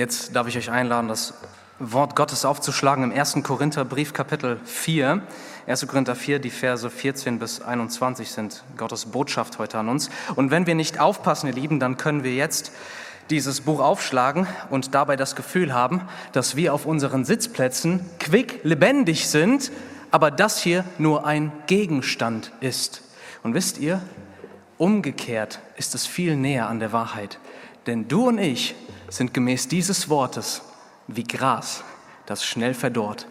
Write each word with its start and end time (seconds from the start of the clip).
Jetzt 0.00 0.34
darf 0.34 0.46
ich 0.46 0.56
euch 0.56 0.70
einladen, 0.70 1.08
das 1.08 1.34
Wort 1.78 2.16
Gottes 2.16 2.46
aufzuschlagen 2.46 3.04
im 3.04 3.12
1. 3.12 3.36
Korintherbrief 3.42 4.14
Kapitel 4.14 4.58
4. 4.64 5.20
1. 5.66 5.86
Korinther 5.86 6.14
4, 6.14 6.38
die 6.38 6.48
Verse 6.48 6.88
14 6.88 7.38
bis 7.38 7.60
21 7.60 8.30
sind 8.30 8.64
Gottes 8.78 9.04
Botschaft 9.04 9.58
heute 9.58 9.76
an 9.76 9.90
uns. 9.90 10.08
Und 10.36 10.50
wenn 10.50 10.66
wir 10.66 10.74
nicht 10.74 10.98
aufpassen, 10.98 11.48
ihr 11.48 11.52
Lieben, 11.52 11.80
dann 11.80 11.98
können 11.98 12.24
wir 12.24 12.32
jetzt 12.32 12.72
dieses 13.28 13.60
Buch 13.60 13.78
aufschlagen 13.78 14.46
und 14.70 14.94
dabei 14.94 15.16
das 15.16 15.36
Gefühl 15.36 15.74
haben, 15.74 16.00
dass 16.32 16.56
wir 16.56 16.72
auf 16.72 16.86
unseren 16.86 17.26
Sitzplätzen 17.26 18.00
quick 18.18 18.60
lebendig 18.62 19.28
sind, 19.28 19.70
aber 20.10 20.30
das 20.30 20.62
hier 20.62 20.86
nur 20.96 21.26
ein 21.26 21.52
Gegenstand 21.66 22.52
ist. 22.60 23.02
Und 23.42 23.52
wisst 23.52 23.76
ihr, 23.76 24.00
umgekehrt 24.78 25.58
ist 25.76 25.94
es 25.94 26.06
viel 26.06 26.36
näher 26.36 26.70
an 26.70 26.80
der 26.80 26.94
Wahrheit. 26.94 27.38
Denn 27.86 28.08
du 28.08 28.28
und 28.28 28.38
ich 28.38 28.74
sind 29.10 29.34
gemäß 29.34 29.68
dieses 29.68 30.08
Wortes 30.08 30.62
wie 31.06 31.24
Gras, 31.24 31.84
das 32.26 32.44
schnell 32.44 32.74
verdorrt. 32.74 33.26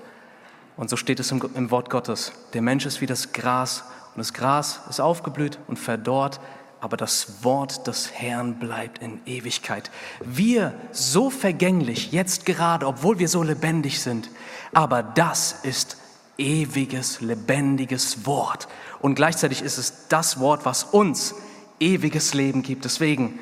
Und 0.78 0.90
so 0.90 0.96
steht 0.96 1.20
es 1.20 1.32
im, 1.32 1.42
im, 1.55 1.72
Wort 1.72 1.90
Gottes. 1.90 2.32
Der 2.54 2.62
Mensch 2.62 2.86
ist 2.86 3.02
wie 3.02 3.05
das 3.05 3.34
Gras 3.34 3.84
und 4.16 4.20
das 4.20 4.34
Gras 4.34 4.82
ist 4.90 5.00
aufgeblüht 5.00 5.58
und 5.68 5.78
verdorrt, 5.78 6.40
aber 6.82 6.96
das 6.96 7.44
Wort 7.44 7.88
des 7.88 8.12
Herrn 8.14 8.60
bleibt 8.60 9.00
in 9.00 9.20
Ewigkeit. 9.26 9.92
Wir 10.24 10.74
so 10.92 11.30
vergänglich, 11.30 12.12
jetzt 12.12 12.46
gerade, 12.46 12.88
obwohl 12.88 13.20
wir 13.20 13.27
so 13.27 13.43
lebendig 13.43 13.99
sind, 13.99 14.30
aber 14.74 15.04
das 15.04 15.52
ist 15.64 15.98
ewiges, 16.38 17.20
lebendiges 17.20 18.26
Wort. 18.26 18.68
Und 19.02 19.16
gleichzeitig 19.16 19.62
ist 19.62 19.77
es 19.77 20.08
das 20.08 20.40
Wort, 20.40 20.66
was 20.66 20.84
uns 20.84 21.36
ewiges 21.80 22.34
Leben 22.34 22.62
gibt. 22.64 22.86
Deswegen 22.86 23.40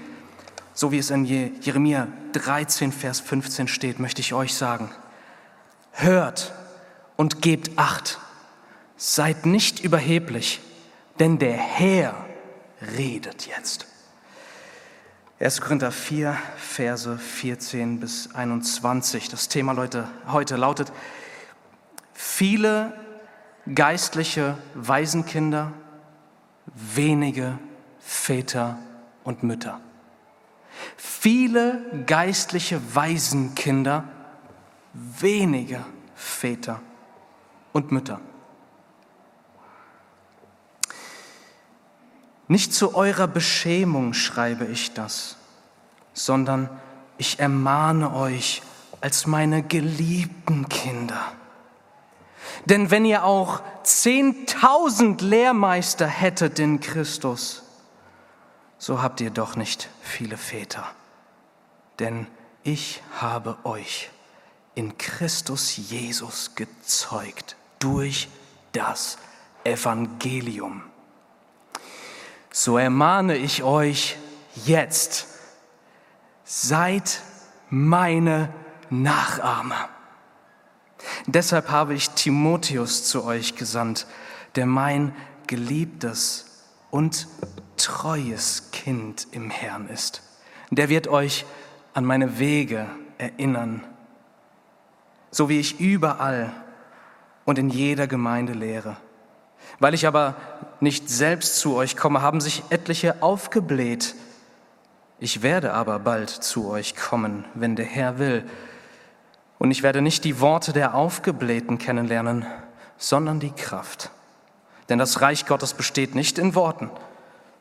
so 0.77 0.91
wie 0.91 0.99
es 0.99 1.09
in 1.09 1.25
Jeremia 1.25 2.07
13, 2.33 2.91
Vers 2.91 3.19
15 3.19 3.67
steht, 3.67 3.99
möchte 3.99 4.21
ich 4.21 4.35
euch 4.35 4.53
sagen, 4.53 4.91
hört 5.91 6.53
und 7.15 7.41
gebt 7.41 7.79
acht, 7.79 8.19
seid 8.95 9.47
nicht 9.47 9.79
überheblich, 9.79 10.59
denn 11.17 11.39
der 11.39 11.57
Herr 11.57 12.13
redet 12.95 13.47
jetzt. 13.47 13.87
1. 15.39 15.61
Korinther 15.61 15.91
4, 15.91 16.37
Verse 16.57 17.17
14 17.17 17.99
bis 17.99 18.35
21. 18.35 19.29
Das 19.29 19.49
Thema 19.49 19.71
Leute, 19.71 20.07
heute 20.27 20.57
lautet, 20.57 20.93
viele 22.13 22.93
geistliche 23.73 24.59
Waisenkinder, 24.75 25.71
wenige 26.67 27.57
Väter 27.99 28.77
und 29.23 29.41
Mütter. 29.41 29.81
Viele 30.97 32.03
geistliche 32.07 32.81
Waisenkinder, 32.95 34.03
wenige 34.93 35.85
Väter 36.15 36.81
und 37.71 37.91
Mütter. 37.91 38.19
Nicht 42.47 42.73
zu 42.73 42.95
eurer 42.95 43.27
Beschämung 43.27 44.13
schreibe 44.13 44.65
ich 44.65 44.93
das, 44.93 45.37
sondern 46.13 46.69
ich 47.19 47.39
ermahne 47.39 48.13
euch 48.13 48.63
als 48.99 49.27
meine 49.27 49.61
geliebten 49.61 50.67
Kinder. 50.67 51.33
Denn 52.65 52.89
wenn 52.89 53.05
ihr 53.05 53.23
auch 53.23 53.61
zehntausend 53.83 55.21
Lehrmeister 55.21 56.07
hättet 56.07 56.57
in 56.57 56.79
Christus, 56.79 57.63
so 58.77 59.01
habt 59.01 59.21
ihr 59.21 59.29
doch 59.29 59.55
nicht 59.55 59.89
viele 60.01 60.37
Väter. 60.37 60.85
Denn 61.99 62.27
ich 62.63 63.01
habe 63.19 63.57
euch 63.63 64.09
in 64.75 64.97
Christus 64.97 65.77
Jesus 65.77 66.55
gezeugt 66.55 67.55
durch 67.79 68.29
das 68.71 69.17
Evangelium. 69.63 70.83
So 72.51 72.77
ermahne 72.77 73.35
ich 73.35 73.63
euch 73.63 74.17
jetzt, 74.65 75.27
seid 76.43 77.21
meine 77.69 78.53
Nachahmer. 78.89 79.89
Deshalb 81.25 81.69
habe 81.69 81.93
ich 81.93 82.09
Timotheus 82.11 83.03
zu 83.03 83.23
euch 83.23 83.55
gesandt, 83.55 84.07
der 84.55 84.65
mein 84.65 85.15
geliebtes 85.45 86.45
und 86.89 87.27
treues 87.87 88.69
Kind 88.71 89.27
im 89.31 89.49
Herrn 89.49 89.87
ist. 89.87 90.21
Der 90.71 90.89
wird 90.89 91.07
euch 91.07 91.45
an 91.93 92.03
meine 92.03 92.37
Wege 92.37 92.85
erinnern, 93.17 93.81
so 95.31 95.47
wie 95.47 95.57
ich 95.57 95.79
überall 95.79 96.51
und 97.45 97.57
in 97.57 97.69
jeder 97.69 98.05
Gemeinde 98.05 98.51
lehre. 98.51 98.97
Weil 99.79 99.93
ich 99.93 100.05
aber 100.05 100.35
nicht 100.81 101.09
selbst 101.09 101.59
zu 101.59 101.75
euch 101.77 101.95
komme, 101.95 102.21
haben 102.21 102.41
sich 102.41 102.61
etliche 102.71 103.23
aufgebläht. 103.23 104.15
Ich 105.19 105.41
werde 105.41 105.73
aber 105.73 105.97
bald 105.99 106.29
zu 106.29 106.69
euch 106.69 106.93
kommen, 106.93 107.45
wenn 107.53 107.77
der 107.77 107.85
Herr 107.85 108.19
will. 108.19 108.43
Und 109.59 109.71
ich 109.71 109.81
werde 109.81 110.01
nicht 110.01 110.25
die 110.25 110.41
Worte 110.41 110.73
der 110.73 110.93
Aufgeblähten 110.93 111.77
kennenlernen, 111.77 112.45
sondern 112.97 113.39
die 113.39 113.51
Kraft. 113.51 114.11
Denn 114.89 114.99
das 114.99 115.21
Reich 115.21 115.45
Gottes 115.45 115.73
besteht 115.73 116.15
nicht 116.15 116.37
in 116.37 116.53
Worten, 116.53 116.91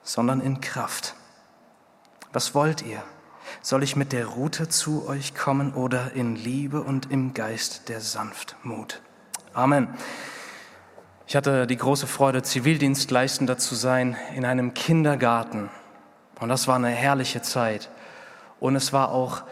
sondern 0.07 0.41
in 0.41 0.61
Kraft. 0.61 1.15
Was 2.33 2.55
wollt 2.55 2.83
ihr? 2.83 3.03
Soll 3.61 3.83
ich 3.83 3.97
mit 3.97 4.13
der 4.13 4.27
Rute 4.27 4.69
zu 4.69 5.07
euch 5.09 5.35
kommen 5.35 5.75
oder 5.75 6.13
in 6.13 6.37
Liebe 6.37 6.81
und 6.81 7.11
im 7.11 7.35
Geist 7.35 7.89
der 7.89 8.01
Sanftmut? 8.01 9.03
Amen. 9.53 9.89
Ich 11.27 11.35
hatte 11.35 11.67
die 11.67 11.77
große 11.77 12.07
Freude, 12.07 12.43
Zivildienstleistender 12.43 13.59
zu 13.59 13.75
sein 13.75 14.17
in 14.35 14.45
einem 14.45 14.75
Kindergarten. 14.75 15.71
Und 16.41 16.49
das 16.51 16.69
war 16.69 16.77
eine 16.77 16.89
herrliche 16.89 17.43
Zeit. 17.43 17.91
Und 18.61 18.77
es 18.77 18.93
war 18.93 19.11
auch 19.11 19.43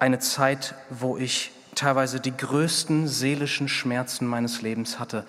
eine 0.00 0.18
Zeit, 0.18 0.74
wo 0.90 1.16
ich 1.16 1.52
teilweise 1.76 2.18
die 2.18 2.36
größten 2.36 3.06
seelischen 3.06 3.68
Schmerzen 3.68 4.26
meines 4.26 4.62
Lebens 4.62 4.98
hatte 4.98 5.26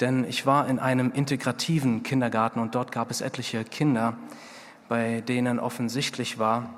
denn 0.00 0.24
ich 0.24 0.46
war 0.46 0.68
in 0.68 0.78
einem 0.78 1.12
integrativen 1.12 2.02
Kindergarten 2.02 2.60
und 2.60 2.74
dort 2.74 2.90
gab 2.92 3.10
es 3.10 3.20
etliche 3.20 3.64
Kinder, 3.64 4.16
bei 4.88 5.20
denen 5.20 5.58
offensichtlich 5.58 6.38
war, 6.38 6.70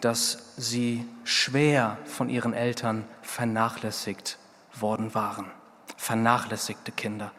dass 0.00 0.54
sie 0.56 1.06
schwer 1.24 1.98
von 2.04 2.28
ihren 2.28 2.52
Eltern 2.52 3.04
vernachlässigt 3.22 4.38
worden 4.78 5.14
waren. 5.14 5.46
Vernachlässigte 5.96 6.92
Kinder. 6.92 7.32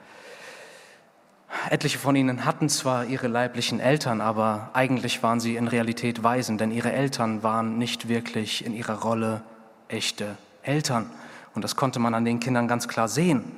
Etliche 1.69 1.97
von 1.99 2.15
ihnen 2.15 2.45
hatten 2.45 2.69
zwar 2.69 3.05
ihre 3.05 3.27
leiblichen 3.27 3.79
Eltern, 3.79 4.21
aber 4.21 4.69
eigentlich 4.73 5.21
waren 5.21 5.39
sie 5.39 5.57
in 5.57 5.67
Realität 5.67 6.23
Waisen, 6.23 6.57
denn 6.57 6.71
ihre 6.71 6.91
Eltern 6.91 7.43
waren 7.43 7.77
nicht 7.77 8.07
wirklich 8.07 8.65
in 8.65 8.73
ihrer 8.73 9.01
Rolle 9.01 9.41
echte 9.87 10.37
Eltern. 10.63 11.09
Und 11.53 11.63
das 11.63 11.75
konnte 11.75 11.99
man 11.99 12.13
an 12.13 12.23
den 12.23 12.39
Kindern 12.39 12.67
ganz 12.67 12.87
klar 12.87 13.09
sehen. 13.09 13.51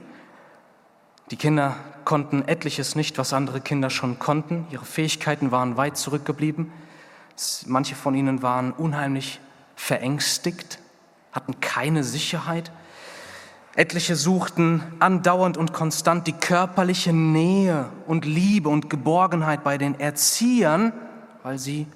Die 1.32 1.38
Kinder 1.38 1.76
konnten 2.04 2.44
etliches 2.48 2.96
nicht, 2.96 3.18
was 3.18 3.34
andere 3.34 3.62
Kinder 3.62 3.90
schon 3.90 4.20
konnten. 4.20 4.68
Ihre 4.72 4.86
Fähigkeiten 4.86 5.52
waren 5.52 5.78
weit 5.78 5.98
zurückgeblieben. 5.98 6.72
Manche 7.66 7.96
von 7.96 8.14
ihnen 8.14 8.42
waren 8.42 8.72
unheimlich 8.72 9.40
verängstigt, 9.76 10.80
hatten 11.32 11.60
keine 11.62 12.04
Sicherheit. 12.04 12.72
Etliche 13.76 14.16
suchten 14.16 14.84
andauernd 15.00 15.58
und 15.58 15.74
konstant 15.74 16.28
die 16.28 16.34
körperliche 16.34 17.12
Nähe 17.14 17.90
und 18.06 18.26
Liebe 18.26 18.70
und 18.70 18.90
Geborgenheit 18.90 19.64
bei 19.64 19.80
den 19.80 20.00
Erziehern, 20.00 20.94
weil 21.42 21.58
sie 21.58 21.88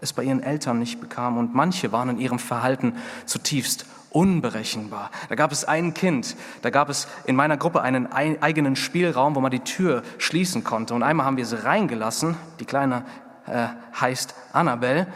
es 0.00 0.12
bei 0.12 0.22
ihren 0.22 0.42
Eltern 0.42 0.78
nicht 0.78 1.00
bekamen. 1.00 1.38
Und 1.38 1.54
manche 1.54 1.90
waren 1.90 2.10
in 2.10 2.20
ihrem 2.20 2.38
Verhalten 2.38 2.94
zutiefst 3.24 3.86
unberechenbar. 4.16 5.10
Da 5.28 5.34
gab 5.34 5.52
es 5.52 5.66
ein 5.66 5.92
Kind, 5.92 6.36
da 6.62 6.70
gab 6.70 6.88
es 6.88 7.06
in 7.26 7.36
meiner 7.36 7.58
Gruppe 7.58 7.82
einen 7.82 8.10
eigenen 8.10 8.74
Spielraum, 8.74 9.34
wo 9.34 9.40
man 9.40 9.50
die 9.50 9.60
Tür 9.60 10.02
schließen 10.16 10.64
konnte. 10.64 10.94
Und 10.94 11.02
einmal 11.02 11.26
haben 11.26 11.36
wir 11.36 11.44
sie 11.44 11.62
reingelassen. 11.62 12.34
Die 12.58 12.64
Kleine 12.64 13.04
äh, 13.46 13.66
heißt 14.00 14.34
Annabelle. 14.54 15.06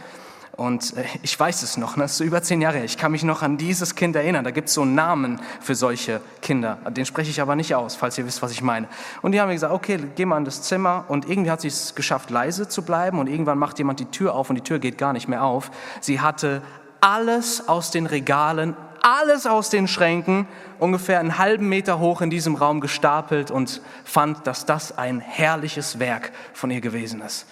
Und 0.55 0.99
äh, 0.99 1.05
ich 1.23 1.41
weiß 1.41 1.63
es 1.63 1.79
noch, 1.79 1.97
das 1.97 2.11
ist 2.11 2.19
so 2.19 2.25
über 2.25 2.43
zehn 2.43 2.61
Jahre 2.61 2.77
her. 2.77 2.85
Ich 2.85 2.99
kann 2.99 3.13
mich 3.13 3.23
noch 3.23 3.41
an 3.41 3.57
dieses 3.57 3.95
Kind 3.95 4.17
erinnern. 4.17 4.45
Da 4.45 4.51
gibt 4.51 4.69
es 4.69 4.75
so 4.75 4.83
einen 4.83 4.95
Namen 4.95 5.41
für 5.63 5.75
solche 5.75 6.21
Kinder. 6.43 6.77
Den 6.91 7.07
spreche 7.07 7.31
ich 7.31 7.41
aber 7.41 7.57
nicht 7.57 7.75
aus, 7.75 7.97
falls 7.97 8.19
ihr 8.19 8.27
wisst, 8.27 8.43
was 8.43 8.53
ich 8.53 8.61
meine. 8.61 8.87
Und 9.23 9.33
die 9.33 9.41
haben 9.41 9.49
mir 9.49 9.55
gesagt, 9.55 9.73
okay, 9.73 9.99
geh 10.15 10.27
mal 10.27 10.37
in 10.37 10.45
das 10.45 10.61
Zimmer. 10.61 11.07
Und 11.09 11.27
irgendwie 11.27 11.51
hat 11.51 11.63
sie 11.63 11.69
es 11.69 11.95
geschafft, 11.95 12.29
leise 12.29 12.69
zu 12.69 12.83
bleiben. 12.83 13.19
Und 13.19 13.29
irgendwann 13.29 13.57
macht 13.57 13.79
jemand 13.79 13.99
die 13.99 14.11
Tür 14.11 14.35
auf 14.35 14.51
und 14.51 14.57
die 14.57 14.63
Tür 14.63 14.79
geht 14.79 14.99
gar 14.99 15.15
nicht 15.15 15.27
mehr 15.27 15.43
auf. 15.43 15.71
Sie 16.03 16.21
hatte 16.21 16.61
alles 17.01 17.67
aus 17.67 17.91
den 17.91 18.05
Regalen 18.05 18.77
alles 19.03 19.47
aus 19.47 19.71
den 19.71 19.89
Schränken, 19.89 20.47
ungefähr 20.79 21.21
einen 21.21 21.39
halben 21.39 21.69
Meter 21.69 21.99
hoch 21.99 22.21
in 22.21 22.31
diesem 22.31 22.55
Raum 22.55 22.81
gestapelt 22.81 23.51
und 23.51 23.81
fand, 24.05 24.47
dass 24.47 24.67
das 24.67 24.97
ein 24.97 25.21
herrliches 25.21 25.99
Werk 25.99 26.33
von 26.53 26.71
ihr 26.71 26.81
gewesen 26.81 27.21
ist. 27.21 27.47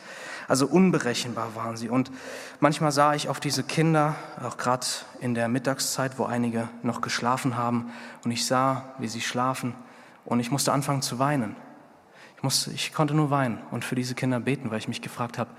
Also 0.48 0.66
unberechenbar 0.66 1.54
waren 1.54 1.76
sie. 1.76 1.90
Und 1.90 2.10
manchmal 2.58 2.90
sah 2.90 3.14
ich 3.14 3.28
auf 3.28 3.38
diese 3.38 3.62
Kinder, 3.62 4.16
auch 4.42 4.56
gerade 4.56 4.86
in 5.20 5.34
der 5.34 5.48
Mittagszeit, 5.48 6.18
wo 6.18 6.24
einige 6.24 6.68
noch 6.82 7.02
geschlafen 7.02 7.56
haben, 7.56 7.92
und 8.24 8.30
ich 8.30 8.46
sah, 8.46 8.94
wie 8.98 9.08
sie 9.08 9.20
schlafen, 9.20 9.74
und 10.24 10.40
ich 10.40 10.50
musste 10.50 10.72
anfangen 10.72 11.02
zu 11.02 11.18
weinen. 11.18 11.54
Ich, 12.36 12.42
musste, 12.42 12.70
ich 12.70 12.94
konnte 12.94 13.14
nur 13.14 13.30
weinen 13.30 13.58
und 13.70 13.84
für 13.84 13.94
diese 13.94 14.14
Kinder 14.14 14.40
beten, 14.40 14.70
weil 14.70 14.78
ich 14.78 14.88
mich 14.88 15.02
gefragt 15.02 15.38
habe, 15.38 15.50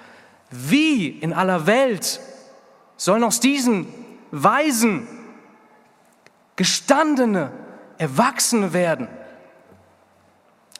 wie 0.50 1.08
in 1.08 1.34
aller 1.34 1.68
Welt 1.68 2.20
sollen 2.98 3.24
aus 3.24 3.40
diesen 3.40 3.88
Weisen 4.32 5.08
gestandene 6.60 7.54
Erwachsene 7.98 8.74
werden? 8.74 9.08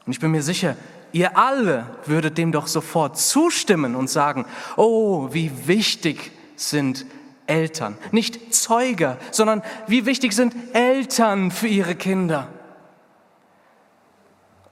Und 0.04 0.12
ich 0.12 0.20
bin 0.20 0.30
mir 0.30 0.42
sicher, 0.42 0.76
ihr 1.12 1.38
alle 1.38 1.86
würdet 2.04 2.36
dem 2.36 2.52
doch 2.52 2.66
sofort 2.66 3.16
zustimmen 3.16 3.96
und 3.96 4.10
sagen, 4.10 4.44
oh, 4.76 5.28
wie 5.32 5.66
wichtig 5.66 6.32
sind 6.54 7.06
Eltern. 7.46 7.96
Nicht 8.12 8.54
Zeuger, 8.54 9.16
sondern 9.30 9.62
wie 9.86 10.04
wichtig 10.04 10.34
sind 10.34 10.54
Eltern 10.74 11.50
für 11.50 11.66
ihre 11.66 11.94
Kinder. 11.94 12.48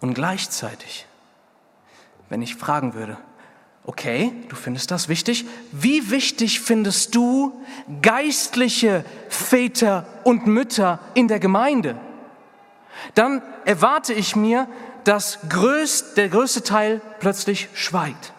Und 0.00 0.12
gleichzeitig, 0.12 1.06
wenn 2.28 2.43
ich 2.43 2.55
fragen 2.55 2.93
würde, 2.93 3.16
okay, 3.84 4.32
du 4.48 4.56
findest 4.56 4.90
das 4.90 5.08
wichtig, 5.08 5.46
wie 5.72 6.10
wichtig 6.10 6.60
findest 6.60 7.14
du 7.14 7.52
geistliche 8.02 9.04
Väter 9.28 10.06
und 10.25 10.46
Mütter 10.46 11.00
in 11.14 11.28
der 11.28 11.40
Gemeinde? 11.40 11.96
Dann 13.14 13.42
erwarte 13.64 14.12
ich 14.12 14.36
mir, 14.36 14.69
dass 15.04 15.38
größt, 15.48 16.16
der 16.16 16.28
größte 16.28 16.62
Teil 16.62 17.00
plötzlich 17.20 17.69
schweigt. 17.75 18.32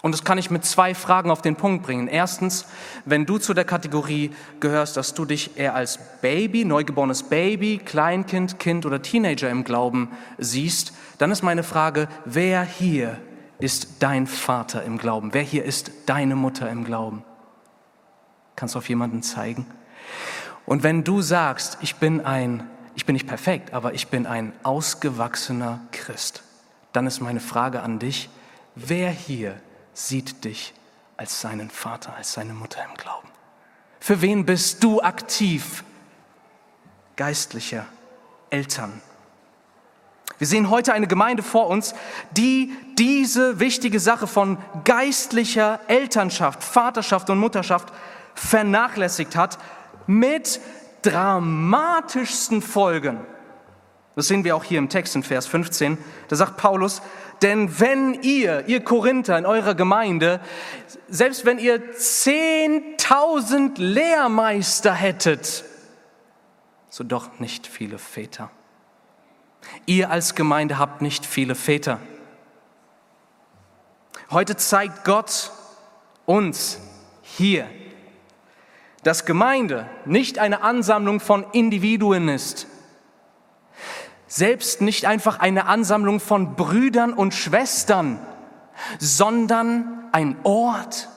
Und 0.00 0.12
das 0.12 0.24
kann 0.24 0.38
ich 0.38 0.50
mit 0.50 0.64
zwei 0.64 0.94
Fragen 0.94 1.30
auf 1.30 1.42
den 1.42 1.56
Punkt 1.56 1.82
bringen. 1.82 2.06
Erstens, 2.06 2.66
wenn 3.04 3.26
du 3.26 3.38
zu 3.38 3.52
der 3.52 3.64
Kategorie 3.64 4.30
gehörst, 4.60 4.96
dass 4.96 5.12
du 5.12 5.24
dich 5.24 5.56
eher 5.56 5.74
als 5.74 5.98
Baby, 6.22 6.64
neugeborenes 6.64 7.24
Baby, 7.24 7.78
Kleinkind, 7.84 8.60
Kind 8.60 8.86
oder 8.86 9.02
Teenager 9.02 9.50
im 9.50 9.64
Glauben 9.64 10.10
siehst, 10.38 10.92
dann 11.18 11.32
ist 11.32 11.42
meine 11.42 11.64
Frage, 11.64 12.08
wer 12.24 12.62
hier 12.62 13.18
ist 13.60 14.02
dein 14.02 14.26
Vater 14.26 14.82
im 14.84 14.98
Glauben? 14.98 15.34
Wer 15.34 15.42
hier 15.42 15.64
ist 15.64 15.90
deine 16.06 16.36
Mutter 16.36 16.70
im 16.70 16.84
Glauben? 16.84 17.24
Kannst 18.56 18.74
du 18.74 18.78
auf 18.78 18.88
jemanden 18.88 19.22
zeigen? 19.22 19.66
Und 20.66 20.82
wenn 20.82 21.04
du 21.04 21.22
sagst, 21.22 21.78
ich 21.80 21.96
bin 21.96 22.20
ein, 22.20 22.68
ich 22.94 23.06
bin 23.06 23.14
nicht 23.14 23.26
perfekt, 23.26 23.72
aber 23.72 23.94
ich 23.94 24.08
bin 24.08 24.26
ein 24.26 24.52
ausgewachsener 24.62 25.80
Christ, 25.92 26.42
dann 26.92 27.06
ist 27.06 27.20
meine 27.20 27.40
Frage 27.40 27.82
an 27.82 27.98
dich, 27.98 28.28
wer 28.74 29.10
hier 29.10 29.60
sieht 29.92 30.44
dich 30.44 30.74
als 31.16 31.40
seinen 31.40 31.70
Vater, 31.70 32.14
als 32.14 32.32
seine 32.32 32.54
Mutter 32.54 32.84
im 32.88 32.94
Glauben. 32.96 33.28
Für 34.00 34.20
wen 34.22 34.46
bist 34.46 34.84
du 34.84 35.02
aktiv? 35.02 35.84
Geistlicher 37.16 37.86
Eltern. 38.50 39.02
Wir 40.38 40.46
sehen 40.46 40.70
heute 40.70 40.92
eine 40.92 41.08
Gemeinde 41.08 41.42
vor 41.42 41.66
uns, 41.66 41.94
die 42.32 42.72
diese 42.96 43.58
wichtige 43.60 43.98
Sache 43.98 44.26
von 44.26 44.58
geistlicher 44.84 45.80
Elternschaft, 45.88 46.62
Vaterschaft 46.62 47.28
und 47.30 47.38
Mutterschaft 47.38 47.92
vernachlässigt 48.34 49.34
hat 49.34 49.58
mit 50.06 50.60
dramatischsten 51.02 52.62
Folgen. 52.62 53.20
Das 54.14 54.28
sehen 54.28 54.44
wir 54.44 54.56
auch 54.56 54.64
hier 54.64 54.78
im 54.78 54.88
Text 54.88 55.14
in 55.16 55.22
Vers 55.22 55.46
15. 55.46 55.98
Da 56.28 56.36
sagt 56.36 56.56
Paulus, 56.56 57.02
denn 57.42 57.78
wenn 57.78 58.22
ihr, 58.22 58.66
ihr 58.66 58.82
Korinther 58.82 59.38
in 59.38 59.46
eurer 59.46 59.74
Gemeinde, 59.74 60.40
selbst 61.08 61.44
wenn 61.44 61.58
ihr 61.58 61.94
10.000 61.94 63.80
Lehrmeister 63.80 64.92
hättet, 64.92 65.64
so 66.90 67.04
doch 67.04 67.38
nicht 67.38 67.66
viele 67.66 67.98
Väter. 67.98 68.50
Ihr 69.88 70.10
als 70.10 70.34
Gemeinde 70.34 70.76
habt 70.76 71.00
nicht 71.00 71.24
viele 71.24 71.54
Väter. 71.54 71.98
Heute 74.30 74.54
zeigt 74.54 75.06
Gott 75.06 75.50
uns 76.26 76.78
hier, 77.22 77.66
dass 79.02 79.24
Gemeinde 79.24 79.88
nicht 80.04 80.38
eine 80.38 80.60
Ansammlung 80.60 81.20
von 81.20 81.42
Individuen 81.52 82.28
ist, 82.28 82.66
selbst 84.26 84.82
nicht 84.82 85.06
einfach 85.06 85.38
eine 85.38 85.64
Ansammlung 85.64 86.20
von 86.20 86.54
Brüdern 86.54 87.14
und 87.14 87.32
Schwestern, 87.32 88.18
sondern 88.98 90.10
ein 90.12 90.36
Ort, 90.42 91.08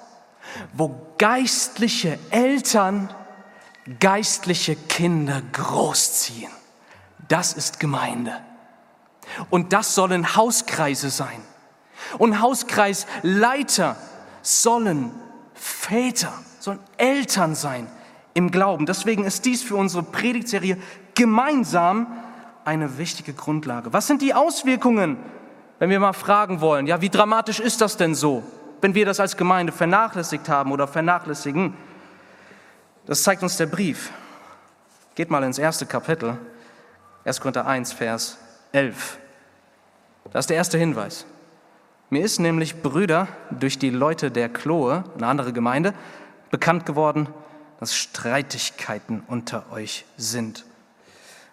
wo 0.71 0.95
geistliche 1.17 2.17
Eltern 2.29 3.13
geistliche 3.99 4.77
Kinder 4.77 5.41
großziehen. 5.51 6.51
Das 7.27 7.51
ist 7.51 7.81
Gemeinde. 7.81 8.39
Und 9.49 9.73
das 9.73 9.95
sollen 9.95 10.35
Hauskreise 10.35 11.09
sein. 11.09 11.41
Und 12.17 12.41
Hauskreisleiter 12.41 13.95
sollen 14.41 15.11
Väter, 15.53 16.33
sollen 16.59 16.79
Eltern 16.97 17.55
sein 17.55 17.87
im 18.33 18.51
Glauben. 18.51 18.85
Deswegen 18.85 19.23
ist 19.23 19.45
dies 19.45 19.61
für 19.61 19.75
unsere 19.75 20.03
Predigtserie 20.03 20.77
gemeinsam 21.15 22.07
eine 22.65 22.97
wichtige 22.97 23.33
Grundlage. 23.33 23.93
Was 23.93 24.07
sind 24.07 24.21
die 24.21 24.33
Auswirkungen, 24.33 25.17
wenn 25.79 25.89
wir 25.89 25.99
mal 25.99 26.13
fragen 26.13 26.61
wollen, 26.61 26.87
ja, 26.87 27.01
wie 27.01 27.09
dramatisch 27.09 27.59
ist 27.59 27.81
das 27.81 27.97
denn 27.97 28.15
so, 28.15 28.43
wenn 28.81 28.95
wir 28.95 29.05
das 29.05 29.19
als 29.19 29.37
Gemeinde 29.37 29.71
vernachlässigt 29.71 30.47
haben 30.49 30.71
oder 30.71 30.87
vernachlässigen? 30.87 31.75
Das 33.05 33.23
zeigt 33.23 33.43
uns 33.43 33.57
der 33.57 33.65
Brief. 33.65 34.11
Geht 35.15 35.29
mal 35.29 35.43
ins 35.43 35.57
erste 35.57 35.85
Kapitel, 35.85 36.37
1. 37.25 37.39
Korinther 37.39 37.67
1, 37.67 37.93
Vers 37.93 38.37
11. 38.71 39.17
Das 40.31 40.43
ist 40.43 40.49
der 40.49 40.57
erste 40.57 40.77
Hinweis. 40.77 41.25
Mir 42.09 42.23
ist 42.23 42.39
nämlich, 42.39 42.81
Brüder, 42.81 43.27
durch 43.51 43.79
die 43.79 43.89
Leute 43.89 44.31
der 44.31 44.49
Chloe, 44.49 45.03
eine 45.15 45.27
andere 45.27 45.53
Gemeinde, 45.53 45.93
bekannt 46.49 46.85
geworden, 46.85 47.27
dass 47.79 47.95
Streitigkeiten 47.95 49.23
unter 49.27 49.71
euch 49.71 50.05
sind. 50.17 50.65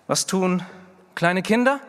Was 0.07 0.27
tun 0.27 0.63
Kleine 1.19 1.43
Kinder, 1.43 1.81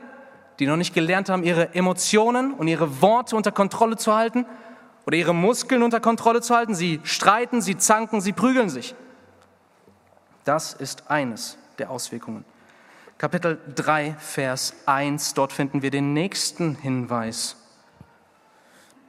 die 0.58 0.66
noch 0.66 0.76
nicht 0.76 0.96
gelernt 0.96 1.30
haben, 1.30 1.44
ihre 1.44 1.76
Emotionen 1.76 2.52
und 2.52 2.68
ihre 2.68 3.00
Worte 3.00 3.36
unter 3.36 3.52
Kontrolle 3.52 3.96
zu 3.96 4.16
halten 4.16 4.44
oder 5.06 5.18
ihre 5.18 5.36
Muskeln 5.36 5.84
unter 5.84 6.00
Kontrolle 6.00 6.42
zu 6.42 6.56
halten. 6.56 6.74
Sie 6.74 7.00
streiten, 7.04 7.62
sie 7.62 7.78
zanken, 7.78 8.22
sie 8.22 8.34
prügeln 8.34 8.72
sich. 8.72 8.96
Das 10.46 10.74
ist 10.74 11.12
eines 11.12 11.60
der 11.78 11.92
Auswirkungen. 11.92 12.44
Kapitel 13.20 13.60
3, 13.76 14.16
Vers 14.18 14.74
1, 14.86 15.34
dort 15.34 15.52
finden 15.52 15.82
wir 15.82 15.92
den 15.92 16.14
nächsten 16.14 16.76
Hinweis. 16.76 17.58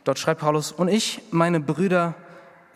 Dort 0.02 0.18
schreibt 0.18 0.40
Paulus, 0.40 0.72
und 0.72 0.88
ich, 0.88 1.22
meine 1.30 1.60
Brüder, 1.60 2.16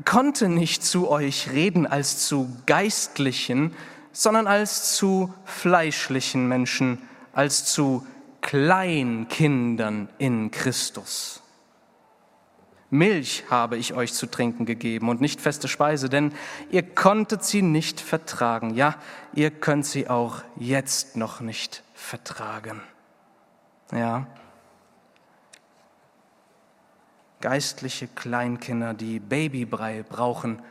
konnte 0.05 0.49
nicht 0.49 0.85
zu 0.85 1.11
euch 1.11 1.51
reden 1.51 1.89
als 1.89 2.29
zu 2.29 2.57
geistlichen, 2.67 3.75
sondern 4.13 4.47
als 4.47 4.95
zu 4.95 5.35
fleischlichen 5.45 6.47
Menschen 6.47 7.03
als 7.33 7.65
zu 7.65 8.07
Kleinkindern 8.41 10.09
in 10.19 10.53
Christus. 10.53 11.43
Milch 12.91 13.45
habe 13.51 13.77
ich 13.77 13.95
euch 13.95 14.13
zu 14.13 14.27
trinken 14.27 14.67
gegeben 14.67 15.09
und 15.09 15.21
nicht 15.21 15.41
feste 15.41 15.69
Speise, 15.69 16.09
denn 16.09 16.33
ihr 16.71 16.83
konntet 16.83 17.45
sie 17.45 17.63
nicht 17.63 18.01
vertragen. 18.01 18.75
Ja, 18.75 18.97
ihr 19.35 19.51
könnt 19.51 19.87
sie 19.87 20.09
auch 20.09 20.43
jetzt 20.57 21.17
noch 21.17 21.41
nicht 21.41 21.83
vertragen. 21.95 22.81
Ja. 23.93 24.27
Geistliche 27.41 28.09
Kleinkinder, 28.09 28.95
die 28.95 29.21
Babybrei 29.21 30.05
brauchen, 30.09 30.63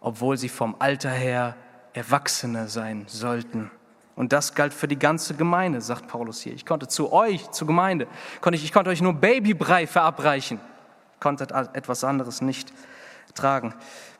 obwohl 0.00 0.36
sie 0.36 0.48
vom 0.48 0.76
Alter 0.78 1.10
her 1.10 1.56
Erwachsene 1.92 2.68
sein 2.68 3.04
sollten. 3.06 3.70
Und 4.16 4.32
das 4.32 4.54
galt 4.54 4.74
für 4.74 4.86
die 4.86 4.98
ganze 4.98 5.34
Gemeinde, 5.34 5.80
sagt 5.80 6.08
Paulus 6.08 6.42
hier. 6.42 6.52
Ich 6.52 6.66
konnte 6.66 6.88
zu 6.88 7.12
euch, 7.12 7.50
zur 7.52 7.66
Gemeinde, 7.66 8.06
konnte 8.40 8.58
ich, 8.58 8.64
ich 8.64 8.72
konnte 8.72 8.90
euch 8.90 9.00
nur 9.00 9.14
Babybrei 9.14 9.86
verabreichen, 9.86 10.60
konntet 11.20 11.52
etwas 11.52 12.04
anderes 12.04 12.40
nicht 12.40 12.72
tragen. 13.34 13.74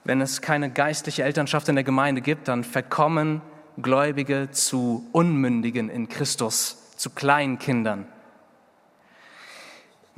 Wenn 0.04 0.21
es 0.21 0.40
keine 0.40 0.71
geistliche 0.71 1.25
Elternschaft 1.25 1.69
in 1.69 1.75
der 1.75 1.85
Gemeinde 1.85 2.21
gibt, 2.21 2.49
dann 2.49 2.64
verkommen 2.64 3.42
Gläubige 3.80 4.50
zu 4.50 5.09
Unmündigen 5.12 5.88
in 5.88 6.09
Christus, 6.09 6.97
zu 6.97 7.11
Kleinkindern. 7.11 8.07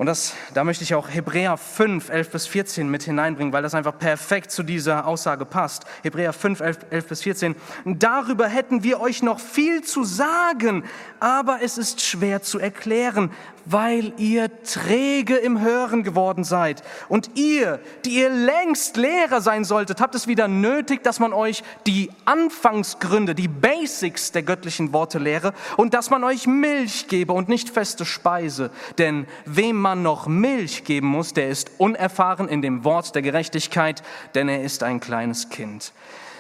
Und 0.03 0.07
das, 0.07 0.35
da 0.55 0.65
möchte 0.65 0.83
ich 0.83 0.95
auch 0.95 1.09
Hebräer 1.11 1.57
5, 1.57 2.09
11 2.09 2.31
bis 2.31 2.47
14 2.47 2.91
mit 2.91 3.03
hineinbringen, 3.03 3.53
weil 3.53 3.63
das 3.63 3.75
einfach 3.75 3.97
perfekt 3.99 4.51
zu 4.51 4.63
dieser 4.63 5.07
Aussage 5.07 5.45
passt. 5.45 5.85
Hebräer 6.03 6.33
5, 6.33 6.61
11, 6.61 6.79
11 6.91 7.07
bis 7.07 7.23
14. 7.23 7.57
Darüber 7.85 8.49
hätten 8.49 8.83
wir 8.83 9.01
euch 9.01 9.23
noch 9.23 9.39
viel 9.39 9.83
zu 9.83 10.03
sagen, 10.03 10.85
aber 11.21 11.61
es 11.63 11.79
ist 11.79 12.01
schwer 12.01 12.43
zu 12.43 12.59
erklären, 12.59 13.31
weil 13.65 14.13
ihr 14.17 14.51
träge 14.63 15.37
im 15.37 15.61
Hören 15.61 16.03
geworden 16.03 16.45
seid. 16.45 16.83
Und 17.09 17.31
ihr, 17.37 17.81
die 18.05 18.21
ihr 18.21 18.31
längst 18.31 18.97
Lehrer 18.97 19.41
sein 19.41 19.65
solltet, 19.65 20.01
habt 20.01 20.15
es 20.15 20.27
wieder 20.27 20.49
nötig, 20.49 21.03
dass 21.03 21.21
man 21.21 21.33
euch 21.33 21.63
die 21.87 22.11
Anfangsgründe, 22.25 23.35
die 23.35 23.49
Basics 23.49 24.33
der 24.33 24.43
göttlichen 24.43 24.93
Worte 24.93 25.19
lehre 25.19 25.53
und 25.77 25.95
dass 25.95 26.11
man 26.11 26.25
euch 26.25 26.47
Milch 26.47 27.09
gebe 27.09 27.33
und 27.33 27.49
nicht 27.49 27.71
feste 27.71 28.05
Speise. 28.05 28.71
Denn 28.99 29.27
wem 29.45 29.77
man 29.77 30.03
noch 30.03 30.27
Milch 30.27 30.85
geben 30.85 31.09
muss, 31.09 31.35
der 31.35 31.49
ist 31.49 31.71
unerfahren 31.79 32.49
in 32.49 32.63
dem 32.63 32.85
Wort 32.85 33.15
der 33.15 33.23
Gerechtigkeit, 33.23 34.03
denn 34.35 34.49
er 34.49 34.63
ist 34.63 34.83
ein 34.83 35.01
kleines 35.01 35.49
Kind. 35.49 35.93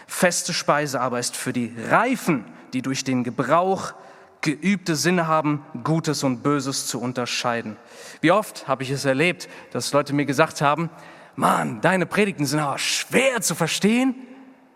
Feste 0.07 0.52
Speise 0.52 1.00
aber 1.00 1.19
ist 1.19 1.37
für 1.37 1.52
die 1.52 1.73
Reifen, 1.88 2.45
die 2.73 2.83
durch 2.83 3.05
den 3.05 3.25
Gebrauch 3.25 3.95
geübte 4.43 4.97
Sinne 4.97 5.27
haben, 5.27 5.65
Gutes 5.85 6.23
und 6.25 6.43
Böses 6.43 6.87
zu 6.87 7.01
unterscheiden. 7.01 7.77
Wie 8.21 8.33
oft 8.33 8.69
habe 8.69 8.83
ich 8.83 8.91
es 8.91 9.05
erlebt, 9.05 9.49
dass 9.73 9.93
Leute 9.93 10.13
mir 10.13 10.27
gesagt 10.27 10.61
haben, 10.61 10.91
Mann, 11.35 11.81
deine 11.81 12.05
Predigten 12.05 12.45
sind 12.45 12.61
aber 12.61 12.79
schwer 12.79 13.41
zu 13.41 13.55
verstehen. 13.55 14.15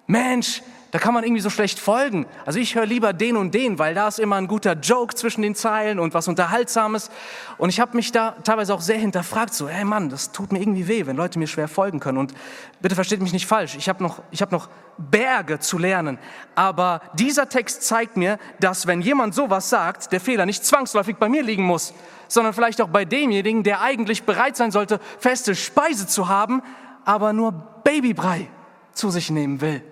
Mensch, 0.06 0.62
da 0.96 1.00
kann 1.00 1.12
man 1.12 1.24
irgendwie 1.24 1.42
so 1.42 1.50
schlecht 1.50 1.78
folgen. 1.78 2.24
Also 2.46 2.58
ich 2.58 2.74
höre 2.74 2.86
lieber 2.86 3.12
den 3.12 3.36
und 3.36 3.52
den, 3.52 3.78
weil 3.78 3.92
da 3.94 4.08
ist 4.08 4.18
immer 4.18 4.36
ein 4.36 4.46
guter 4.46 4.72
Joke 4.72 5.14
zwischen 5.14 5.42
den 5.42 5.54
Zeilen 5.54 6.00
und 6.00 6.14
was 6.14 6.26
Unterhaltsames. 6.26 7.10
Und 7.58 7.68
ich 7.68 7.80
habe 7.80 7.94
mich 7.94 8.12
da 8.12 8.30
teilweise 8.44 8.72
auch 8.72 8.80
sehr 8.80 8.96
hinterfragt, 8.96 9.52
so, 9.52 9.68
hey 9.68 9.84
Mann, 9.84 10.08
das 10.08 10.32
tut 10.32 10.52
mir 10.52 10.58
irgendwie 10.58 10.88
weh, 10.88 11.04
wenn 11.04 11.14
Leute 11.14 11.38
mir 11.38 11.48
schwer 11.48 11.68
folgen 11.68 12.00
können. 12.00 12.16
Und 12.16 12.32
bitte 12.80 12.94
versteht 12.94 13.20
mich 13.20 13.34
nicht 13.34 13.44
falsch, 13.44 13.76
ich 13.76 13.90
habe 13.90 14.02
noch, 14.02 14.22
ich 14.30 14.40
hab 14.40 14.50
noch 14.52 14.70
Berge 14.96 15.58
zu 15.58 15.76
lernen. 15.76 16.18
Aber 16.54 17.02
dieser 17.12 17.46
Text 17.50 17.82
zeigt 17.82 18.16
mir, 18.16 18.38
dass 18.58 18.86
wenn 18.86 19.02
jemand 19.02 19.34
sowas 19.34 19.68
sagt, 19.68 20.12
der 20.12 20.20
Fehler 20.22 20.46
nicht 20.46 20.64
zwangsläufig 20.64 21.16
bei 21.16 21.28
mir 21.28 21.42
liegen 21.42 21.64
muss, 21.64 21.92
sondern 22.26 22.54
vielleicht 22.54 22.80
auch 22.80 22.88
bei 22.88 23.04
demjenigen, 23.04 23.64
der 23.64 23.82
eigentlich 23.82 24.22
bereit 24.22 24.56
sein 24.56 24.70
sollte, 24.70 24.98
feste 25.18 25.56
Speise 25.56 26.06
zu 26.06 26.28
haben, 26.28 26.62
aber 27.04 27.34
nur 27.34 27.52
Babybrei 27.84 28.48
zu 28.94 29.10
sich 29.10 29.30
nehmen 29.30 29.60
will. 29.60 29.82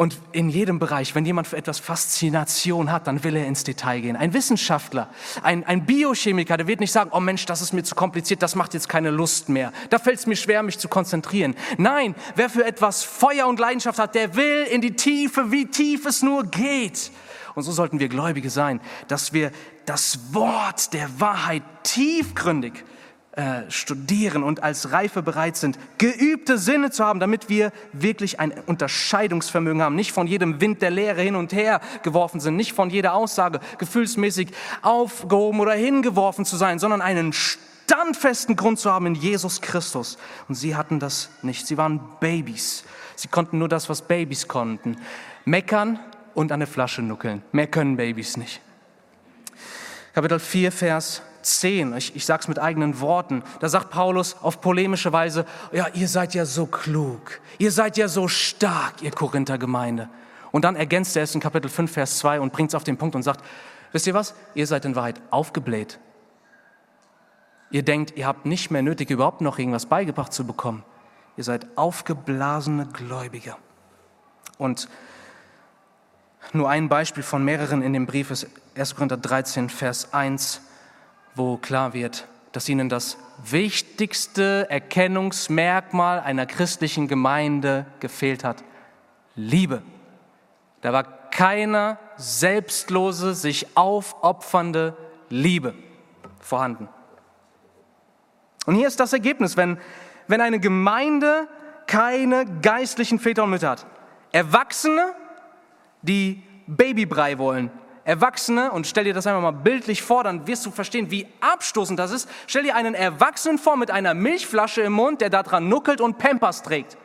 Und 0.00 0.16
in 0.30 0.48
jedem 0.48 0.78
Bereich, 0.78 1.16
wenn 1.16 1.26
jemand 1.26 1.48
für 1.48 1.56
etwas 1.56 1.80
Faszination 1.80 2.92
hat, 2.92 3.08
dann 3.08 3.24
will 3.24 3.34
er 3.34 3.48
ins 3.48 3.64
Detail 3.64 4.00
gehen. 4.00 4.14
Ein 4.14 4.32
Wissenschaftler, 4.32 5.10
ein, 5.42 5.64
ein 5.64 5.86
Biochemiker, 5.86 6.56
der 6.56 6.68
wird 6.68 6.78
nicht 6.78 6.92
sagen, 6.92 7.10
oh 7.12 7.18
Mensch, 7.18 7.46
das 7.46 7.62
ist 7.62 7.72
mir 7.72 7.82
zu 7.82 7.96
kompliziert, 7.96 8.40
das 8.40 8.54
macht 8.54 8.74
jetzt 8.74 8.88
keine 8.88 9.10
Lust 9.10 9.48
mehr. 9.48 9.72
Da 9.90 9.98
fällt 9.98 10.20
es 10.20 10.28
mir 10.28 10.36
schwer, 10.36 10.62
mich 10.62 10.78
zu 10.78 10.86
konzentrieren. 10.86 11.56
Nein, 11.78 12.14
wer 12.36 12.48
für 12.48 12.64
etwas 12.64 13.02
Feuer 13.02 13.48
und 13.48 13.58
Leidenschaft 13.58 13.98
hat, 13.98 14.14
der 14.14 14.36
will 14.36 14.68
in 14.70 14.82
die 14.82 14.94
Tiefe, 14.94 15.50
wie 15.50 15.66
tief 15.66 16.06
es 16.06 16.22
nur 16.22 16.44
geht. 16.44 17.10
Und 17.56 17.64
so 17.64 17.72
sollten 17.72 17.98
wir 17.98 18.08
Gläubige 18.08 18.50
sein, 18.50 18.80
dass 19.08 19.32
wir 19.32 19.50
das 19.84 20.32
Wort 20.32 20.92
der 20.92 21.08
Wahrheit 21.18 21.64
tiefgründig 21.82 22.84
äh, 23.32 23.70
studieren 23.70 24.42
und 24.42 24.62
als 24.62 24.90
Reife 24.90 25.22
bereit 25.22 25.56
sind, 25.56 25.78
geübte 25.98 26.58
Sinne 26.58 26.90
zu 26.90 27.04
haben, 27.04 27.20
damit 27.20 27.48
wir 27.48 27.72
wirklich 27.92 28.40
ein 28.40 28.52
Unterscheidungsvermögen 28.66 29.80
haben, 29.80 29.94
nicht 29.94 30.12
von 30.12 30.26
jedem 30.26 30.60
Wind 30.60 30.82
der 30.82 30.90
Lehre 30.90 31.22
hin 31.22 31.36
und 31.36 31.52
her 31.52 31.80
geworfen 32.02 32.40
sind, 32.40 32.56
nicht 32.56 32.72
von 32.72 32.90
jeder 32.90 33.14
Aussage 33.14 33.60
gefühlsmäßig 33.78 34.48
aufgehoben 34.82 35.60
oder 35.60 35.74
hingeworfen 35.74 36.44
zu 36.44 36.56
sein, 36.56 36.78
sondern 36.78 37.00
einen 37.00 37.32
standfesten 37.32 38.56
Grund 38.56 38.78
zu 38.80 38.90
haben 38.90 39.06
in 39.06 39.14
Jesus 39.14 39.60
Christus. 39.60 40.18
Und 40.48 40.56
sie 40.56 40.74
hatten 40.74 40.98
das 40.98 41.30
nicht. 41.42 41.66
Sie 41.66 41.76
waren 41.76 42.00
Babys. 42.20 42.82
Sie 43.14 43.28
konnten 43.28 43.58
nur 43.58 43.68
das, 43.68 43.88
was 43.88 44.02
Babys 44.02 44.48
konnten. 44.48 44.96
Meckern 45.44 46.00
und 46.34 46.48
der 46.48 46.66
Flasche 46.66 47.02
nuckeln. 47.02 47.42
Mehr 47.52 47.66
können 47.66 47.96
Babys 47.96 48.36
nicht. 48.36 48.60
Kapitel 50.12 50.40
4, 50.40 50.72
Vers 50.72 51.22
10, 51.42 51.96
ich, 51.96 52.16
ich 52.16 52.26
sage 52.26 52.42
es 52.42 52.48
mit 52.48 52.58
eigenen 52.58 53.00
Worten, 53.00 53.42
da 53.60 53.68
sagt 53.68 53.90
Paulus 53.90 54.36
auf 54.42 54.60
polemische 54.60 55.12
Weise, 55.12 55.44
ja, 55.72 55.86
ihr 55.94 56.08
seid 56.08 56.34
ja 56.34 56.44
so 56.44 56.66
klug, 56.66 57.40
ihr 57.58 57.72
seid 57.72 57.96
ja 57.96 58.08
so 58.08 58.28
stark, 58.28 59.02
ihr 59.02 59.10
Korinther 59.10 59.58
Gemeinde. 59.58 60.08
Und 60.50 60.64
dann 60.64 60.76
ergänzt 60.76 61.16
er 61.16 61.22
es 61.22 61.34
in 61.34 61.40
Kapitel 61.40 61.68
5, 61.68 61.90
Vers 61.90 62.18
2 62.18 62.40
und 62.40 62.52
bringt 62.52 62.70
es 62.70 62.74
auf 62.74 62.84
den 62.84 62.96
Punkt 62.96 63.14
und 63.14 63.22
sagt, 63.22 63.44
wisst 63.92 64.06
ihr 64.06 64.14
was, 64.14 64.34
ihr 64.54 64.66
seid 64.66 64.84
in 64.84 64.96
Wahrheit 64.96 65.20
aufgebläht. 65.30 65.98
Ihr 67.70 67.82
denkt, 67.82 68.16
ihr 68.16 68.26
habt 68.26 68.46
nicht 68.46 68.70
mehr 68.70 68.82
nötig, 68.82 69.10
überhaupt 69.10 69.40
noch 69.40 69.58
irgendwas 69.58 69.86
beigebracht 69.86 70.32
zu 70.32 70.46
bekommen. 70.46 70.84
Ihr 71.36 71.44
seid 71.44 71.66
aufgeblasene 71.76 72.86
Gläubige. 72.86 73.56
Und 74.56 74.88
nur 76.52 76.68
ein 76.70 76.88
Beispiel 76.88 77.22
von 77.22 77.44
mehreren 77.44 77.82
in 77.82 77.92
dem 77.92 78.06
Brief 78.06 78.30
ist 78.30 78.46
1. 78.74 78.94
Korinther 78.94 79.18
13, 79.18 79.68
Vers 79.68 80.14
1 80.14 80.62
wo 81.38 81.56
klar 81.56 81.94
wird, 81.94 82.26
dass 82.52 82.68
ihnen 82.68 82.88
das 82.88 83.18
wichtigste 83.44 84.66
Erkennungsmerkmal 84.68 86.20
einer 86.20 86.46
christlichen 86.46 87.08
Gemeinde 87.08 87.86
gefehlt 88.00 88.44
hat. 88.44 88.64
Liebe. 89.36 89.82
Da 90.80 90.92
war 90.92 91.04
keine 91.30 91.98
selbstlose, 92.16 93.34
sich 93.34 93.76
aufopfernde 93.76 94.96
Liebe 95.28 95.74
vorhanden. 96.40 96.88
Und 98.66 98.74
hier 98.74 98.88
ist 98.88 99.00
das 99.00 99.12
Ergebnis, 99.12 99.56
wenn, 99.56 99.78
wenn 100.26 100.40
eine 100.40 100.60
Gemeinde 100.60 101.48
keine 101.86 102.44
geistlichen 102.60 103.18
Väter 103.18 103.44
und 103.44 103.50
Mütter 103.50 103.70
hat. 103.70 103.86
Erwachsene, 104.32 105.14
die 106.02 106.42
Babybrei 106.66 107.38
wollen, 107.38 107.70
Erwachsene, 108.08 108.72
und 108.72 108.86
stell 108.86 109.04
dir 109.04 109.12
das 109.12 109.26
einfach 109.26 109.42
mal 109.42 109.50
bildlich 109.50 110.00
vor, 110.00 110.24
dann 110.24 110.46
wirst 110.46 110.64
du 110.64 110.70
verstehen, 110.70 111.10
wie 111.10 111.26
abstoßend 111.40 111.98
das 111.98 112.10
ist. 112.10 112.26
Stell 112.46 112.62
dir 112.62 112.74
einen 112.74 112.94
Erwachsenen 112.94 113.58
vor 113.58 113.76
mit 113.76 113.90
einer 113.90 114.14
Milchflasche 114.14 114.80
im 114.80 114.94
Mund, 114.94 115.20
der 115.20 115.28
da 115.28 115.42
dran 115.42 115.68
nuckelt 115.68 116.00
und 116.00 116.16
Pampers 116.16 116.62
trägt. 116.62 116.96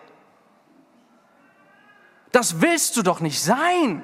Das 2.32 2.62
willst 2.62 2.96
du 2.96 3.02
doch 3.02 3.20
nicht 3.20 3.44
sein. 3.44 4.02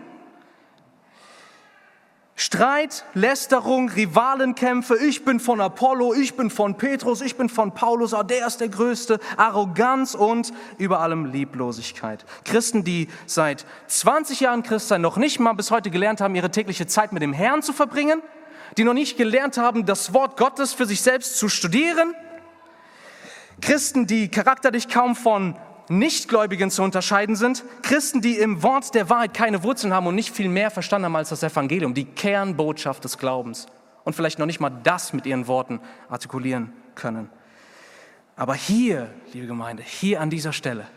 Streit, 2.41 3.03
Lästerung, 3.15 3.89
Rivalenkämpfe, 3.89 4.95
ich 4.95 5.25
bin 5.25 5.41
von 5.41 5.59
Apollo, 5.59 6.13
ich 6.13 6.37
bin 6.37 6.49
von 6.49 6.75
Petrus, 6.77 7.19
ich 7.19 7.35
bin 7.35 7.49
von 7.49 7.73
Paulus, 7.73 8.13
ah, 8.13 8.23
der 8.23 8.47
ist 8.47 8.61
der 8.61 8.69
Größte, 8.69 9.19
Arroganz 9.35 10.15
und 10.15 10.53
über 10.77 11.01
allem 11.01 11.25
Lieblosigkeit. 11.25 12.23
Christen, 12.45 12.85
die 12.85 13.09
seit 13.25 13.65
20 13.87 14.39
Jahren 14.39 14.63
Christsein 14.63 15.01
noch 15.01 15.17
nicht 15.17 15.41
mal 15.41 15.51
bis 15.51 15.69
heute 15.69 15.91
gelernt 15.91 16.21
haben, 16.21 16.33
ihre 16.33 16.49
tägliche 16.49 16.87
Zeit 16.87 17.11
mit 17.11 17.21
dem 17.21 17.33
Herrn 17.33 17.61
zu 17.61 17.73
verbringen, 17.73 18.21
die 18.77 18.85
noch 18.85 18.93
nicht 18.93 19.17
gelernt 19.17 19.57
haben, 19.57 19.85
das 19.85 20.13
Wort 20.13 20.37
Gottes 20.37 20.71
für 20.71 20.85
sich 20.85 21.01
selbst 21.01 21.37
zu 21.37 21.49
studieren, 21.49 22.15
Christen, 23.59 24.07
die 24.07 24.29
charakterlich 24.29 24.87
kaum 24.87 25.17
von 25.17 25.57
Nichtgläubigen 25.89 26.71
zu 26.71 26.83
unterscheiden 26.83 27.35
sind, 27.35 27.63
Christen, 27.81 28.21
die 28.21 28.37
im 28.37 28.63
Wort 28.63 28.95
der 28.95 29.09
Wahrheit 29.09 29.33
keine 29.33 29.63
Wurzeln 29.63 29.93
haben 29.93 30.07
und 30.07 30.15
nicht 30.15 30.33
viel 30.33 30.47
mehr 30.47 30.71
verstanden 30.71 31.05
haben 31.05 31.15
als 31.15 31.29
das 31.29 31.43
Evangelium, 31.43 31.93
die 31.93 32.05
Kernbotschaft 32.05 33.03
des 33.03 33.17
Glaubens 33.17 33.67
und 34.03 34.15
vielleicht 34.15 34.39
noch 34.39 34.45
nicht 34.45 34.59
mal 34.59 34.69
das 34.69 35.13
mit 35.13 35.25
ihren 35.25 35.47
Worten 35.47 35.79
artikulieren 36.07 36.73
können. 36.95 37.29
Aber 38.35 38.55
hier, 38.55 39.13
liebe 39.33 39.47
Gemeinde, 39.47 39.83
hier 39.83 40.21
an 40.21 40.29
dieser 40.29 40.53
Stelle 40.53 40.87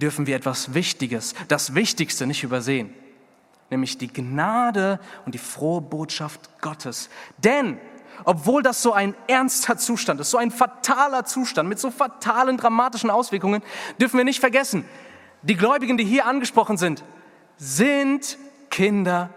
dürfen 0.00 0.26
wir 0.26 0.36
etwas 0.36 0.74
Wichtiges, 0.74 1.34
das 1.48 1.74
Wichtigste 1.74 2.26
nicht 2.26 2.44
übersehen, 2.44 2.92
nämlich 3.70 3.98
die 3.98 4.12
Gnade 4.12 5.00
und 5.26 5.34
die 5.34 5.38
frohe 5.38 5.80
Botschaft 5.80 6.60
Gottes. 6.60 7.08
Denn 7.38 7.78
obwohl 8.24 8.62
das 8.62 8.82
so 8.82 8.92
ein 8.92 9.14
ernster 9.26 9.76
Zustand 9.76 10.20
ist, 10.20 10.30
so 10.30 10.38
ein 10.38 10.50
fataler 10.50 11.24
Zustand 11.24 11.68
mit 11.68 11.78
so 11.78 11.90
fatalen, 11.90 12.56
dramatischen 12.56 13.10
Auswirkungen, 13.10 13.62
dürfen 14.00 14.18
wir 14.18 14.24
nicht 14.24 14.40
vergessen, 14.40 14.84
die 15.42 15.56
Gläubigen, 15.56 15.96
die 15.96 16.04
hier 16.04 16.26
angesprochen 16.26 16.76
sind, 16.76 17.04
sind 17.56 18.38
Kinder 18.70 19.30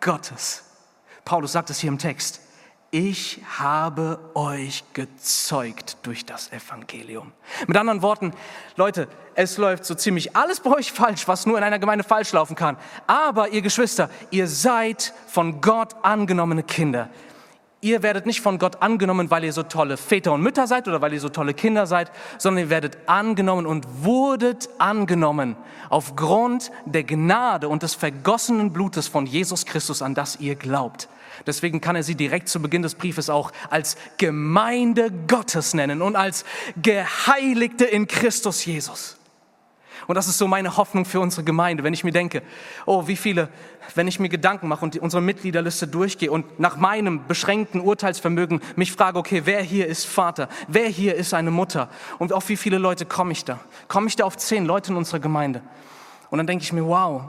Gottes. 0.00 0.64
Paulus 1.24 1.52
sagt 1.52 1.70
es 1.70 1.78
hier 1.78 1.88
im 1.88 1.98
Text. 1.98 2.40
Ich 2.90 3.40
habe 3.58 4.18
euch 4.34 4.84
gezeugt 4.92 5.96
durch 6.02 6.26
das 6.26 6.52
Evangelium. 6.52 7.32
Mit 7.66 7.76
anderen 7.76 8.02
Worten, 8.02 8.34
Leute, 8.76 9.08
es 9.34 9.56
läuft 9.56 9.86
so 9.86 9.94
ziemlich 9.94 10.36
alles 10.36 10.60
bei 10.60 10.70
euch 10.70 10.92
falsch, 10.92 11.26
was 11.26 11.46
nur 11.46 11.56
in 11.56 11.64
einer 11.64 11.78
Gemeinde 11.78 12.04
falsch 12.04 12.32
laufen 12.32 12.54
kann. 12.54 12.76
Aber 13.06 13.48
ihr 13.48 13.62
Geschwister, 13.62 14.10
ihr 14.30 14.46
seid 14.46 15.14
von 15.26 15.62
Gott 15.62 15.94
angenommene 16.02 16.64
Kinder 16.64 17.08
ihr 17.82 18.02
werdet 18.02 18.24
nicht 18.26 18.40
von 18.40 18.58
Gott 18.58 18.80
angenommen, 18.80 19.30
weil 19.30 19.44
ihr 19.44 19.52
so 19.52 19.64
tolle 19.64 19.96
Väter 19.96 20.32
und 20.32 20.40
Mütter 20.40 20.66
seid 20.66 20.88
oder 20.88 21.02
weil 21.02 21.12
ihr 21.12 21.20
so 21.20 21.28
tolle 21.28 21.52
Kinder 21.52 21.86
seid, 21.86 22.10
sondern 22.38 22.64
ihr 22.64 22.70
werdet 22.70 22.96
angenommen 23.06 23.66
und 23.66 23.86
wurdet 24.04 24.70
angenommen 24.78 25.56
aufgrund 25.90 26.70
der 26.86 27.04
Gnade 27.04 27.68
und 27.68 27.82
des 27.82 27.94
vergossenen 27.94 28.72
Blutes 28.72 29.08
von 29.08 29.26
Jesus 29.26 29.66
Christus, 29.66 30.00
an 30.00 30.14
das 30.14 30.36
ihr 30.40 30.54
glaubt. 30.54 31.08
Deswegen 31.44 31.80
kann 31.80 31.96
er 31.96 32.04
sie 32.04 32.14
direkt 32.14 32.48
zu 32.48 32.62
Beginn 32.62 32.82
des 32.82 32.94
Briefes 32.94 33.28
auch 33.28 33.50
als 33.68 33.96
Gemeinde 34.16 35.10
Gottes 35.26 35.74
nennen 35.74 36.02
und 36.02 36.14
als 36.14 36.44
Geheiligte 36.80 37.84
in 37.84 38.06
Christus 38.06 38.64
Jesus. 38.64 39.16
Und 40.06 40.14
das 40.14 40.28
ist 40.28 40.38
so 40.38 40.46
meine 40.48 40.76
Hoffnung 40.76 41.04
für 41.04 41.20
unsere 41.20 41.44
Gemeinde, 41.44 41.84
wenn 41.84 41.94
ich 41.94 42.04
mir 42.04 42.12
denke, 42.12 42.42
oh, 42.86 43.06
wie 43.06 43.16
viele, 43.16 43.48
wenn 43.94 44.08
ich 44.08 44.18
mir 44.18 44.28
Gedanken 44.28 44.68
mache 44.68 44.84
und 44.84 44.96
unsere 44.98 45.22
Mitgliederliste 45.22 45.86
durchgehe 45.86 46.30
und 46.30 46.58
nach 46.58 46.76
meinem 46.76 47.26
beschränkten 47.26 47.80
Urteilsvermögen 47.80 48.60
mich 48.76 48.92
frage, 48.92 49.18
okay, 49.18 49.42
wer 49.44 49.62
hier 49.62 49.86
ist 49.86 50.06
Vater, 50.06 50.48
wer 50.68 50.88
hier 50.88 51.14
ist 51.14 51.34
eine 51.34 51.50
Mutter 51.50 51.88
und 52.18 52.32
auf 52.32 52.48
wie 52.48 52.56
viele 52.56 52.78
Leute 52.78 53.06
komme 53.06 53.32
ich 53.32 53.44
da? 53.44 53.60
Komme 53.88 54.08
ich 54.08 54.16
da 54.16 54.24
auf 54.24 54.36
zehn 54.36 54.64
Leute 54.64 54.92
in 54.92 54.96
unserer 54.96 55.20
Gemeinde? 55.20 55.62
Und 56.30 56.38
dann 56.38 56.46
denke 56.46 56.64
ich 56.64 56.72
mir, 56.72 56.86
wow, 56.86 57.22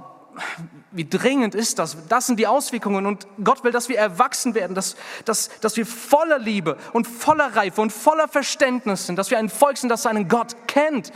wie 0.92 1.08
dringend 1.08 1.56
ist 1.56 1.80
das? 1.80 2.08
Das 2.08 2.28
sind 2.28 2.40
die 2.40 2.48
Auswirkungen 2.48 3.06
und 3.06 3.28
Gott 3.44 3.64
will, 3.64 3.72
dass 3.72 3.90
wir 3.90 3.98
erwachsen 3.98 4.56
werden, 4.56 4.76
dass, 4.76 4.96
dass, 5.26 5.50
dass 5.60 5.78
wir 5.78 5.86
voller 5.86 6.40
Liebe 6.40 6.78
und 6.94 7.08
voller 7.08 7.56
Reife 7.56 7.82
und 7.82 7.92
voller 7.92 8.28
Verständnis 8.28 9.08
sind, 9.08 9.18
dass 9.18 9.32
wir 9.32 9.38
ein 9.38 9.50
Volk 9.50 9.78
sind, 9.78 9.90
das 9.90 10.04
seinen 10.04 10.28
Gott 10.28 10.56
kennt. 10.68 11.12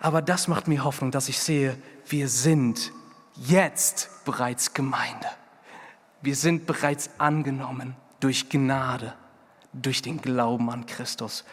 Aber 0.00 0.22
das 0.22 0.48
macht 0.48 0.68
mir 0.68 0.84
Hoffnung, 0.84 1.10
dass 1.10 1.28
ich 1.28 1.38
sehe, 1.38 1.76
wir 2.06 2.28
sind 2.28 2.92
jetzt 3.34 4.24
bereits 4.24 4.72
Gemeinde. 4.74 5.26
Wir 6.22 6.36
sind 6.36 6.66
bereits 6.66 7.10
angenommen 7.18 7.96
durch 8.20 8.48
Gnade, 8.48 9.14
durch 9.72 10.02
den 10.02 10.20
Glauben 10.20 10.70
an 10.70 10.86
Christus. 10.86 11.44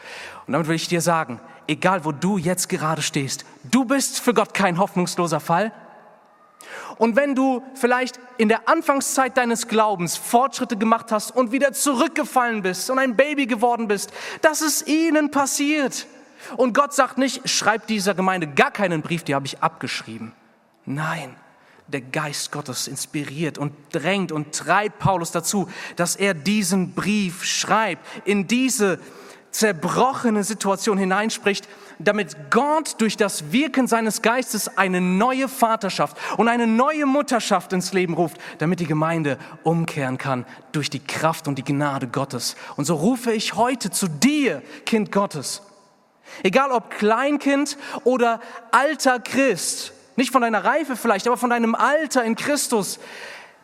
Und 0.45 0.53
damit 0.53 0.67
will 0.67 0.75
ich 0.75 0.87
dir 0.87 1.01
sagen, 1.01 1.39
egal 1.67 2.05
wo 2.05 2.11
du 2.11 2.37
jetzt 2.37 2.69
gerade 2.69 3.01
stehst, 3.01 3.45
du 3.63 3.85
bist 3.85 4.19
für 4.19 4.33
Gott 4.33 4.53
kein 4.53 4.77
hoffnungsloser 4.77 5.39
Fall. 5.39 5.71
Und 6.97 7.15
wenn 7.15 7.35
du 7.35 7.61
vielleicht 7.75 8.19
in 8.37 8.47
der 8.47 8.67
Anfangszeit 8.69 9.37
deines 9.37 9.67
Glaubens 9.67 10.17
Fortschritte 10.17 10.77
gemacht 10.77 11.11
hast 11.11 11.31
und 11.35 11.51
wieder 11.51 11.73
zurückgefallen 11.73 12.61
bist 12.61 12.89
und 12.89 12.99
ein 12.99 13.15
Baby 13.15 13.45
geworden 13.45 13.87
bist, 13.87 14.11
das 14.41 14.61
ist 14.61 14.87
ihnen 14.87 15.29
passiert. 15.29 16.07
Und 16.57 16.73
Gott 16.73 16.93
sagt 16.93 17.17
nicht, 17.17 17.47
schreib 17.49 17.87
dieser 17.87 18.13
Gemeinde 18.13 18.47
gar 18.47 18.71
keinen 18.71 19.01
Brief, 19.01 19.23
die 19.23 19.35
habe 19.35 19.45
ich 19.45 19.61
abgeschrieben. 19.61 20.33
Nein, 20.85 21.35
der 21.87 22.01
Geist 22.01 22.51
Gottes 22.51 22.87
inspiriert 22.87 23.57
und 23.57 23.73
drängt 23.91 24.31
und 24.31 24.53
treibt 24.53 24.99
Paulus 24.99 25.31
dazu, 25.31 25.69
dass 25.95 26.15
er 26.15 26.33
diesen 26.33 26.93
Brief 26.93 27.43
schreibt, 27.43 28.05
in 28.25 28.47
diese 28.47 28.99
zerbrochene 29.51 30.43
Situation 30.43 30.97
hineinspricht, 30.97 31.67
damit 31.97 32.35
Gott 32.51 32.95
durch 32.99 33.15
das 33.15 33.53
Wirken 33.53 33.87
seines 33.87 34.21
Geistes 34.21 34.77
eine 34.77 34.99
neue 34.99 35.47
Vaterschaft 35.47 36.17
und 36.37 36.49
eine 36.49 36.67
neue 36.67 37.05
Mutterschaft 37.05 37.71
ins 37.71 37.93
Leben 37.93 38.15
ruft, 38.15 38.37
damit 38.57 38.81
die 38.81 38.85
Gemeinde 38.85 39.37
umkehren 39.63 40.17
kann 40.17 40.45
durch 40.73 40.89
die 40.89 40.99
Kraft 40.99 41.47
und 41.47 41.57
die 41.57 41.63
Gnade 41.63 42.07
Gottes. 42.07 42.57
Und 42.75 42.83
so 42.83 42.95
rufe 42.95 43.31
ich 43.31 43.55
heute 43.55 43.91
zu 43.91 44.09
dir, 44.09 44.61
Kind 44.85 45.11
Gottes. 45.11 45.61
Egal 46.43 46.71
ob 46.71 46.91
Kleinkind 46.91 47.77
oder 48.03 48.39
alter 48.71 49.19
Christ, 49.19 49.93
nicht 50.15 50.31
von 50.31 50.41
deiner 50.41 50.63
Reife 50.63 50.95
vielleicht, 50.95 51.27
aber 51.27 51.37
von 51.37 51.49
deinem 51.49 51.75
Alter 51.75 52.23
in 52.23 52.35
Christus. 52.35 52.99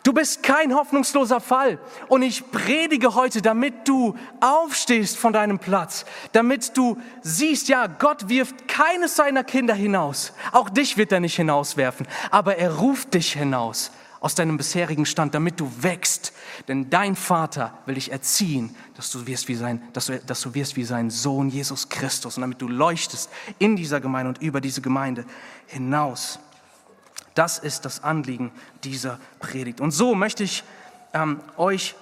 Du 0.03 0.13
bist 0.13 0.41
kein 0.41 0.73
hoffnungsloser 0.73 1.39
Fall. 1.39 1.77
Und 2.07 2.23
ich 2.23 2.49
predige 2.51 3.13
heute, 3.13 3.41
damit 3.41 3.87
du 3.87 4.15
aufstehst 4.39 5.17
von 5.17 5.31
deinem 5.31 5.59
Platz, 5.59 6.05
damit 6.31 6.75
du 6.75 6.97
siehst, 7.21 7.69
ja, 7.69 7.85
Gott 7.85 8.27
wirft 8.27 8.67
keines 8.67 9.15
seiner 9.15 9.43
Kinder 9.43 9.75
hinaus. 9.75 10.33
Auch 10.51 10.69
dich 10.69 10.97
wird 10.97 11.11
er 11.11 11.19
nicht 11.19 11.35
hinauswerfen, 11.35 12.07
aber 12.31 12.57
er 12.57 12.77
ruft 12.77 13.13
dich 13.13 13.33
hinaus 13.33 13.91
aus 14.21 14.35
deinem 14.35 14.55
bisherigen 14.55 15.05
Stand, 15.05 15.33
damit 15.33 15.59
du 15.59 15.69
wächst. 15.81 16.31
Denn 16.67 16.89
dein 16.91 17.15
Vater 17.15 17.77
will 17.87 17.95
dich 17.95 18.11
erziehen, 18.11 18.73
dass 18.95 19.11
du 19.11 19.25
wirst 19.25 19.47
wie 19.47 19.55
sein, 19.55 19.81
dass 19.93 20.05
du, 20.05 20.19
dass 20.19 20.41
du 20.41 20.53
wirst 20.53 20.77
wie 20.77 20.83
sein 20.83 21.09
Sohn 21.09 21.49
Jesus 21.49 21.89
Christus 21.89 22.37
und 22.37 22.41
damit 22.41 22.61
du 22.61 22.67
leuchtest 22.67 23.29
in 23.57 23.75
dieser 23.75 23.99
Gemeinde 23.99 24.29
und 24.29 24.41
über 24.41 24.61
diese 24.61 24.81
Gemeinde 24.81 25.25
hinaus. 25.65 26.39
Das 27.33 27.57
ist 27.57 27.83
das 27.83 28.03
Anliegen 28.03 28.51
dieser 28.83 29.19
Predigt. 29.39 29.81
Und 29.81 29.89
so 29.89 30.13
möchte 30.13 30.43
ich 30.43 30.63
ähm, 31.13 31.41
euch 31.57 31.95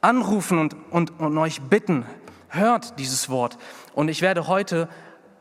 anrufen 0.00 0.58
und, 0.58 0.76
und, 0.90 1.18
und 1.18 1.36
euch 1.36 1.60
bitten, 1.62 2.06
hört 2.48 2.96
dieses 3.00 3.28
Wort. 3.28 3.58
Und 3.92 4.08
ich 4.08 4.22
werde 4.22 4.46
heute 4.46 4.88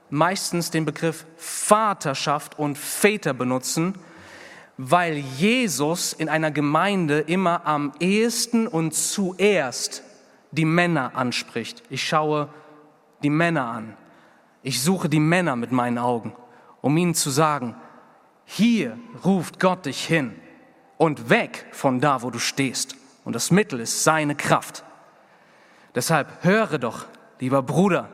meistens 0.10 0.72
den 0.72 0.86
Begriff 0.86 1.28
Vaterschaft 1.38 2.58
und 2.58 2.80
Väter 2.80 3.36
benutzen, 3.36 3.94
weil 4.78 5.18
Jesus 5.18 6.14
in 6.14 6.30
einer 6.30 6.52
Gemeinde 6.52 7.20
immer 7.20 7.66
am 7.66 7.94
ehesten 8.00 8.68
und 8.68 8.94
zuerst 8.94 10.04
die 10.52 10.66
Männer 10.66 11.16
anspricht. 11.16 11.84
Ich 11.90 12.08
schaue 12.08 12.50
die 13.24 13.30
Männer 13.30 13.66
an. 13.66 13.98
Ich 14.64 14.82
suche 14.82 15.10
die 15.10 15.20
Männer 15.20 15.56
mit 15.56 15.72
meinen 15.72 15.98
Augen, 15.98 16.36
um 16.82 16.98
ihnen 16.98 17.16
zu 17.16 17.30
sagen, 17.30 17.76
hier 18.46 18.98
ruft 19.24 19.60
Gott 19.60 19.86
dich 19.86 20.06
hin 20.06 20.36
und 20.98 21.30
weg 21.30 21.66
von 21.72 22.00
da, 22.00 22.22
wo 22.22 22.30
du 22.30 22.40
stehst. 22.40 22.96
Und 23.24 23.34
das 23.34 23.52
Mittel 23.52 23.80
ist 23.80 24.04
seine 24.04 24.36
Kraft. 24.36 24.84
Deshalb 25.94 26.44
höre 26.44 26.78
doch, 26.78 27.06
lieber 27.40 27.64
Bruder, 27.64 28.10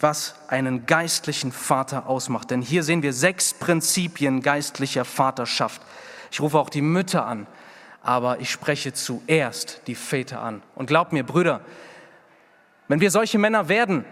was 0.00 0.34
einen 0.48 0.86
geistlichen 0.86 1.52
Vater 1.52 2.06
ausmacht. 2.06 2.50
Denn 2.50 2.62
hier 2.62 2.82
sehen 2.82 3.02
wir 3.02 3.12
sechs 3.12 3.54
Prinzipien 3.54 4.42
geistlicher 4.42 5.04
Vaterschaft. 5.04 5.82
Ich 6.30 6.40
rufe 6.40 6.58
auch 6.58 6.70
die 6.70 6.82
Mütter 6.82 7.26
an, 7.26 7.46
aber 8.02 8.40
ich 8.40 8.50
spreche 8.50 8.92
zuerst 8.92 9.82
die 9.86 9.94
Väter 9.94 10.40
an. 10.40 10.62
Und 10.74 10.86
glaubt 10.86 11.12
mir, 11.12 11.24
Brüder, 11.24 11.60
wenn 12.88 13.00
wir 13.00 13.10
solche 13.10 13.38
Männer 13.38 13.68
werden, 13.68 14.04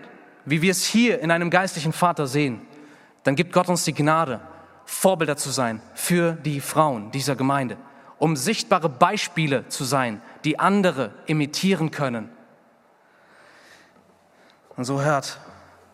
wie 0.45 0.63
wir 0.63 0.71
es 0.71 0.85
hier 0.85 1.21
in 1.21 1.31
einem 1.31 1.51
geistlichen 1.51 1.93
Vater 1.93 2.27
sehen, 2.27 2.63
dann 3.25 3.37
gibt 3.37 3.53
Gott 3.53 3.69
uns 3.69 3.85
die 3.85 3.95
Gnade, 3.95 4.41
Vorbilder 4.85 5.37
zu 5.37 5.51
sein 5.51 5.81
für 5.95 6.33
die 6.33 6.61
Frauen 6.61 7.11
dieser 7.13 7.37
Gemeinde, 7.37 7.77
um 8.19 8.37
sichtbare 8.37 8.89
Beispiele 8.89 9.69
zu 9.69 9.85
sein, 9.85 10.21
die 10.45 10.59
andere 10.59 11.13
imitieren 11.27 11.91
können. 11.91 12.29
Und 14.77 14.85
so 14.85 15.03
hört 15.03 15.39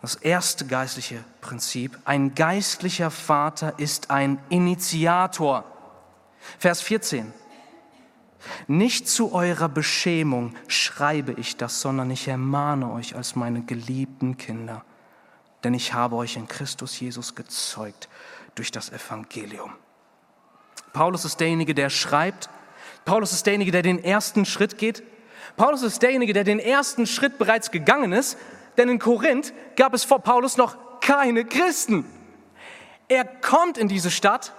das 0.07 0.15
erste 0.17 0.67
geistliche 0.67 1.23
Prinzip, 1.41 1.99
ein 2.05 2.35
geistlicher 2.35 3.11
Vater 3.11 3.75
ist 3.79 4.11
ein 4.11 4.39
Initiator. 4.49 5.65
Vers 6.59 6.81
14. 6.81 7.33
Nicht 8.69 9.09
zu 9.09 9.33
eurer 9.33 9.69
Beschämung 9.69 10.55
schreibe 10.69 11.33
ich 11.33 11.57
das, 11.57 11.81
sondern 11.81 12.11
ich 12.11 12.29
ermahne 12.29 12.93
euch 12.93 13.17
als 13.17 13.35
meine 13.35 13.63
geliebten 13.63 14.37
Kinder 14.37 14.85
denn 15.67 15.75
ich 15.75 15.93
habe 15.95 16.15
euch 16.15 16.37
in 16.37 16.47
Christus 16.47 17.01
Jesus 17.01 17.35
gezeugt 17.35 18.09
durch 18.55 18.71
das 18.71 18.93
Evangelium. 18.93 19.73
Paulus 20.93 21.25
ist 21.25 21.41
derjenige, 21.41 21.75
der 21.75 21.91
schreibt. 21.91 22.49
Paulus 23.05 23.33
ist 23.33 23.47
derjenige, 23.47 23.73
der 23.73 23.83
den 23.83 24.03
ersten 24.03 24.45
Schritt 24.45 24.79
geht. 24.79 25.03
Paulus 25.57 25.83
ist 25.83 26.01
derjenige, 26.03 26.33
der 26.33 26.45
den 26.45 26.61
ersten 26.61 27.05
Schritt 27.05 27.37
bereits 27.37 27.73
gegangen 27.73 28.13
ist, 28.13 28.39
denn 28.77 28.89
in 28.89 28.99
Korinth 28.99 29.53
gab 29.77 29.95
es 29.95 30.05
vor 30.05 30.21
Paulus 30.21 30.57
noch 30.57 31.01
keine 31.01 31.45
Christen. 31.45 32.05
Er 33.09 33.25
kommt 33.25 33.79
in 33.79 33.89
diese 33.89 34.11
Stadt, 34.11 34.53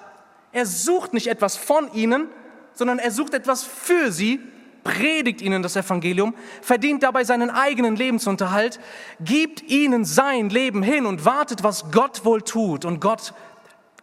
er 0.52 0.66
sucht 0.66 1.14
nicht 1.14 1.28
etwas 1.28 1.58
von 1.58 1.92
ihnen, 1.94 2.28
sondern 2.74 3.00
er 3.00 3.12
sucht 3.12 3.34
etwas 3.34 3.64
für 3.64 4.12
sie 4.12 4.40
predigt 4.88 5.42
ihnen 5.42 5.62
das 5.62 5.76
Evangelium, 5.76 6.34
verdient 6.62 7.04
dabei 7.04 7.26
seinen 7.26 7.50
eigenen 7.50 7.98
Lebensunterhalt, 7.98 8.80
gibt 9.20 9.62
ihnen 9.64 10.06
sein 10.06 10.50
Leben 10.50 10.82
hin 10.82 11.06
und 11.06 11.26
wartet, 11.26 11.62
was 11.62 11.92
Gott 11.92 12.24
wohl 12.24 12.42
tut. 12.42 12.86
Und 12.86 13.02
Gott 13.02 13.34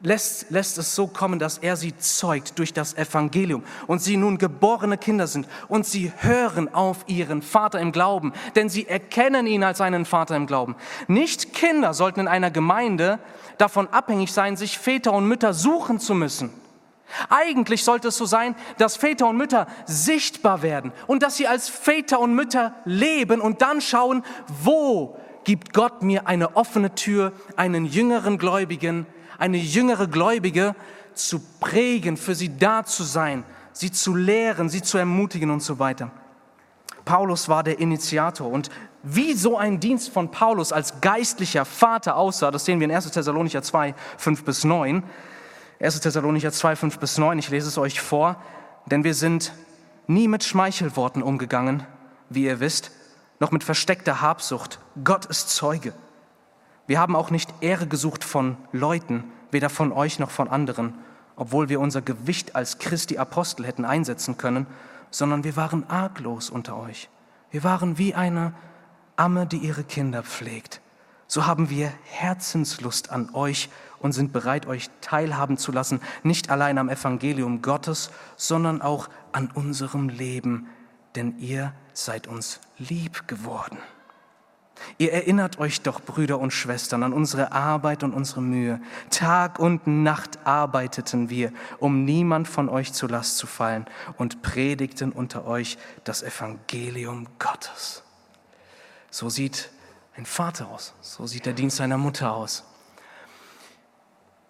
lässt, 0.05 0.51
lässt 0.51 0.79
es 0.79 0.95
so 0.95 1.07
kommen, 1.07 1.39
dass 1.39 1.59
er 1.59 1.77
sie 1.77 1.97
zeugt 1.97 2.59
durch 2.59 2.73
das 2.73 2.95
Evangelium 2.95 3.65
und 3.87 4.01
sie 4.01 4.17
nun 4.17 4.39
geborene 4.39 4.99
Kinder 4.99 5.27
sind 5.27 5.49
und 5.69 5.87
sie 5.87 6.13
hören 6.19 6.73
auf 6.73 6.99
ihren 7.09 7.43
Vater 7.43 7.81
im 7.81 7.91
Glauben, 7.91 8.33
denn 8.55 8.69
sie 8.69 8.87
erkennen 8.87 9.47
ihn 9.47 9.65
als 9.65 9.81
einen 9.81 10.05
Vater 10.05 10.37
im 10.37 10.47
Glauben. 10.47 10.77
Nicht 11.09 11.55
Kinder 11.55 11.95
sollten 11.95 12.21
in 12.21 12.29
einer 12.29 12.51
Gemeinde 12.51 13.19
davon 13.59 13.89
abhängig 13.89 14.33
sein, 14.33 14.57
sich 14.57 14.79
Väter 14.79 15.13
und 15.13 15.27
Mütter 15.27 15.55
suchen 15.55 15.99
zu 15.99 16.15
müssen. 16.15 16.51
Eigentlich 17.29 17.85
sollte 17.85 18.09
es 18.09 18.17
so 18.17 18.27
sein, 18.27 18.55
dass 18.79 18.97
Väter 18.97 19.29
und 19.29 19.37
Mütter 19.37 19.67
sichtbar 19.87 20.63
werden 20.63 20.93
und 21.07 21.23
dass 21.23 21.37
sie 21.37 21.47
als 21.47 21.69
Väter 21.69 22.21
und 22.21 22.35
Mütter 22.35 22.75
leben 22.85 23.41
und 23.41 23.63
dann 23.63 23.81
schauen, 23.81 24.25
wo 24.63 25.17
gibt 25.45 25.73
Gott 25.73 26.03
mir 26.03 26.27
eine 26.27 26.57
offene 26.57 26.95
Tür, 26.95 27.33
einen 27.57 27.85
jüngeren 27.85 28.39
Gläubigen, 28.39 29.07
eine 29.39 29.59
jüngere 29.59 30.07
Gläubige 30.07 30.75
zu 31.15 31.41
prägen, 31.61 32.17
für 32.17 32.35
sie 32.35 32.57
da 32.57 32.85
zu 32.85 33.03
sein, 33.03 33.45
sie 33.73 33.91
zu 33.91 34.15
lehren, 34.15 34.69
sie 34.69 34.83
zu 34.83 34.99
ermutigen 34.99 35.51
und 35.51 35.63
so 35.63 35.79
weiter. 35.79 36.11
Paulus 37.05 37.49
war 37.49 37.63
der 37.63 37.79
Initiator 37.79 38.51
und 38.51 38.71
wie 39.03 39.35
so 39.35 39.59
ein 39.59 39.81
Dienst 39.81 40.11
von 40.11 40.31
Paulus 40.31 40.73
als 40.73 41.03
geistlicher 41.03 41.67
Vater 41.67 42.17
aussah, 42.17 42.51
das 42.51 42.65
sehen 42.65 42.81
wir 42.81 42.87
in 42.87 42.95
1. 42.95 43.11
Thessalonicher 43.11 43.63
2, 43.63 43.95
5 44.17 44.45
bis 44.45 44.65
9, 44.65 45.03
1. 45.81 46.01
Thessalonicher 46.01 46.53
2, 46.53 46.77
5 46.77 46.99
bis 46.99 47.19
9, 47.19 47.39
ich 47.39 47.51
lese 47.51 47.69
es 47.69 47.77
euch 47.77 48.01
vor, 48.01 48.37
denn 48.87 49.05
wir 49.05 49.15
sind 49.15 49.53
nie 50.07 50.29
mit 50.29 50.45
Schmeichelworten 50.45 51.23
umgegangen, 51.23 51.85
wie 52.31 52.45
ihr 52.45 52.61
wisst, 52.61 52.93
noch 53.41 53.51
mit 53.51 53.65
versteckter 53.65 54.23
Habsucht. 54.23 54.79
Gott 55.03 55.27
ist 55.27 55.51
Zeuge. 55.51 55.93
Wir 56.87 57.01
haben 57.01 57.17
auch 57.17 57.31
nicht 57.31 57.53
Ehre 57.61 57.87
gesucht 57.87 58.25
von 58.25 58.57
Leuten, 58.73 59.25
weder 59.51 59.71
von 59.71 59.93
euch 59.93 60.19
noch 60.19 60.31
von 60.31 60.49
anderen, 60.49 60.95
obwohl 61.37 61.69
wir 61.69 61.81
unser 61.81 62.03
Gewicht 62.03 62.55
als 62.55 62.79
Christi 62.79 63.19
Apostel 63.19 63.67
hätten 63.67 63.85
einsetzen 63.85 64.37
können, 64.37 64.67
sondern 65.11 65.45
wir 65.45 65.57
waren 65.57 65.89
arglos 65.89 66.51
unter 66.51 66.77
euch. 66.77 67.09
Wir 67.51 67.65
waren 67.65 67.99
wie 67.99 68.15
eine 68.15 68.53
Amme, 69.17 69.47
die 69.47 69.59
ihre 69.59 69.85
Kinder 69.85 70.23
pflegt. 70.23 70.81
So 71.27 71.47
haben 71.47 71.71
wir 71.71 71.93
Herzenslust 72.05 73.11
an 73.11 73.31
euch 73.33 73.71
und 73.99 74.13
sind 74.13 74.33
bereit, 74.33 74.67
euch 74.67 74.91
teilhaben 75.01 75.57
zu 75.57 75.73
lassen, 75.73 76.01
nicht 76.23 76.51
allein 76.51 76.77
am 76.79 76.91
Evangelium 76.91 77.63
Gottes, 77.63 78.11
sondern 78.37 78.83
auch 78.83 79.09
an 79.33 79.51
unserem 79.55 80.09
Leben, 80.09 80.69
denn 81.15 81.39
ihr 81.39 81.73
seid 81.95 82.27
uns 82.27 82.61
lieb 82.77 83.27
geworden. 83.27 83.79
Ihr 84.99 85.13
erinnert 85.13 85.59
euch 85.59 85.83
doch, 85.83 86.01
Brüder 86.01 86.39
und 86.39 86.53
Schwestern, 86.53 87.03
an 87.03 87.13
unsere 87.13 87.53
Arbeit 87.53 88.03
und 88.03 88.13
unsere 88.13 88.43
Mühe. 88.43 88.81
Tag 89.11 89.59
und 89.59 89.87
Nacht 89.87 90.39
arbeiteten 90.45 91.31
wir, 91.31 91.53
um 91.79 92.05
niemand 92.05 92.49
von 92.49 92.69
euch 92.69 92.93
zu 92.93 93.07
Last 93.07 93.39
zu 93.39 93.47
fallen 93.47 93.87
und 94.19 94.43
predigten 94.43 95.13
unter 95.13 95.47
euch 95.47 95.79
das 96.05 96.23
Evangelium 96.23 97.27
Gottes. 97.39 98.03
So 99.11 99.29
sieht 99.29 99.71
ein 100.17 100.27
Vater 100.27 100.69
aus, 100.69 100.95
so 101.01 101.27
sieht 101.27 101.47
der 101.47 101.53
Dienst 101.55 101.77
seiner 101.77 101.99
Mutter 101.99 102.33
aus. 102.33 102.65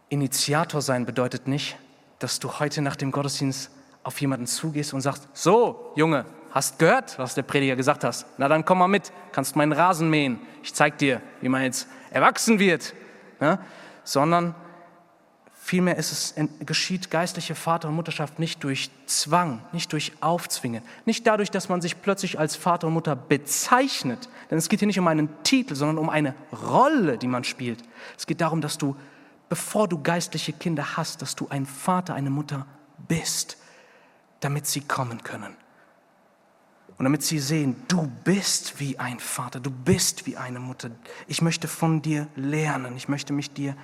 Initiator 0.09 0.83
sein 0.83 1.07
bedeutet 1.07 1.49
nicht, 1.49 1.77
dass 2.19 2.39
du 2.39 2.59
heute 2.59 2.83
nach 2.83 2.97
dem 2.97 3.11
Gottesdienst 3.11 3.71
auf 4.03 4.21
jemanden 4.21 4.47
zugehst 4.47 4.93
und 4.93 5.01
sagst, 5.01 5.29
so, 5.33 5.93
Junge, 5.97 6.27
hast 6.55 6.79
gehört, 6.79 7.19
was 7.19 7.35
der 7.35 7.43
Prediger 7.43 7.75
gesagt 7.75 8.05
hat. 8.05 8.25
Na 8.39 8.47
dann 8.47 8.65
komm 8.65 8.79
mal 8.79 8.89
mit, 8.89 9.13
kannst 9.33 9.57
meinen 9.57 9.73
Rasen 9.73 10.09
mähen. 10.09 10.39
Ich 10.63 10.73
zeig 10.73 10.97
dir, 10.99 11.21
wie 11.41 11.49
man 11.49 11.63
jetzt 11.63 11.89
erwachsen 12.11 12.61
wird. 12.61 12.95
Ja? 13.41 13.59
Sondern 14.05 14.55
vielmehr 15.53 15.97
ist 15.97 16.13
es, 16.13 16.35
geschieht 16.61 17.11
geistliche 17.11 17.57
Vater- 17.57 17.89
und 17.89 17.97
Mutterschaft 17.97 18.39
nicht 18.39 18.63
durch 18.63 18.91
Zwang, 19.07 19.65
nicht 19.73 19.93
durch 19.93 20.13
Aufzwingen, 20.21 20.85
nicht 21.05 21.27
dadurch, 21.27 21.51
dass 21.51 21.69
man 21.69 21.81
sich 21.81 22.01
plötzlich 22.01 22.39
als 22.39 22.55
Vater 22.55 22.87
und 22.87 22.93
Mutter 22.93 23.17
bezeichnet. 23.17 24.29
Denn 24.49 24.57
es 24.57 24.69
geht 24.69 24.79
hier 24.79 24.87
nicht 24.87 25.01
um 25.01 25.09
einen 25.09 25.29
Titel, 25.43 25.75
sondern 25.75 25.99
um 25.99 26.09
eine 26.09 26.37
Rolle, 26.53 27.19
die 27.19 27.27
man 27.27 27.43
spielt. 27.43 27.83
Es 28.17 28.29
geht 28.29 28.41
darum, 28.41 28.61
dass 28.61 28.79
du, 28.79 28.95
bevor 29.49 29.89
du 29.89 30.01
geistliche 30.01 30.53
Kinder 30.53 30.97
hast, 30.97 31.21
dass 31.21 31.35
du 31.35 31.49
ein 31.49 31.67
Vater, 31.67 32.15
eine 32.15 32.31
Mutter 32.31 32.65
bist, 33.09 33.57
damit 34.39 34.69
sie 34.69 34.83
kommen 34.83 35.25
können. 35.25 35.57
Und 36.97 37.05
damit 37.05 37.23
sie 37.23 37.41
sehen, 37.41 37.77
du 37.89 38.07
bist 38.25 38.79
wie 38.79 38.99
ein 38.99 39.19
Vater, 39.19 39.59
du 39.59 39.71
bist 39.71 40.27
wie 40.27 40.37
eine 40.37 40.61
Mutter. 40.61 40.91
Ich 41.27 41.43
möchte 41.43 41.67
von 41.67 42.03
dir 42.03 42.29
lernen, 42.37 42.97
ich 42.97 43.09
möchte 43.09 43.33
mich 43.33 43.53
dir 43.53 43.77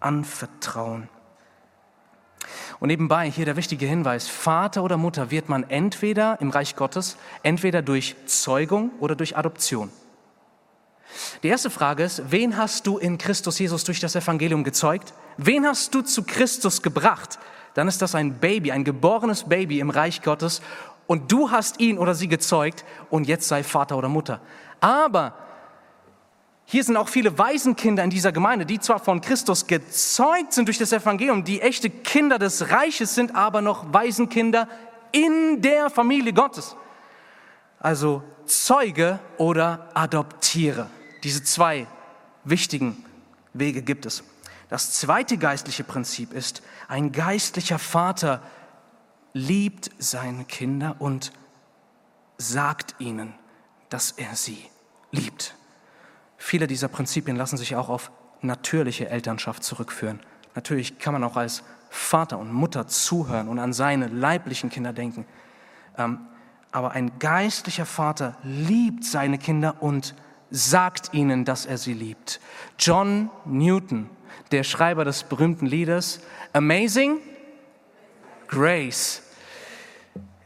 anvertrauen. 0.00 1.08
Und 2.78 2.88
nebenbei 2.88 3.30
hier 3.30 3.44
der 3.44 3.56
wichtige 3.56 3.86
Hinweis, 3.86 4.28
Vater 4.28 4.84
oder 4.84 4.96
Mutter 4.96 5.30
wird 5.30 5.48
man 5.48 5.68
entweder 5.70 6.40
im 6.40 6.50
Reich 6.50 6.76
Gottes, 6.76 7.16
entweder 7.42 7.82
durch 7.82 8.14
Zeugung 8.26 8.90
oder 9.00 9.16
durch 9.16 9.36
Adoption. 9.36 9.90
Die 11.42 11.48
erste 11.48 11.70
Frage 11.70 12.02
ist, 12.02 12.30
wen 12.30 12.56
hast 12.56 12.86
du 12.86 12.98
in 12.98 13.18
Christus 13.18 13.58
Jesus 13.58 13.84
durch 13.84 14.00
das 14.00 14.16
Evangelium 14.16 14.64
gezeugt? 14.64 15.14
Wen 15.36 15.66
hast 15.66 15.94
du 15.94 16.02
zu 16.02 16.24
Christus 16.24 16.82
gebracht? 16.82 17.38
Dann 17.74 17.88
ist 17.88 18.02
das 18.02 18.14
ein 18.14 18.38
Baby, 18.38 18.72
ein 18.72 18.84
geborenes 18.84 19.44
Baby 19.44 19.80
im 19.80 19.90
Reich 19.90 20.22
Gottes 20.22 20.62
und 21.06 21.30
du 21.30 21.50
hast 21.50 21.80
ihn 21.80 21.98
oder 21.98 22.14
sie 22.14 22.28
gezeugt 22.28 22.84
und 23.10 23.26
jetzt 23.26 23.48
sei 23.48 23.62
Vater 23.62 23.96
oder 23.96 24.08
Mutter. 24.08 24.40
Aber 24.80 25.34
hier 26.66 26.82
sind 26.82 26.96
auch 26.96 27.08
viele 27.08 27.36
Waisenkinder 27.38 28.02
in 28.02 28.10
dieser 28.10 28.32
Gemeinde, 28.32 28.64
die 28.64 28.80
zwar 28.80 28.98
von 28.98 29.20
Christus 29.20 29.66
gezeugt 29.66 30.52
sind 30.52 30.66
durch 30.66 30.78
das 30.78 30.92
Evangelium, 30.92 31.44
die 31.44 31.60
echte 31.60 31.90
Kinder 31.90 32.38
des 32.38 32.70
Reiches 32.70 33.14
sind, 33.14 33.34
aber 33.34 33.60
noch 33.60 33.92
Waisenkinder 33.92 34.68
in 35.12 35.60
der 35.60 35.90
Familie 35.90 36.32
Gottes. 36.32 36.74
Also 37.78 38.22
Zeuge 38.46 39.18
oder 39.36 39.88
adoptiere. 39.94 40.88
Diese 41.22 41.44
zwei 41.44 41.86
wichtigen 42.44 43.04
Wege 43.52 43.82
gibt 43.82 44.06
es. 44.06 44.24
Das 44.70 44.92
zweite 44.92 45.36
geistliche 45.36 45.84
Prinzip 45.84 46.32
ist, 46.32 46.62
ein 46.88 47.12
geistlicher 47.12 47.78
Vater 47.78 48.42
liebt 49.34 49.90
seine 49.98 50.44
Kinder 50.44 50.96
und 51.00 51.32
sagt 52.38 52.94
ihnen, 52.98 53.34
dass 53.90 54.12
er 54.12 54.34
sie 54.34 54.64
liebt. 55.10 55.54
Viele 56.38 56.66
dieser 56.66 56.88
Prinzipien 56.88 57.36
lassen 57.36 57.56
sich 57.56 57.76
auch 57.76 57.88
auf 57.88 58.10
natürliche 58.40 59.08
Elternschaft 59.08 59.64
zurückführen. 59.64 60.20
Natürlich 60.54 60.98
kann 60.98 61.12
man 61.12 61.24
auch 61.24 61.36
als 61.36 61.64
Vater 61.90 62.38
und 62.38 62.52
Mutter 62.52 62.86
zuhören 62.86 63.48
und 63.48 63.58
an 63.58 63.72
seine 63.72 64.08
leiblichen 64.08 64.70
Kinder 64.70 64.92
denken. 64.92 65.26
Ähm, 65.96 66.20
aber 66.72 66.92
ein 66.92 67.18
geistlicher 67.18 67.86
Vater 67.86 68.36
liebt 68.42 69.04
seine 69.04 69.38
Kinder 69.38 69.76
und 69.80 70.14
sagt 70.50 71.14
ihnen, 71.14 71.44
dass 71.44 71.66
er 71.66 71.78
sie 71.78 71.94
liebt. 71.94 72.40
John 72.78 73.30
Newton, 73.44 74.10
der 74.50 74.64
Schreiber 74.64 75.04
des 75.04 75.24
berühmten 75.24 75.66
Liedes 75.66 76.20
Amazing 76.52 77.18
Grace, 78.48 79.22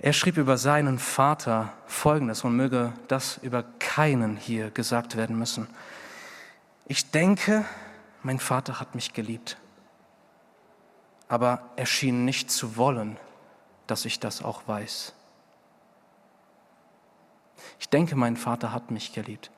er 0.00 0.12
schrieb 0.12 0.36
über 0.36 0.56
seinen 0.56 0.98
Vater 0.98 1.72
Folgendes 1.86 2.44
und 2.44 2.56
möge 2.56 2.92
das 3.08 3.38
über 3.38 3.64
keinen 3.78 4.36
hier 4.36 4.70
gesagt 4.70 5.16
werden 5.16 5.36
müssen. 5.38 5.66
Ich 6.86 7.10
denke, 7.10 7.64
mein 8.22 8.38
Vater 8.38 8.80
hat 8.80 8.94
mich 8.94 9.12
geliebt, 9.12 9.56
aber 11.28 11.62
er 11.76 11.86
schien 11.86 12.24
nicht 12.24 12.50
zu 12.50 12.76
wollen, 12.76 13.18
dass 13.86 14.04
ich 14.04 14.20
das 14.20 14.42
auch 14.42 14.66
weiß. 14.66 15.14
Ich 17.80 17.88
denke, 17.88 18.16
mein 18.16 18.36
Vater 18.36 18.72
hat 18.72 18.90
mich 18.90 19.12
geliebt, 19.12 19.50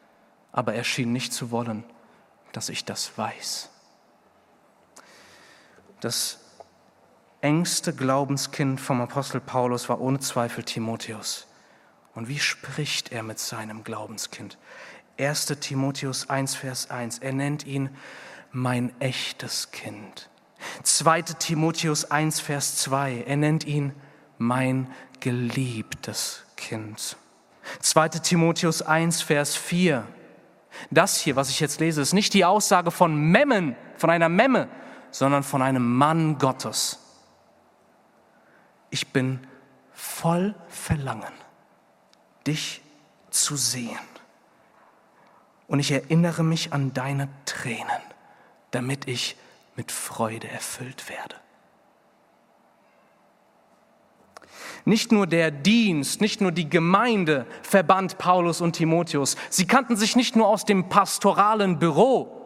aber 0.53 0.75
er 0.75 0.85
schien 0.85 1.13
nicht 1.13 1.33
zu 1.33 1.51
wollen, 1.51 1.85
dass 2.53 2.69
ich 2.69 2.85
das 2.85 3.17
weiß. 3.17 3.69
Das 6.01 6.39
engste 7.41 7.95
Glaubenskind 7.95 8.81
vom 8.81 9.01
Apostel 9.01 9.41
Paulus 9.41 9.89
war 9.89 10.01
ohne 10.01 10.21
Zweifel 10.21 10.65
Timotheus. 10.65 11.47
Und 12.15 12.29
wie 12.29 12.39
spricht 12.39 13.13
er 13.13 13.23
mit 13.23 13.39
seinem 13.39 13.85
Glaubenskind? 13.85 14.59
1. 15.19 15.47
Timotheus 15.61 16.29
1, 16.29 16.55
Vers 16.55 16.91
1. 16.91 17.19
Er 17.19 17.33
nennt 17.33 17.67
ihn 17.67 17.91
mein 18.53 18.93
echtes 19.01 19.71
Kind. 19.71 20.29
2. 20.83 21.23
Timotheus 21.23 22.11
1, 22.11 22.41
Vers 22.41 22.77
2. 22.77 23.25
Er 23.27 23.37
nennt 23.37 23.65
ihn 23.65 23.93
mein 24.39 24.91
geliebtes 25.21 26.45
Kind. 26.57 27.17
2. 27.81 28.09
Timotheus 28.09 28.83
1, 28.83 29.23
Vers 29.23 29.57
4. 29.57 30.07
Das 30.91 31.19
hier, 31.19 31.37
was 31.37 31.51
ich 31.51 31.61
jetzt 31.61 31.81
lese, 31.81 32.01
ist 32.01 32.13
nicht 32.13 32.35
die 32.35 32.45
Aussage 32.45 32.91
von 32.91 33.15
Memmen, 33.15 33.77
von 33.97 34.11
einer 34.11 34.29
Memme, 34.29 34.69
sondern 35.11 35.43
von 35.43 35.63
einem 35.63 35.97
Mann 35.97 36.39
Gottes 36.39 37.00
ich 38.91 39.09
bin 39.09 39.41
voll 39.93 40.55
Verlangen, 40.69 41.33
dich 42.47 42.83
zu 43.31 43.57
sehen. 43.57 43.99
Und 45.69 45.79
ich 45.79 45.93
erinnere 45.93 46.43
mich 46.43 46.73
an 46.73 46.93
deine 46.93 47.29
Tränen, 47.45 48.03
damit 48.73 49.07
ich 49.07 49.37
mit 49.77 49.93
Freude 49.93 50.49
erfüllt 50.49 51.09
werde. 51.09 51.37
Nicht 54.85 55.13
nur 55.13 55.27
der 55.27 55.51
Dienst, 55.51 56.21
nicht 56.21 56.41
nur 56.41 56.53
die 56.53 56.69
Gemeinde 56.69 57.47
verband 57.63 58.19
Paulus 58.19 58.61
und 58.61 58.73
Timotheus. 58.73 59.37
Sie 59.51 59.67
kannten 59.67 59.97
sich 59.97 60.17
nicht 60.17 60.37
nur 60.37 60.49
aus 60.49 60.65
dem 60.65 60.89
pastoralen 60.89 61.79
Büro, 61.79 62.41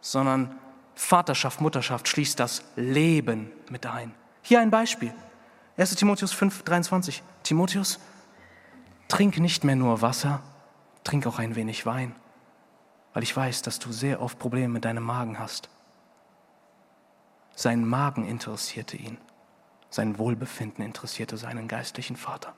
sondern 0.00 0.58
Vaterschaft, 0.94 1.60
Mutterschaft 1.60 2.08
schließt 2.08 2.40
das 2.40 2.64
Leben 2.74 3.52
mit 3.70 3.86
ein. 3.86 4.14
Hier 4.42 4.60
ein 4.60 4.70
Beispiel. 4.70 5.12
1 5.76 5.94
Timotheus 5.96 6.32
5, 6.32 6.62
23. 6.62 7.22
Timotheus, 7.42 7.98
trink 9.08 9.38
nicht 9.38 9.64
mehr 9.64 9.76
nur 9.76 10.02
Wasser, 10.02 10.42
trink 11.04 11.26
auch 11.26 11.38
ein 11.38 11.56
wenig 11.56 11.86
Wein, 11.86 12.14
weil 13.14 13.22
ich 13.22 13.36
weiß, 13.36 13.62
dass 13.62 13.78
du 13.78 13.92
sehr 13.92 14.20
oft 14.20 14.38
Probleme 14.38 14.68
mit 14.68 14.84
deinem 14.84 15.02
Magen 15.02 15.38
hast. 15.38 15.68
Sein 17.54 17.86
Magen 17.86 18.26
interessierte 18.26 18.96
ihn, 18.96 19.18
sein 19.90 20.18
Wohlbefinden 20.18 20.84
interessierte 20.84 21.36
seinen 21.36 21.68
geistlichen 21.68 22.16
Vater. 22.16 22.54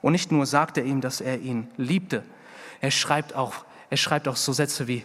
Und 0.00 0.12
nicht 0.12 0.30
nur 0.30 0.46
sagt 0.46 0.78
er 0.78 0.84
ihm, 0.84 1.00
dass 1.00 1.20
er 1.20 1.40
ihn 1.40 1.68
liebte, 1.76 2.24
er 2.80 2.90
schreibt 2.90 3.34
auch, 3.34 3.64
er 3.90 3.96
schreibt 3.96 4.28
auch 4.28 4.36
so 4.36 4.52
Sätze 4.52 4.86
wie, 4.86 5.04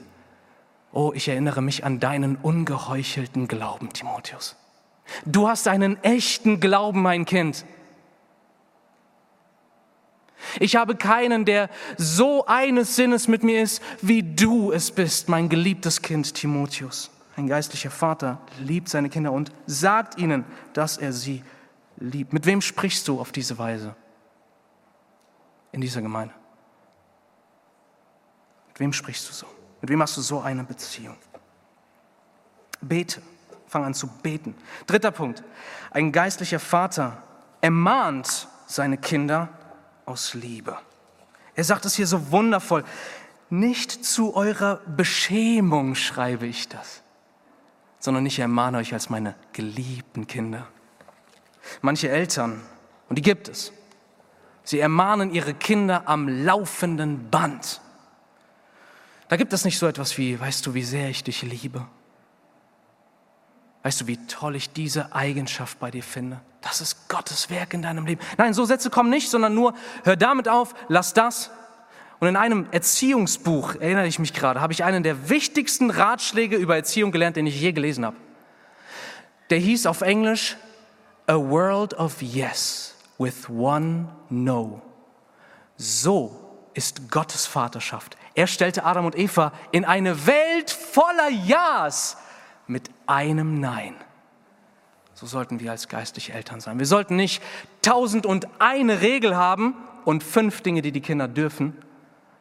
oh, 0.91 1.11
ich 1.15 1.27
erinnere 1.27 1.61
mich 1.61 1.83
an 1.83 1.99
deinen 1.99 2.35
ungeheuchelten 2.35 3.47
Glauben, 3.47 3.91
Timotheus. 3.91 4.55
Du 5.25 5.47
hast 5.47 5.67
einen 5.67 6.01
echten 6.03 6.59
Glauben, 6.59 7.01
mein 7.01 7.25
Kind. 7.25 7.65
Ich 10.59 10.75
habe 10.75 10.95
keinen, 10.95 11.45
der 11.45 11.69
so 11.97 12.45
eines 12.45 12.95
Sinnes 12.95 13.27
mit 13.27 13.43
mir 13.43 13.61
ist, 13.61 13.81
wie 14.01 14.23
du 14.23 14.71
es 14.71 14.91
bist, 14.91 15.29
mein 15.29 15.49
geliebtes 15.49 16.01
Kind 16.01 16.33
Timotheus. 16.33 17.09
Ein 17.35 17.47
geistlicher 17.47 17.89
Vater 17.89 18.39
liebt 18.59 18.89
seine 18.89 19.09
Kinder 19.09 19.31
und 19.31 19.51
sagt 19.65 20.19
ihnen, 20.19 20.45
dass 20.73 20.97
er 20.97 21.13
sie 21.13 21.43
liebt. 21.97 22.33
Mit 22.33 22.45
wem 22.45 22.61
sprichst 22.61 23.07
du 23.07 23.19
auf 23.19 23.31
diese 23.31 23.57
Weise 23.57 23.95
in 25.71 25.81
dieser 25.81 26.01
Gemeinde? 26.01 26.33
Mit 28.69 28.79
wem 28.79 28.93
sprichst 28.93 29.29
du 29.29 29.33
so? 29.33 29.47
Mit 29.81 29.89
wem 29.89 30.01
hast 30.01 30.15
du 30.17 30.21
so 30.21 30.41
eine 30.41 30.63
Beziehung? 30.63 31.17
Bete. 32.81 33.21
Fang 33.73 33.85
an 33.85 33.95
zu 33.95 34.05
beten. 34.05 34.53
Dritter 34.85 35.09
Punkt. 35.09 35.43
Ein 35.89 36.11
geistlicher 36.11 36.59
Vater 36.59 37.17
ermahnt 37.59 38.47
seine 38.67 38.99
Kinder 38.99 39.49
aus 40.05 40.35
Liebe. 40.35 40.77
Er 41.55 41.63
sagt 41.63 41.85
es 41.85 41.95
hier 41.95 42.05
so 42.05 42.31
wundervoll. 42.31 42.83
Nicht 43.49 44.05
zu 44.05 44.35
eurer 44.35 44.79
Beschämung 44.85 45.95
schreibe 45.95 46.45
ich 46.45 46.69
das, 46.69 47.01
sondern 47.97 48.27
ich 48.27 48.37
ermahne 48.37 48.77
euch 48.77 48.93
als 48.93 49.09
meine 49.09 49.33
geliebten 49.53 50.27
Kinder. 50.27 50.67
Manche 51.81 52.09
Eltern, 52.09 52.61
und 53.09 53.17
die 53.17 53.23
gibt 53.23 53.47
es, 53.47 53.73
sie 54.63 54.81
ermahnen 54.81 55.33
ihre 55.33 55.55
Kinder 55.55 56.07
am 56.07 56.27
laufenden 56.27 57.31
Band. 57.31 57.81
Da 59.29 59.35
gibt 59.35 59.51
es 59.51 59.65
nicht 59.65 59.79
so 59.79 59.87
etwas 59.87 60.15
wie, 60.19 60.39
weißt 60.39 60.63
du, 60.63 60.75
wie 60.75 60.83
sehr 60.83 61.09
ich 61.09 61.23
dich 61.23 61.41
liebe. 61.41 61.87
Weißt 63.83 64.01
du, 64.01 64.07
wie 64.07 64.17
toll 64.27 64.55
ich 64.55 64.71
diese 64.71 65.13
Eigenschaft 65.13 65.79
bei 65.79 65.91
dir 65.91 66.03
finde? 66.03 66.39
Das 66.61 66.79
ist 66.79 67.09
Gottes 67.09 67.49
Werk 67.49 67.73
in 67.73 67.81
deinem 67.81 68.05
Leben. 68.05 68.21
Nein, 68.37 68.53
so 68.53 68.63
Sätze 68.63 68.89
kommen 68.89 69.09
nicht, 69.09 69.29
sondern 69.29 69.53
nur, 69.53 69.73
hör 70.05 70.15
damit 70.15 70.47
auf, 70.47 70.73
lass 70.87 71.13
das. 71.13 71.51
Und 72.19 72.29
in 72.29 72.37
einem 72.37 72.67
Erziehungsbuch, 72.71 73.75
erinnere 73.75 74.07
ich 74.07 74.17
mich 74.17 74.33
gerade, 74.33 74.61
habe 74.61 74.71
ich 74.71 74.85
einen 74.85 75.03
der 75.03 75.29
wichtigsten 75.29 75.89
Ratschläge 75.91 76.55
über 76.55 76.77
Erziehung 76.77 77.11
gelernt, 77.11 77.35
den 77.35 77.45
ich 77.45 77.59
je 77.59 77.73
gelesen 77.73 78.05
habe. 78.05 78.15
Der 79.49 79.57
hieß 79.59 79.85
auf 79.87 79.99
Englisch 79.99 80.55
A 81.27 81.35
World 81.35 81.93
of 81.95 82.21
Yes 82.21 82.95
with 83.17 83.49
One 83.49 84.07
No. 84.29 84.81
So 85.75 86.69
ist 86.73 87.11
Gottes 87.11 87.45
Vaterschaft. 87.45 88.15
Er 88.35 88.47
stellte 88.47 88.85
Adam 88.85 89.05
und 89.05 89.17
Eva 89.17 89.51
in 89.71 89.83
eine 89.83 90.25
Welt 90.25 90.71
voller 90.71 91.29
Ja's 91.29 92.15
mit 92.67 92.89
einem 93.07 93.59
Nein. 93.59 93.95
So 95.13 95.25
sollten 95.25 95.59
wir 95.59 95.71
als 95.71 95.87
geistliche 95.87 96.33
Eltern 96.33 96.59
sein. 96.59 96.79
Wir 96.79 96.85
sollten 96.85 97.15
nicht 97.15 97.41
tausend 97.81 98.25
und 98.25 98.47
eine 98.59 99.01
Regel 99.01 99.35
haben 99.35 99.75
und 100.05 100.23
fünf 100.23 100.61
Dinge, 100.61 100.81
die 100.81 100.91
die 100.91 101.01
Kinder 101.01 101.27
dürfen. 101.27 101.73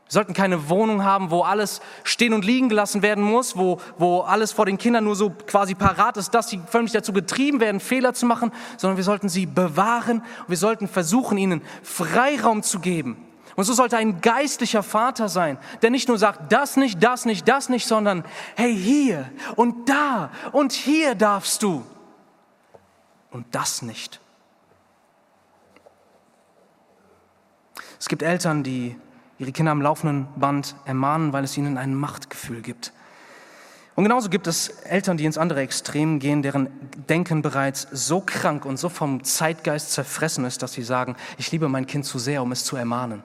Wir 0.06 0.14
sollten 0.14 0.34
keine 0.34 0.68
Wohnung 0.68 1.04
haben, 1.04 1.30
wo 1.30 1.42
alles 1.42 1.80
stehen 2.04 2.34
und 2.34 2.44
liegen 2.44 2.68
gelassen 2.68 3.02
werden 3.02 3.24
muss, 3.24 3.56
wo, 3.56 3.80
wo 3.98 4.20
alles 4.20 4.52
vor 4.52 4.66
den 4.66 4.78
Kindern 4.78 5.04
nur 5.04 5.16
so 5.16 5.30
quasi 5.30 5.74
parat 5.74 6.16
ist, 6.16 6.30
dass 6.34 6.48
sie 6.48 6.60
völlig 6.66 6.92
dazu 6.92 7.12
getrieben 7.12 7.60
werden, 7.60 7.80
Fehler 7.80 8.12
zu 8.12 8.26
machen, 8.26 8.52
sondern 8.76 8.96
wir 8.96 9.04
sollten 9.04 9.28
sie 9.28 9.46
bewahren 9.46 10.18
und 10.18 10.48
wir 10.48 10.56
sollten 10.56 10.88
versuchen, 10.88 11.38
ihnen 11.38 11.62
Freiraum 11.82 12.62
zu 12.62 12.80
geben. 12.80 13.16
Und 13.56 13.64
so 13.64 13.74
sollte 13.74 13.96
ein 13.96 14.20
geistlicher 14.20 14.82
Vater 14.82 15.28
sein, 15.28 15.58
der 15.82 15.90
nicht 15.90 16.08
nur 16.08 16.18
sagt, 16.18 16.52
das 16.52 16.76
nicht, 16.76 17.02
das 17.02 17.24
nicht, 17.24 17.46
das 17.46 17.68
nicht, 17.68 17.86
sondern 17.86 18.24
hey, 18.56 18.74
hier 18.74 19.30
und 19.56 19.88
da 19.88 20.30
und 20.52 20.72
hier 20.72 21.14
darfst 21.14 21.62
du 21.62 21.84
und 23.30 23.46
das 23.54 23.82
nicht. 23.82 24.20
Es 27.98 28.08
gibt 28.08 28.22
Eltern, 28.22 28.62
die 28.62 28.96
ihre 29.38 29.52
Kinder 29.52 29.72
am 29.72 29.82
laufenden 29.82 30.26
Band 30.36 30.74
ermahnen, 30.84 31.32
weil 31.32 31.44
es 31.44 31.56
ihnen 31.56 31.78
ein 31.78 31.94
Machtgefühl 31.94 32.62
gibt. 32.62 32.92
Und 33.94 34.04
genauso 34.04 34.30
gibt 34.30 34.46
es 34.46 34.68
Eltern, 34.68 35.18
die 35.18 35.24
ins 35.26 35.36
andere 35.36 35.60
Extrem 35.60 36.18
gehen, 36.18 36.42
deren 36.42 36.68
Denken 37.08 37.42
bereits 37.42 37.86
so 37.92 38.20
krank 38.20 38.64
und 38.64 38.78
so 38.78 38.88
vom 38.88 39.22
Zeitgeist 39.22 39.92
zerfressen 39.92 40.44
ist, 40.46 40.62
dass 40.62 40.72
sie 40.72 40.82
sagen, 40.82 41.14
ich 41.36 41.52
liebe 41.52 41.68
mein 41.68 41.86
Kind 41.86 42.06
zu 42.06 42.18
sehr, 42.18 42.42
um 42.42 42.52
es 42.52 42.64
zu 42.64 42.76
ermahnen. 42.76 43.22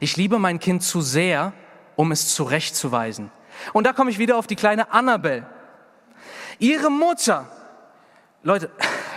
Ich 0.00 0.16
liebe 0.16 0.38
mein 0.38 0.58
Kind 0.58 0.82
zu 0.82 1.00
sehr, 1.00 1.52
um 1.96 2.12
es 2.12 2.34
zurechtzuweisen. 2.34 3.30
Und 3.72 3.84
da 3.84 3.92
komme 3.92 4.10
ich 4.10 4.18
wieder 4.18 4.36
auf 4.36 4.46
die 4.46 4.56
kleine 4.56 4.92
Annabelle. 4.92 5.46
Ihre 6.58 6.90
Mutter 6.90 7.46
Leute, 8.44 8.70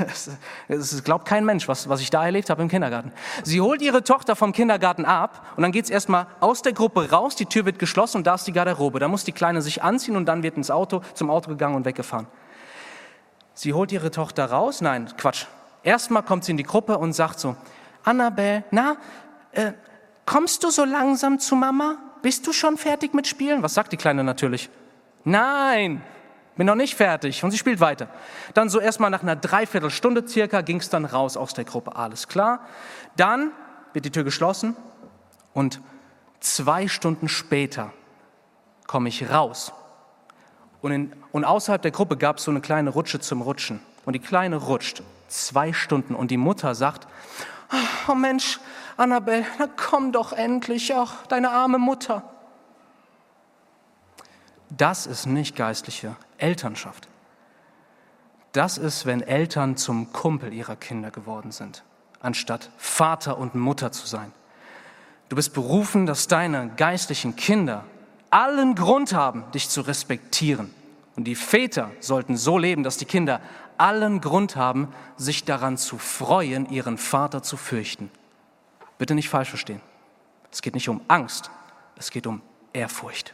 es 0.67 1.03
glaubt 1.03 1.27
kein 1.27 1.45
Mensch, 1.45 1.67
was, 1.67 1.87
was 1.87 2.01
ich 2.01 2.09
da 2.09 2.25
erlebt 2.25 2.49
habe 2.49 2.63
im 2.63 2.69
Kindergarten. 2.69 3.11
Sie 3.43 3.61
holt 3.61 3.81
ihre 3.81 4.03
Tochter 4.03 4.35
vom 4.35 4.51
Kindergarten 4.51 5.05
ab 5.05 5.45
und 5.55 5.61
dann 5.61 5.71
geht 5.71 5.85
es 5.85 5.91
erstmal 5.91 6.25
aus 6.39 6.63
der 6.63 6.73
Gruppe 6.73 7.11
raus, 7.11 7.35
die 7.35 7.45
Tür 7.45 7.65
wird 7.65 7.77
geschlossen 7.77 8.17
und 8.17 8.27
da 8.27 8.35
ist 8.35 8.47
die 8.47 8.51
Garderobe. 8.51 8.99
Da 8.99 9.07
muss 9.07 9.23
die 9.23 9.31
Kleine 9.31 9.61
sich 9.61 9.83
anziehen 9.83 10.15
und 10.15 10.25
dann 10.25 10.41
wird 10.41 10.57
ins 10.57 10.71
Auto, 10.71 11.01
zum 11.13 11.29
Auto 11.29 11.49
gegangen 11.49 11.75
und 11.75 11.85
weggefahren. 11.85 12.27
Sie 13.53 13.73
holt 13.73 13.91
ihre 13.91 14.09
Tochter 14.09 14.45
raus, 14.45 14.81
nein, 14.81 15.07
Quatsch. 15.17 15.45
Erstmal 15.83 16.23
kommt 16.23 16.43
sie 16.43 16.51
in 16.51 16.57
die 16.57 16.63
Gruppe 16.63 16.97
und 16.97 17.13
sagt 17.13 17.39
so, 17.39 17.55
Annabelle, 18.03 18.63
na, 18.71 18.97
äh, 19.51 19.73
kommst 20.31 20.63
du 20.63 20.69
so 20.69 20.85
langsam 20.85 21.39
zu 21.39 21.57
Mama? 21.57 21.97
Bist 22.21 22.47
du 22.47 22.53
schon 22.53 22.77
fertig 22.77 23.13
mit 23.13 23.27
Spielen? 23.27 23.63
Was 23.63 23.73
sagt 23.73 23.91
die 23.91 23.97
Kleine 23.97 24.23
natürlich? 24.23 24.69
Nein, 25.25 26.01
bin 26.55 26.67
noch 26.67 26.75
nicht 26.75 26.95
fertig. 26.95 27.43
Und 27.43 27.51
sie 27.51 27.57
spielt 27.57 27.81
weiter. 27.81 28.07
Dann 28.53 28.69
so 28.69 28.79
erstmal 28.79 29.09
nach 29.09 29.23
einer 29.23 29.35
Dreiviertelstunde 29.35 30.25
circa 30.25 30.61
ging 30.61 30.77
es 30.77 30.89
dann 30.89 31.03
raus 31.03 31.35
aus 31.35 31.53
der 31.53 31.65
Gruppe. 31.65 31.97
Alles 31.97 32.29
klar. 32.29 32.61
Dann 33.17 33.51
wird 33.91 34.05
die 34.05 34.09
Tür 34.09 34.23
geschlossen 34.23 34.77
und 35.53 35.81
zwei 36.39 36.87
Stunden 36.87 37.27
später 37.27 37.91
komme 38.87 39.09
ich 39.09 39.29
raus. 39.29 39.73
Und, 40.81 40.91
in, 40.93 41.13
und 41.33 41.43
außerhalb 41.43 41.81
der 41.81 41.91
Gruppe 41.91 42.15
gab 42.15 42.37
es 42.37 42.45
so 42.45 42.51
eine 42.51 42.61
kleine 42.61 42.91
Rutsche 42.91 43.19
zum 43.19 43.41
Rutschen. 43.41 43.81
Und 44.05 44.13
die 44.13 44.19
Kleine 44.19 44.55
rutscht 44.55 45.03
zwei 45.27 45.73
Stunden 45.73 46.15
und 46.15 46.31
die 46.31 46.37
Mutter 46.37 46.73
sagt, 46.73 47.07
oh 48.07 48.15
Mensch, 48.15 48.59
Annabelle, 48.97 49.45
na 49.59 49.67
komm 49.67 50.11
doch 50.11 50.33
endlich, 50.33 50.93
ach, 50.95 51.25
deine 51.27 51.51
arme 51.51 51.77
Mutter. 51.77 52.23
Das 54.69 55.05
ist 55.05 55.25
nicht 55.25 55.55
geistliche 55.55 56.15
Elternschaft. 56.37 57.07
Das 58.53 58.77
ist, 58.77 59.05
wenn 59.05 59.21
Eltern 59.21 59.77
zum 59.77 60.11
Kumpel 60.11 60.53
ihrer 60.53 60.75
Kinder 60.75 61.11
geworden 61.11 61.51
sind, 61.51 61.83
anstatt 62.21 62.69
Vater 62.77 63.37
und 63.37 63.55
Mutter 63.55 63.91
zu 63.91 64.07
sein. 64.07 64.31
Du 65.29 65.35
bist 65.35 65.53
berufen, 65.53 66.05
dass 66.05 66.27
deine 66.27 66.69
geistlichen 66.75 67.35
Kinder 67.37 67.85
allen 68.29 68.75
Grund 68.75 69.13
haben, 69.13 69.49
dich 69.53 69.69
zu 69.69 69.81
respektieren. 69.81 70.73
Und 71.15 71.25
die 71.25 71.35
Väter 71.35 71.91
sollten 71.99 72.35
so 72.35 72.57
leben, 72.57 72.83
dass 72.83 72.97
die 72.97 73.05
Kinder 73.05 73.41
allen 73.81 74.21
Grund 74.21 74.55
haben, 74.55 74.89
sich 75.17 75.43
daran 75.43 75.75
zu 75.75 75.97
freuen, 75.97 76.69
ihren 76.69 76.99
Vater 76.99 77.41
zu 77.41 77.57
fürchten. 77.57 78.11
Bitte 78.99 79.15
nicht 79.15 79.27
falsch 79.27 79.49
verstehen. 79.49 79.81
Es 80.51 80.61
geht 80.61 80.75
nicht 80.75 80.87
um 80.87 81.01
Angst, 81.07 81.49
es 81.95 82.11
geht 82.11 82.27
um 82.27 82.41
Ehrfurcht. 82.73 83.33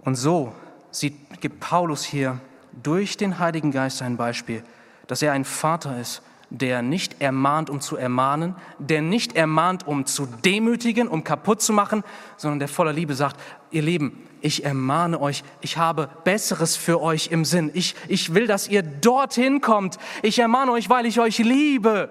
Und 0.00 0.16
so 0.16 0.52
sieht, 0.90 1.40
gibt 1.40 1.60
Paulus 1.60 2.04
hier 2.04 2.38
durch 2.82 3.16
den 3.16 3.38
Heiligen 3.38 3.70
Geist 3.70 4.02
ein 4.02 4.18
Beispiel, 4.18 4.62
dass 5.06 5.22
er 5.22 5.32
ein 5.32 5.46
Vater 5.46 5.98
ist, 5.98 6.20
der 6.50 6.82
nicht 6.82 7.22
ermahnt, 7.22 7.70
um 7.70 7.80
zu 7.80 7.96
ermahnen, 7.96 8.54
der 8.78 9.00
nicht 9.00 9.34
ermahnt, 9.34 9.86
um 9.86 10.04
zu 10.04 10.26
demütigen, 10.26 11.08
um 11.08 11.24
kaputt 11.24 11.62
zu 11.62 11.72
machen, 11.72 12.04
sondern 12.36 12.58
der 12.58 12.68
voller 12.68 12.92
Liebe 12.92 13.14
sagt, 13.14 13.40
ihr 13.70 13.82
Lieben, 13.82 14.28
ich 14.44 14.62
ermahne 14.62 15.22
euch, 15.22 15.42
ich 15.62 15.78
habe 15.78 16.10
Besseres 16.22 16.76
für 16.76 17.00
euch 17.00 17.28
im 17.28 17.46
Sinn. 17.46 17.70
Ich, 17.72 17.94
ich 18.08 18.34
will, 18.34 18.46
dass 18.46 18.68
ihr 18.68 18.82
dorthin 18.82 19.62
kommt. 19.62 19.96
Ich 20.20 20.38
ermahne 20.38 20.72
euch, 20.72 20.90
weil 20.90 21.06
ich 21.06 21.18
euch 21.18 21.38
liebe. 21.38 22.10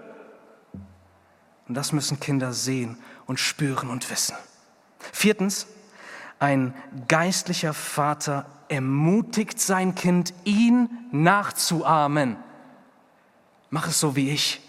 Und 1.68 1.76
das 1.76 1.92
müssen 1.92 2.20
Kinder 2.20 2.52
sehen 2.52 2.98
und 3.28 3.40
spüren 3.40 3.92
und 3.92 4.10
wissen. 4.10 4.36
Viertens, 5.12 5.68
ein 6.40 6.74
geistlicher 7.08 7.76
Vater 7.76 8.48
ermutigt 8.68 9.60
sein 9.60 9.94
Kind, 9.94 10.34
ihn 10.44 10.90
nachzuahmen. 11.12 12.38
Mach 13.70 13.88
es 13.88 14.00
so 14.00 14.16
wie 14.16 14.32
ich. 14.32 14.60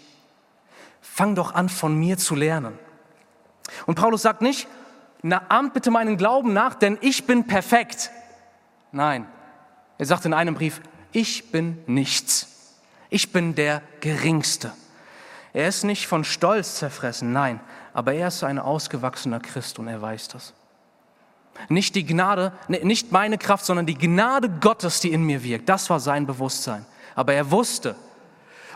Fang 1.01 1.33
doch 1.33 1.55
an, 1.55 1.69
von 1.69 1.97
mir 1.97 2.19
zu 2.19 2.35
lernen. 2.35 2.77
Und 3.87 3.95
Paulus 3.95 4.21
sagt 4.21 4.43
nicht, 4.43 4.67
na, 5.27 5.41
ahmt 5.49 5.73
bitte 5.73 5.89
meinen 5.89 6.17
Glauben 6.17 6.53
nach, 6.53 6.75
denn 6.75 6.99
ich 7.01 7.25
bin 7.25 7.47
perfekt. 7.47 8.11
Nein, 8.91 9.25
er 9.97 10.05
sagt 10.05 10.25
in 10.25 10.35
einem 10.35 10.53
Brief, 10.53 10.81
ich 11.11 11.51
bin 11.51 11.79
nichts. 11.87 12.77
Ich 13.09 13.31
bin 13.31 13.55
der 13.55 13.81
Geringste. 14.01 14.71
Er 15.51 15.67
ist 15.67 15.83
nicht 15.83 16.05
von 16.05 16.23
Stolz 16.23 16.75
zerfressen, 16.75 17.33
nein, 17.33 17.59
aber 17.91 18.13
er 18.13 18.27
ist 18.27 18.43
ein 18.43 18.59
ausgewachsener 18.59 19.39
Christ 19.39 19.79
und 19.79 19.87
er 19.87 19.99
weiß 19.99 20.27
das. 20.27 20.53
Nicht 21.69 21.95
die 21.95 22.05
Gnade, 22.05 22.51
nicht 22.67 23.11
meine 23.11 23.39
Kraft, 23.39 23.65
sondern 23.65 23.87
die 23.87 23.97
Gnade 23.97 24.47
Gottes, 24.49 24.99
die 24.99 25.11
in 25.11 25.23
mir 25.23 25.41
wirkt. 25.41 25.67
Das 25.69 25.89
war 25.89 25.99
sein 25.99 26.27
Bewusstsein. 26.27 26.85
Aber 27.15 27.33
er 27.33 27.49
wusste 27.49 27.95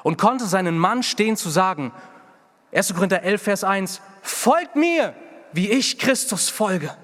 und 0.01 0.17
konnte 0.17 0.45
seinen 0.45 0.79
Mann 0.79 1.03
stehen 1.03 1.37
zu 1.37 1.49
sagen, 1.49 1.91
1. 2.71 2.95
Korinther 2.95 3.21
11, 3.21 3.41
Vers 3.43 3.63
1, 3.63 4.01
folgt 4.23 4.75
mir, 4.75 5.13
wie 5.53 5.69
ich 5.69 5.97
Christus 5.97 6.49
folge. 6.49 6.95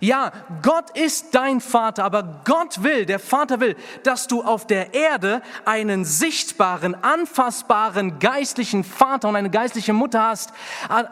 Ja, 0.00 0.32
Gott 0.62 0.96
ist 0.96 1.34
dein 1.34 1.60
Vater, 1.60 2.04
aber 2.04 2.42
Gott 2.44 2.82
will, 2.82 3.06
der 3.06 3.18
Vater 3.18 3.60
will, 3.60 3.76
dass 4.02 4.26
du 4.26 4.42
auf 4.42 4.66
der 4.66 4.94
Erde 4.94 5.42
einen 5.64 6.04
sichtbaren, 6.04 6.94
anfassbaren 7.02 8.18
geistlichen 8.18 8.84
Vater 8.84 9.28
und 9.28 9.36
eine 9.36 9.50
geistliche 9.50 9.92
Mutter 9.92 10.22
hast, 10.22 10.52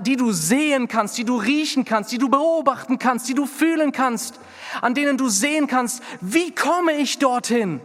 die 0.01 0.17
du 0.17 0.33
sehen 0.33 0.89
kannst, 0.89 1.17
die 1.17 1.25
du 1.25 1.37
riechen 1.37 1.85
kannst, 1.85 2.11
die 2.13 2.19
du 2.19 2.29
beobachten 2.29 2.99
kannst, 2.99 3.29
die 3.29 3.35
du 3.35 3.47
fühlen 3.47 3.93
kannst, 3.93 4.41
an 4.81 4.95
denen 4.95 5.17
du 5.17 5.29
sehen 5.29 5.67
kannst, 5.67 6.03
wie 6.21 6.53
komme 6.55 6.93
ich 6.95 7.19
dorthin? 7.19 7.81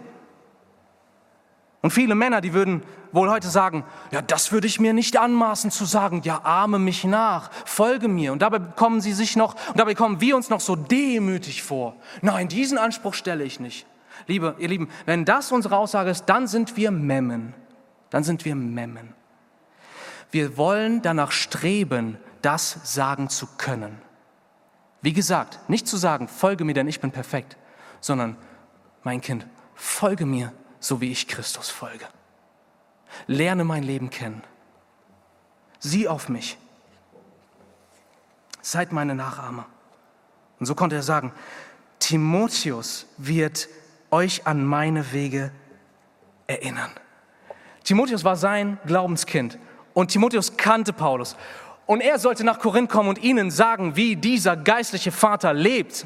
Und 1.81 1.91
viele 1.91 2.15
Männer, 2.15 2.41
die 2.41 2.53
würden 2.53 2.83
wohl 3.11 3.29
heute 3.29 3.47
sagen, 3.47 3.83
ja, 4.11 4.21
das 4.21 4.51
würde 4.51 4.67
ich 4.67 4.79
mir 4.79 4.93
nicht 4.93 5.17
anmaßen 5.17 5.71
zu 5.71 5.85
sagen, 5.85 6.21
ja, 6.23 6.41
ahme 6.43 6.79
mich 6.79 7.03
nach, 7.03 7.51
folge 7.65 8.07
mir. 8.07 8.31
Und 8.31 8.41
dabei 8.41 8.59
kommen 8.59 9.01
sie 9.01 9.13
sich 9.13 9.35
noch, 9.35 9.55
und 9.69 9.79
dabei 9.79 9.95
kommen 9.95 10.21
wir 10.21 10.35
uns 10.35 10.49
noch 10.49 10.59
so 10.59 10.75
demütig 10.75 11.63
vor. 11.63 11.95
Nein, 12.21 12.47
diesen 12.47 12.77
Anspruch 12.77 13.13
stelle 13.13 13.43
ich 13.43 13.59
nicht. 13.59 13.85
Liebe, 14.27 14.55
ihr 14.59 14.67
Lieben, 14.67 14.89
wenn 15.05 15.25
das 15.25 15.51
unsere 15.51 15.77
Aussage 15.77 16.09
ist, 16.09 16.25
dann 16.25 16.47
sind 16.47 16.77
wir 16.77 16.91
Memmen. 16.91 17.53
Dann 18.09 18.23
sind 18.23 18.45
wir 18.45 18.55
Memmen. 18.55 19.13
Wir 20.31 20.57
wollen 20.57 21.01
danach 21.01 21.31
streben, 21.31 22.17
das 22.41 22.77
sagen 22.83 23.29
zu 23.29 23.47
können. 23.57 24.01
Wie 25.01 25.13
gesagt, 25.13 25.69
nicht 25.69 25.87
zu 25.87 25.97
sagen, 25.97 26.27
folge 26.27 26.65
mir, 26.65 26.73
denn 26.73 26.87
ich 26.87 26.99
bin 26.99 27.11
perfekt, 27.11 27.57
sondern, 28.01 28.37
mein 29.03 29.21
Kind, 29.21 29.47
folge 29.75 30.25
mir, 30.25 30.51
so 30.79 31.01
wie 31.01 31.11
ich 31.11 31.27
Christus 31.27 31.69
folge. 31.69 32.05
Lerne 33.27 33.63
mein 33.63 33.83
Leben 33.83 34.09
kennen. 34.09 34.43
Sieh 35.79 36.07
auf 36.07 36.29
mich. 36.29 36.57
Seid 38.61 38.91
meine 38.91 39.15
Nachahmer. 39.15 39.65
Und 40.59 40.65
so 40.65 40.75
konnte 40.75 40.95
er 40.95 41.03
sagen, 41.03 41.31
Timotheus 41.99 43.05
wird 43.17 43.69
euch 44.11 44.45
an 44.45 44.65
meine 44.65 45.13
Wege 45.13 45.51
erinnern. 46.47 46.91
Timotheus 47.83 48.23
war 48.23 48.35
sein 48.35 48.77
Glaubenskind 48.85 49.57
und 49.93 50.11
Timotheus 50.11 50.57
kannte 50.57 50.93
Paulus. 50.93 51.35
Und 51.85 52.01
er 52.01 52.19
sollte 52.19 52.43
nach 52.43 52.59
Korinth 52.59 52.89
kommen 52.89 53.09
und 53.09 53.17
ihnen 53.17 53.49
sagen, 53.49 53.95
wie 53.95 54.15
dieser 54.15 54.55
geistliche 54.55 55.11
Vater 55.11 55.53
lebt 55.53 56.05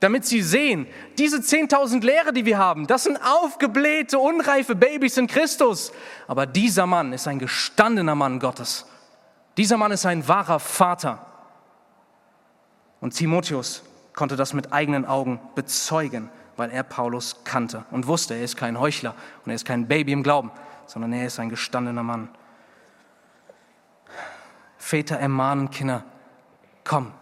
damit 0.00 0.26
sie 0.26 0.42
sehen, 0.42 0.86
diese 1.18 1.38
10.000 1.38 2.04
Lehre, 2.04 2.32
die 2.32 2.44
wir 2.44 2.58
haben, 2.58 2.86
das 2.86 3.04
sind 3.04 3.18
aufgeblähte, 3.18 4.18
unreife 4.18 4.74
Babys 4.74 5.16
in 5.16 5.26
Christus. 5.26 5.92
Aber 6.26 6.46
dieser 6.46 6.86
Mann 6.86 7.12
ist 7.12 7.26
ein 7.26 7.38
gestandener 7.38 8.14
Mann 8.14 8.38
Gottes. 8.38 8.86
Dieser 9.56 9.78
Mann 9.78 9.92
ist 9.92 10.04
ein 10.04 10.28
wahrer 10.28 10.60
Vater. 10.60 11.24
Und 13.00 13.12
Timotheus 13.14 13.82
konnte 14.14 14.36
das 14.36 14.52
mit 14.52 14.72
eigenen 14.72 15.06
Augen 15.06 15.40
bezeugen, 15.54 16.30
weil 16.56 16.70
er 16.70 16.82
Paulus 16.82 17.44
kannte 17.44 17.84
und 17.90 18.06
wusste, 18.06 18.34
er 18.34 18.42
ist 18.42 18.56
kein 18.56 18.78
Heuchler 18.78 19.14
und 19.44 19.50
er 19.50 19.54
ist 19.54 19.66
kein 19.66 19.88
Baby 19.88 20.12
im 20.12 20.22
Glauben, 20.22 20.50
sondern 20.86 21.12
er 21.12 21.26
ist 21.26 21.38
ein 21.38 21.48
gestandener 21.48 22.02
Mann. 22.02 22.28
Väter 24.78 25.16
ermahnen 25.16 25.70
Kinder, 25.70 26.04
komm, 26.84 27.12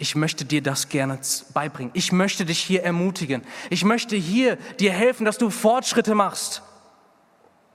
ich 0.00 0.16
möchte 0.16 0.46
dir 0.46 0.62
das 0.62 0.88
gerne 0.88 1.18
beibringen. 1.52 1.92
Ich 1.94 2.10
möchte 2.10 2.46
dich 2.46 2.58
hier 2.58 2.82
ermutigen. 2.82 3.42
Ich 3.68 3.84
möchte 3.84 4.16
hier 4.16 4.56
dir 4.78 4.92
helfen, 4.92 5.26
dass 5.26 5.36
du 5.36 5.50
Fortschritte 5.50 6.14
machst. 6.14 6.62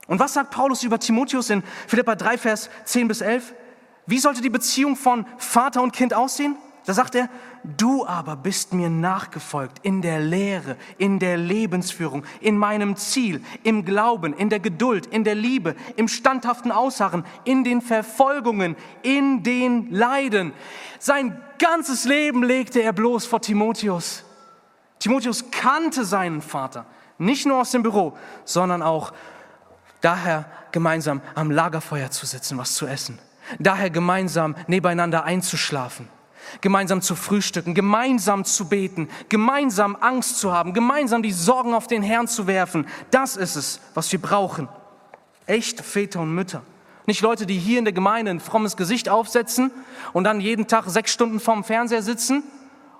Und 0.07 0.19
was 0.19 0.33
sagt 0.33 0.49
Paulus 0.49 0.81
über 0.81 0.99
Timotheus 0.99 1.51
in 1.51 1.61
Philippa 1.88 2.15
3, 2.15 2.39
Vers 2.39 2.71
10 2.85 3.07
bis 3.07 3.21
11? 3.21 3.53
Wie 4.07 4.17
sollte 4.17 4.41
die 4.41 4.49
Beziehung 4.49 4.95
von 4.95 5.27
Vater 5.38 5.83
und 5.83 5.93
Kind 5.93 6.15
aussehen? 6.15 6.57
Da 6.86 6.93
sagt 6.93 7.15
er, 7.15 7.30
du 7.63 8.06
aber 8.06 8.36
bist 8.36 8.71
mir 8.71 8.89
nachgefolgt 8.89 9.80
in 9.82 10.04
der 10.04 10.19
Lehre, 10.19 10.78
in 11.00 11.17
der 11.17 11.36
Lebensführung, 11.36 12.24
in 12.41 12.58
meinem 12.58 12.95
Ziel, 12.95 13.43
im 13.63 13.86
Glauben, 13.86 14.34
in 14.34 14.52
der 14.52 14.60
Geduld, 14.60 15.08
in 15.08 15.24
der 15.24 15.34
Liebe, 15.34 15.76
im 15.95 16.08
standhaften 16.08 16.71
Ausharren, 16.71 17.26
in 17.43 17.63
den 17.63 17.82
Verfolgungen, 17.82 18.76
in 19.02 19.41
den 19.41 19.91
Leiden. 19.91 20.54
Sein 21.00 21.41
ganzes 21.58 22.06
Leben 22.06 22.43
legte 22.43 22.82
er 22.82 22.93
bloß 22.93 23.26
vor 23.26 23.41
Timotheus. 23.41 24.24
Timotheus 25.00 25.50
kannte 25.50 26.06
seinen 26.06 26.43
Vater, 26.43 26.86
nicht 27.17 27.48
nur 27.48 27.62
aus 27.62 27.71
dem 27.71 27.82
Büro, 27.82 28.15
sondern 28.43 28.84
auch 28.84 29.12
daher 30.02 30.45
gemeinsam 30.71 31.21
am 31.34 31.50
Lagerfeuer 31.50 32.12
zu 32.12 32.28
sitzen, 32.28 32.60
was 32.60 32.76
zu 32.76 32.86
essen, 32.86 33.17
daher 33.58 33.89
gemeinsam 33.89 34.56
nebeneinander 34.67 35.24
einzuschlafen 35.24 36.13
gemeinsam 36.62 37.01
zu 37.01 37.15
frühstücken, 37.15 37.73
gemeinsam 37.73 38.45
zu 38.45 38.67
beten, 38.67 39.10
gemeinsam 39.29 39.97
Angst 39.99 40.39
zu 40.39 40.53
haben, 40.53 40.73
gemeinsam 40.73 41.23
die 41.23 41.31
Sorgen 41.31 41.73
auf 41.73 41.88
den 41.88 42.03
Herrn 42.03 42.27
zu 42.27 42.47
werfen. 42.47 42.88
Das 43.12 43.36
ist 43.36 43.55
es, 43.55 43.79
was 43.93 44.12
wir 44.12 44.21
brauchen. 44.21 44.69
Echte 45.45 45.84
Väter 45.84 46.21
und 46.21 46.34
Mütter. 46.34 46.62
Nicht 47.05 47.21
Leute, 47.21 47.45
die 47.45 47.60
hier 47.60 47.79
in 47.79 47.86
der 47.86 47.93
Gemeinde 47.93 48.31
ein 48.31 48.39
frommes 48.39 48.77
Gesicht 48.77 49.10
aufsetzen 49.10 49.71
und 50.13 50.23
dann 50.23 50.41
jeden 50.41 50.67
Tag 50.67 50.86
sechs 50.88 51.12
Stunden 51.12 51.39
vorm 51.39 51.63
Fernseher 51.63 52.01
sitzen 52.01 52.43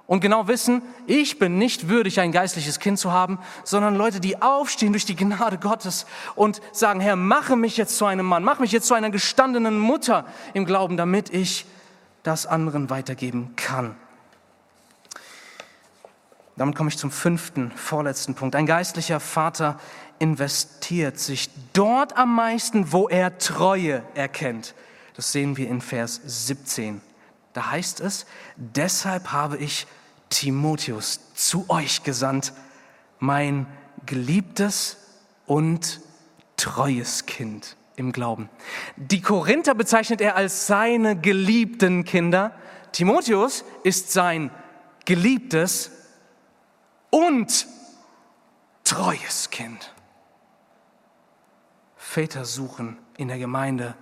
und 0.08 0.20
genau 0.20 0.48
wissen, 0.48 0.84
ich 1.08 1.40
bin 1.40 1.58
nicht 1.58 1.90
würdig, 1.90 2.20
ein 2.20 2.32
geistliches 2.32 2.80
Kind 2.80 3.00
zu 3.00 3.12
haben, 3.12 3.40
sondern 3.64 3.96
Leute, 3.96 4.20
die 4.20 4.42
aufstehen 4.42 4.94
durch 4.94 5.06
die 5.06 5.16
Gnade 5.16 5.58
Gottes 5.58 6.06
und 6.36 6.62
sagen, 6.72 7.00
Herr, 7.00 7.16
mache 7.16 7.56
mich 7.56 7.78
jetzt 7.78 7.98
zu 7.98 8.06
einem 8.06 8.28
Mann, 8.28 8.44
mach 8.44 8.60
mich 8.60 8.72
jetzt 8.72 8.88
zu 8.88 8.94
einer 8.94 9.10
gestandenen 9.10 9.80
Mutter 9.80 10.26
im 10.54 10.66
Glauben, 10.66 10.98
damit 10.98 11.32
ich 11.32 11.66
das 12.26 12.46
anderen 12.46 12.90
weitergeben 12.90 13.56
kann. 13.56 13.96
Damit 16.58 16.76
komme 16.76 16.90
ich 16.90 16.98
zum 16.98 17.12
fünften, 17.12 17.72
vorletzten 17.72 18.34
Punkt. 18.34 18.56
Ein 18.56 18.66
geistlicher 18.66 19.20
Vater 19.20 19.80
investiert 20.20 21.20
sich 21.20 21.50
dort 21.74 22.18
am 22.18 22.34
meisten, 22.34 22.92
wo 22.92 23.10
er 23.10 23.38
Treue 23.38 24.02
erkennt. 24.16 24.74
Das 25.16 25.32
sehen 25.32 25.58
wir 25.58 25.68
in 25.68 25.82
Vers 25.82 26.22
17. 26.26 27.02
Da 27.54 27.72
heißt 27.72 28.00
es, 28.00 28.26
deshalb 28.56 29.32
habe 29.32 29.58
ich 29.58 29.86
Timotheus 30.30 31.34
zu 31.36 31.70
euch 31.70 32.04
gesandt, 32.04 32.54
mein 33.20 33.68
geliebtes 34.06 34.98
und 35.46 36.02
treues 36.58 37.26
Kind 37.26 37.76
im 37.96 38.12
Glauben. 38.12 38.50
Die 38.96 39.22
Korinther 39.22 39.74
bezeichnet 39.74 40.22
er 40.22 40.36
als 40.36 40.68
seine 40.68 41.16
geliebten 41.16 42.04
Kinder. 42.04 42.54
Timotheus 42.92 43.64
ist 43.84 44.12
sein 44.12 44.52
geliebtes 45.06 45.92
und 47.10 47.68
treues 48.84 49.50
Kind. 49.50 49.94
Väter 51.96 52.46
suchen 52.46 52.98
in 53.18 53.28
der 53.28 53.38
Gemeinde 53.38 53.96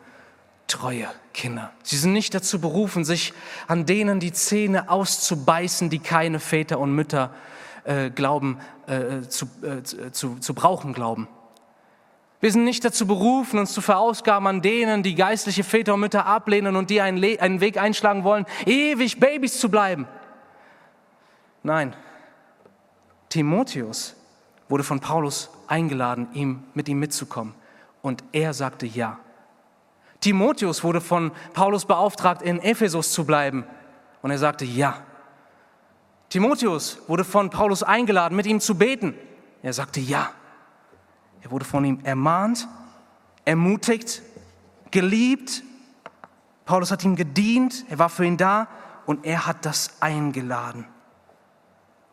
treue 0.68 1.08
Kinder. 1.34 1.72
Sie 1.84 1.98
sind 1.98 2.14
nicht 2.14 2.34
dazu 2.34 2.60
berufen, 2.60 3.06
sich 3.06 3.34
an 3.68 3.86
denen 3.86 4.20
die 4.20 4.34
Zähne 4.34 4.90
auszubeißen, 4.90 5.90
die 5.90 6.00
keine 6.00 6.40
Väter 6.40 6.80
und 6.80 6.94
Mütter 6.94 7.34
äh, 7.84 8.10
glauben, 8.10 8.60
äh, 8.88 9.22
zu, 9.28 9.48
äh, 9.62 10.12
zu, 10.12 10.36
zu 10.40 10.54
brauchen 10.54 10.94
glauben. 10.94 11.28
Wir 12.44 12.52
sind 12.52 12.66
nicht 12.66 12.84
dazu 12.84 13.08
berufen, 13.08 13.58
uns 13.58 13.72
zu 13.72 13.80
verausgaben 13.80 14.46
an 14.48 14.62
denen, 14.62 15.02
die 15.02 15.16
geistliche 15.16 15.64
Väter 15.64 15.94
und 15.94 16.02
Mütter 16.02 16.26
ablehnen 16.26 16.76
und 16.76 16.90
die 16.90 17.00
einen, 17.00 17.24
einen 17.40 17.62
Weg 17.62 17.78
einschlagen 17.78 18.26
wollen, 18.26 18.46
ewig 18.66 19.18
Babys 19.18 19.58
zu 19.62 19.72
bleiben. 19.72 20.10
Nein, 21.64 21.96
Timotheus 23.30 24.18
wurde 24.68 24.84
von 24.84 25.00
Paulus 25.00 25.52
eingeladen, 25.68 26.28
ihm, 26.34 26.66
mit 26.74 26.90
ihm 26.90 27.00
mitzukommen. 27.00 27.56
Und 28.02 28.26
er 28.34 28.54
sagte 28.54 28.88
ja. 28.88 29.20
Timotheus 30.20 30.84
wurde 30.84 31.00
von 31.00 31.32
Paulus 31.54 31.86
beauftragt, 31.86 32.42
in 32.42 32.60
Ephesus 32.60 33.14
zu 33.14 33.26
bleiben. 33.26 33.64
Und 34.22 34.32
er 34.32 34.38
sagte 34.38 34.66
ja. 34.66 34.98
Timotheus 36.28 37.00
wurde 37.08 37.24
von 37.24 37.50
Paulus 37.50 37.84
eingeladen, 37.84 38.36
mit 38.36 38.48
ihm 38.48 38.60
zu 38.60 38.78
beten. 38.78 39.14
Er 39.62 39.72
sagte 39.72 40.02
ja. 40.02 40.34
Er 41.44 41.52
wurde 41.52 41.66
von 41.66 41.86
ihm 41.86 42.00
ermahnt, 42.04 42.68
ermutigt, 43.46 44.22
geliebt. 44.92 45.64
Paulus 46.66 46.92
hat 46.92 47.04
ihm 47.04 47.16
gedient, 47.16 47.86
er 47.90 48.00
war 48.00 48.10
für 48.10 48.26
ihn 48.26 48.38
da 48.38 48.68
und 49.06 49.26
er 49.26 49.46
hat 49.46 49.66
das 49.66 50.02
eingeladen. 50.02 50.86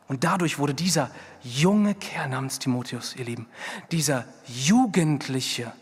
Und 0.08 0.24
dadurch 0.24 0.58
wurde 0.58 0.74
dieser 0.74 1.08
junge 1.40 1.94
Kerl 1.94 2.30
namens 2.30 2.58
Timotheus, 2.58 3.14
ihr 3.14 3.24
Lieben, 3.26 3.46
dieser 3.92 4.24
Jugendliche, 4.46 5.72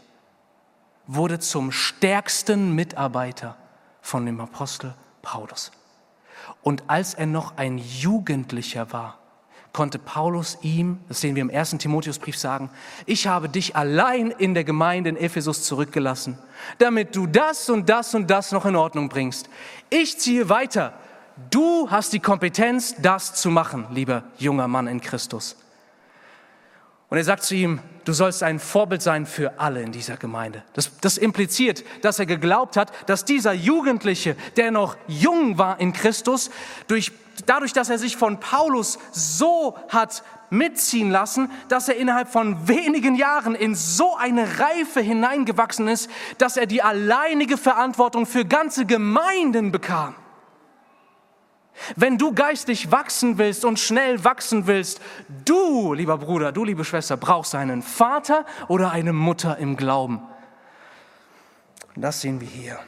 wurde 1.07 1.39
zum 1.39 1.73
stärksten 1.73 2.75
Mitarbeiter 2.75 3.57
von 4.03 4.27
dem 4.27 4.39
Apostel 4.43 4.95
Paulus. 5.23 5.73
Und 6.63 6.85
als 6.89 7.15
er 7.15 7.25
noch 7.25 7.57
ein 7.57 7.79
Jugendlicher 7.79 8.93
war, 8.93 9.19
konnte 9.73 9.99
Paulus 9.99 10.59
ihm, 10.63 10.99
das 11.09 11.21
sehen 11.21 11.35
wir 11.35 11.43
im 11.43 11.51
ersten 11.51 11.79
Timotheusbrief 11.79 12.37
sagen, 12.37 12.71
ich 13.07 13.27
habe 13.27 13.49
dich 13.49 13.77
allein 13.77 14.31
in 14.31 14.55
der 14.55 14.65
Gemeinde 14.65 15.11
in 15.11 15.17
Ephesus 15.17 15.63
zurückgelassen, 15.63 16.39
damit 16.79 17.15
du 17.15 17.27
das 17.27 17.71
und 17.71 17.89
das 17.89 18.15
und 18.15 18.29
das 18.29 18.53
noch 18.53 18.65
in 18.65 18.77
Ordnung 18.77 19.09
bringst. 19.09 19.49
Ich 19.91 20.19
ziehe 20.19 20.49
weiter. 20.49 20.95
Du 21.51 21.89
hast 21.91 22.13
die 22.13 22.19
Kompetenz, 22.19 22.97
das 23.01 23.35
zu 23.35 23.51
machen, 23.51 23.87
lieber 23.93 24.25
junger 24.39 24.67
Mann 24.67 24.89
in 24.89 25.01
Christus. 25.01 25.57
Und 27.11 27.17
er 27.17 27.25
sagt 27.25 27.45
zu 27.45 27.55
ihm, 27.55 27.81
du 28.05 28.13
sollst 28.13 28.43
ein 28.43 28.59
Vorbild 28.59 29.01
sein 29.01 29.25
für 29.25 29.59
alle 29.59 29.83
in 29.83 29.93
dieser 29.93 30.17
Gemeinde. 30.17 30.63
Das, 30.75 30.91
das, 31.01 31.17
impliziert, 31.17 31.85
dass 32.03 32.19
er 32.19 32.27
geglaubt 32.27 32.77
hat, 32.77 32.93
dass 33.09 33.25
dieser 33.25 33.53
Jugendliche, 33.53 34.37
der 34.57 34.71
noch 34.71 34.97
jung 35.07 35.57
war 35.57 35.81
in 35.81 35.93
Christus, 35.95 36.51
durch, 36.87 37.13
dadurch, 37.47 37.73
dass 37.73 37.91
er 37.91 37.99
sich 37.99 38.17
von 38.17 38.41
Paulus 38.41 38.99
so 39.13 39.77
hat 39.89 40.23
mitziehen 40.51 41.11
lassen, 41.11 41.51
dass 41.69 41.89
er 41.89 41.97
innerhalb 41.97 42.29
von 42.29 42.69
wenigen 42.69 43.15
Jahren 43.15 43.55
in 43.55 43.75
so 43.75 44.17
eine 44.17 44.61
Reife 44.61 45.01
hineingewachsen 45.01 45.89
ist, 45.89 46.11
dass 46.39 46.57
er 46.57 46.67
die 46.67 46.83
alleinige 46.83 47.57
Verantwortung 47.57 48.27
für 48.27 48.45
ganze 48.45 48.87
Gemeinden 48.87 49.73
bekam. 49.73 50.15
Wenn 51.97 52.19
du 52.19 52.33
geistig 52.33 52.91
wachsen 52.91 53.39
willst 53.39 53.65
und 53.65 53.79
schnell 53.79 54.25
wachsen 54.25 54.67
willst, 54.67 55.01
du, 55.45 55.95
lieber 55.95 56.19
Bruder, 56.19 56.51
du, 56.51 56.65
liebe 56.65 56.85
Schwester, 56.85 57.17
brauchst 57.17 57.55
einen 57.55 57.83
Vater 57.83 58.45
oder 58.67 58.91
eine 58.91 59.13
Mutter 59.13 59.59
im 59.59 59.77
Glauben. 59.77 60.21
Und 61.95 62.03
das 62.03 62.21
sehen 62.21 62.41
wir 62.41 62.49
hier. 62.49 62.79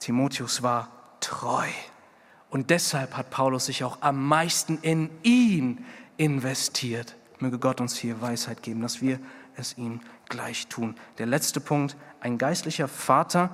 Timotheus 0.00 0.62
war 0.62 0.88
treu. 1.20 1.68
Und 2.52 2.70
deshalb 2.70 3.16
hat 3.16 3.30
Paulus 3.30 3.66
sich 3.66 3.82
auch 3.82 3.98
am 4.02 4.24
meisten 4.24 4.78
in 4.82 5.10
ihn 5.24 5.84
investiert. 6.16 7.16
Möge 7.40 7.58
Gott 7.58 7.80
uns 7.80 7.96
hier 7.96 8.20
Weisheit 8.20 8.62
geben, 8.62 8.80
dass 8.80 9.02
wir 9.02 9.18
es 9.56 9.76
ihm 9.76 10.00
gleich 10.28 10.68
tun. 10.68 10.94
Der 11.18 11.26
letzte 11.26 11.58
Punkt, 11.58 11.96
ein 12.20 12.38
geistlicher 12.38 12.86
Vater 12.86 13.50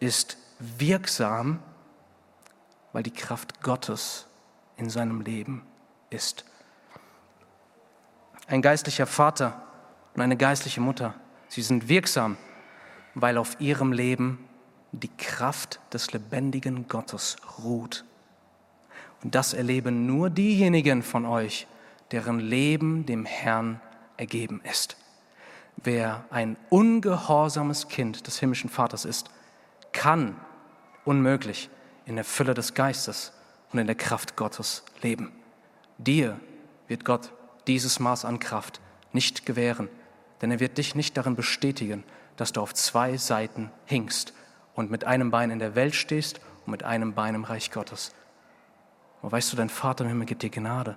ist 0.00 0.36
wirksam 0.58 1.60
weil 2.96 3.02
die 3.02 3.10
Kraft 3.10 3.60
Gottes 3.60 4.24
in 4.78 4.88
seinem 4.88 5.20
Leben 5.20 5.60
ist. 6.08 6.46
Ein 8.46 8.62
geistlicher 8.62 9.06
Vater 9.06 9.66
und 10.14 10.22
eine 10.22 10.38
geistliche 10.38 10.80
Mutter, 10.80 11.12
sie 11.46 11.60
sind 11.60 11.90
wirksam, 11.90 12.38
weil 13.14 13.36
auf 13.36 13.60
ihrem 13.60 13.92
Leben 13.92 14.48
die 14.92 15.14
Kraft 15.14 15.78
des 15.92 16.14
lebendigen 16.14 16.88
Gottes 16.88 17.36
ruht. 17.58 18.05
Und 19.22 19.34
das 19.34 19.54
erleben 19.54 20.06
nur 20.06 20.30
diejenigen 20.30 21.02
von 21.02 21.24
euch, 21.26 21.66
deren 22.10 22.38
Leben 22.38 23.06
dem 23.06 23.24
Herrn 23.24 23.80
ergeben 24.16 24.60
ist. 24.70 24.96
Wer 25.76 26.24
ein 26.30 26.56
ungehorsames 26.70 27.88
Kind 27.88 28.26
des 28.26 28.38
himmlischen 28.38 28.70
Vaters 28.70 29.04
ist, 29.04 29.30
kann 29.92 30.36
unmöglich 31.04 31.68
in 32.06 32.16
der 32.16 32.24
Fülle 32.24 32.54
des 32.54 32.74
Geistes 32.74 33.32
und 33.72 33.78
in 33.78 33.86
der 33.86 33.96
Kraft 33.96 34.36
Gottes 34.36 34.84
leben. 35.02 35.32
Dir 35.98 36.40
wird 36.88 37.04
Gott 37.04 37.32
dieses 37.66 38.00
Maß 38.00 38.24
an 38.24 38.38
Kraft 38.38 38.80
nicht 39.12 39.46
gewähren, 39.46 39.88
denn 40.40 40.50
er 40.50 40.60
wird 40.60 40.78
dich 40.78 40.94
nicht 40.94 41.16
darin 41.16 41.36
bestätigen, 41.36 42.04
dass 42.36 42.52
du 42.52 42.60
auf 42.60 42.74
zwei 42.74 43.16
Seiten 43.16 43.70
hinkst 43.86 44.34
und 44.74 44.90
mit 44.90 45.04
einem 45.04 45.30
Bein 45.30 45.50
in 45.50 45.58
der 45.58 45.74
Welt 45.74 45.94
stehst 45.94 46.40
und 46.64 46.70
mit 46.70 46.82
einem 46.82 47.14
Bein 47.14 47.34
im 47.34 47.44
Reich 47.44 47.70
Gottes. 47.70 48.12
Und 49.26 49.32
weißt 49.32 49.52
du, 49.52 49.56
dein 49.56 49.70
Vater 49.70 50.04
im 50.04 50.10
Himmel 50.10 50.26
gibt 50.26 50.44
dir 50.44 50.50
Gnade. 50.50 50.96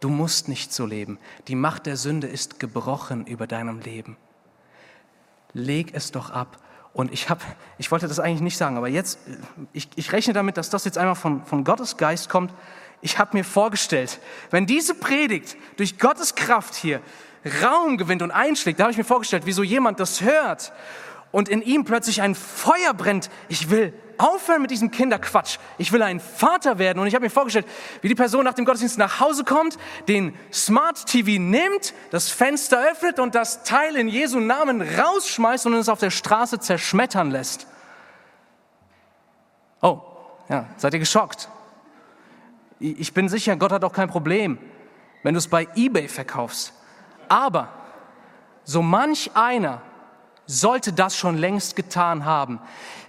Du 0.00 0.08
musst 0.08 0.48
nicht 0.48 0.72
so 0.72 0.86
leben. 0.86 1.18
Die 1.46 1.54
Macht 1.54 1.84
der 1.84 1.98
Sünde 1.98 2.26
ist 2.26 2.58
gebrochen 2.58 3.26
über 3.26 3.46
deinem 3.46 3.80
Leben. 3.80 4.16
Leg 5.52 5.90
es 5.92 6.10
doch 6.10 6.30
ab 6.30 6.56
und 6.94 7.12
ich, 7.12 7.28
hab, 7.28 7.42
ich 7.76 7.90
wollte 7.90 8.08
das 8.08 8.18
eigentlich 8.18 8.40
nicht 8.40 8.56
sagen, 8.56 8.78
aber 8.78 8.88
jetzt, 8.88 9.18
ich, 9.74 9.90
ich 9.94 10.10
rechne 10.12 10.32
damit, 10.32 10.56
dass 10.56 10.70
das 10.70 10.86
jetzt 10.86 10.96
einmal 10.96 11.16
von, 11.16 11.44
von 11.44 11.64
Gottes 11.64 11.98
Geist 11.98 12.30
kommt. 12.30 12.50
Ich 13.02 13.18
habe 13.18 13.36
mir 13.36 13.44
vorgestellt, 13.44 14.20
wenn 14.50 14.64
diese 14.64 14.94
Predigt 14.94 15.58
durch 15.76 15.98
Gottes 15.98 16.34
Kraft 16.34 16.76
hier 16.76 17.02
Raum 17.62 17.98
gewinnt 17.98 18.22
und 18.22 18.30
einschlägt, 18.30 18.80
da 18.80 18.84
habe 18.84 18.92
ich 18.92 18.98
mir 18.98 19.04
vorgestellt, 19.04 19.44
wie 19.44 19.52
so 19.52 19.62
jemand 19.62 20.00
das 20.00 20.22
hört 20.22 20.72
und 21.32 21.48
in 21.48 21.62
ihm 21.62 21.84
plötzlich 21.84 22.22
ein 22.22 22.34
Feuer 22.34 22.94
brennt. 22.94 23.30
Ich 23.48 23.70
will 23.70 23.92
aufhören 24.18 24.62
mit 24.62 24.70
diesem 24.70 24.90
Kinderquatsch. 24.90 25.58
Ich 25.78 25.92
will 25.92 26.02
ein 26.02 26.20
Vater 26.20 26.78
werden. 26.78 26.98
Und 26.98 27.06
ich 27.06 27.14
habe 27.14 27.24
mir 27.24 27.30
vorgestellt, 27.30 27.66
wie 28.00 28.08
die 28.08 28.14
Person 28.14 28.44
nach 28.44 28.54
dem 28.54 28.64
Gottesdienst 28.64 28.98
nach 28.98 29.20
Hause 29.20 29.44
kommt, 29.44 29.78
den 30.08 30.34
Smart 30.52 31.06
TV 31.06 31.40
nimmt, 31.40 31.94
das 32.10 32.30
Fenster 32.30 32.82
öffnet 32.90 33.18
und 33.18 33.34
das 33.34 33.64
Teil 33.64 33.96
in 33.96 34.08
Jesu 34.08 34.40
Namen 34.40 34.82
rausschmeißt 34.82 35.66
und 35.66 35.74
es 35.74 35.88
auf 35.88 36.00
der 36.00 36.10
Straße 36.10 36.60
zerschmettern 36.60 37.30
lässt. 37.30 37.66
Oh, 39.82 40.00
ja, 40.48 40.66
seid 40.76 40.94
ihr 40.94 41.00
geschockt? 41.00 41.48
Ich 42.78 43.14
bin 43.14 43.28
sicher, 43.28 43.56
Gott 43.56 43.72
hat 43.72 43.84
auch 43.84 43.92
kein 43.92 44.08
Problem, 44.08 44.58
wenn 45.22 45.34
du 45.34 45.38
es 45.38 45.48
bei 45.48 45.66
eBay 45.74 46.08
verkaufst. 46.08 46.72
Aber 47.28 47.72
so 48.64 48.82
manch 48.82 49.30
einer 49.34 49.80
sollte 50.46 50.92
das 50.92 51.16
schon 51.16 51.36
längst 51.36 51.76
getan 51.76 52.24
haben. 52.24 52.60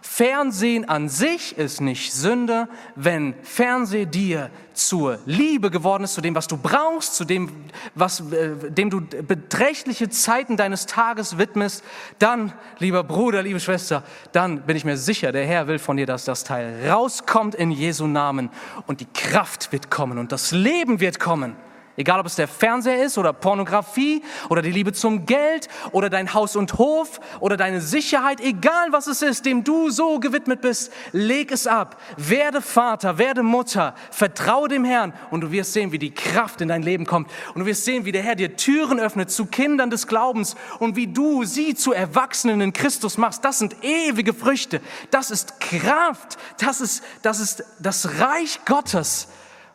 Fernsehen 0.01 0.87
an 0.87 1.09
sich 1.09 1.57
ist 1.57 1.81
nicht 1.81 2.13
Sünde, 2.13 2.67
wenn 2.95 3.35
Fernseh 3.43 4.05
dir 4.05 4.49
zur 4.73 5.19
Liebe 5.25 5.69
geworden 5.69 6.03
ist, 6.05 6.13
zu 6.13 6.21
dem, 6.21 6.33
was 6.33 6.47
du 6.47 6.57
brauchst, 6.57 7.15
zu 7.15 7.25
dem, 7.25 7.51
was, 7.93 8.21
äh, 8.31 8.71
dem 8.71 8.89
du 8.89 9.01
beträchtliche 9.01 10.09
Zeiten 10.09 10.55
deines 10.55 10.85
Tages 10.85 11.37
widmest, 11.37 11.83
dann, 12.19 12.53
lieber 12.79 13.03
Bruder, 13.03 13.43
liebe 13.43 13.59
Schwester, 13.59 14.03
dann 14.31 14.61
bin 14.61 14.77
ich 14.77 14.85
mir 14.85 14.97
sicher, 14.97 15.31
der 15.31 15.45
Herr 15.45 15.67
will 15.67 15.79
von 15.79 15.97
dir, 15.97 16.05
dass 16.05 16.25
das 16.25 16.43
Teil 16.43 16.89
rauskommt 16.89 17.53
in 17.55 17.71
Jesu 17.71 18.07
Namen 18.07 18.49
und 18.85 19.01
die 19.01 19.07
Kraft 19.13 19.71
wird 19.71 19.91
kommen 19.91 20.17
und 20.17 20.31
das 20.31 20.51
Leben 20.51 20.99
wird 20.99 21.19
kommen. 21.19 21.55
Egal, 21.99 22.19
ob 22.19 22.27
es 22.27 22.35
der 22.35 22.47
Fernseher 22.47 23.03
ist 23.03 23.17
oder 23.17 23.33
Pornografie 23.33 24.23
oder 24.49 24.61
die 24.61 24.69
Liebe 24.69 24.93
zum 24.93 25.25
Geld 25.25 25.67
oder 25.91 26.11
dein 26.11 26.31
Haus 26.31 26.55
und 26.55 26.77
Hof 26.77 27.19
oder 27.39 27.57
deine 27.57 27.81
Sicherheit, 27.81 28.39
egal 28.39 28.91
was 28.91 29.07
es 29.07 29.23
ist, 29.23 29.47
dem 29.47 29.63
du 29.63 29.89
so 29.89 30.19
gewidmet 30.19 30.61
bist, 30.61 30.93
leg 31.11 31.51
es 31.51 31.65
ab. 31.65 31.99
Werde 32.15 32.61
Vater, 32.61 33.17
werde 33.17 33.41
Mutter, 33.41 33.95
vertraue 34.11 34.67
dem 34.67 34.85
Herrn 34.85 35.11
und 35.31 35.41
du 35.41 35.51
wirst 35.51 35.73
sehen, 35.73 35.91
wie 35.91 35.97
die 35.97 36.13
Kraft 36.13 36.61
in 36.61 36.67
dein 36.67 36.83
Leben 36.83 37.07
kommt. 37.07 37.31
Und 37.55 37.61
du 37.61 37.65
wirst 37.65 37.83
sehen, 37.83 38.05
wie 38.05 38.11
der 38.11 38.21
Herr 38.21 38.35
dir 38.35 38.55
Türen 38.55 38.99
öffnet 38.99 39.31
zu 39.31 39.47
Kindern 39.47 39.89
des 39.89 40.05
Glaubens 40.05 40.55
und 40.77 40.95
wie 40.95 41.07
du 41.07 41.45
sie 41.45 41.73
zu 41.73 41.93
Erwachsenen 41.93 42.61
in 42.61 42.73
Christus 42.73 43.17
machst. 43.17 43.43
Das 43.43 43.57
sind 43.57 43.75
ewige 43.83 44.35
Früchte. 44.35 44.81
Das 45.09 45.31
ist 45.31 45.59
Kraft. 45.59 46.37
Das 46.59 46.79
ist, 46.79 47.03
das 47.23 47.39
ist 47.39 47.63
das 47.79 48.19
Reich 48.19 48.59
Gottes. 48.65 49.29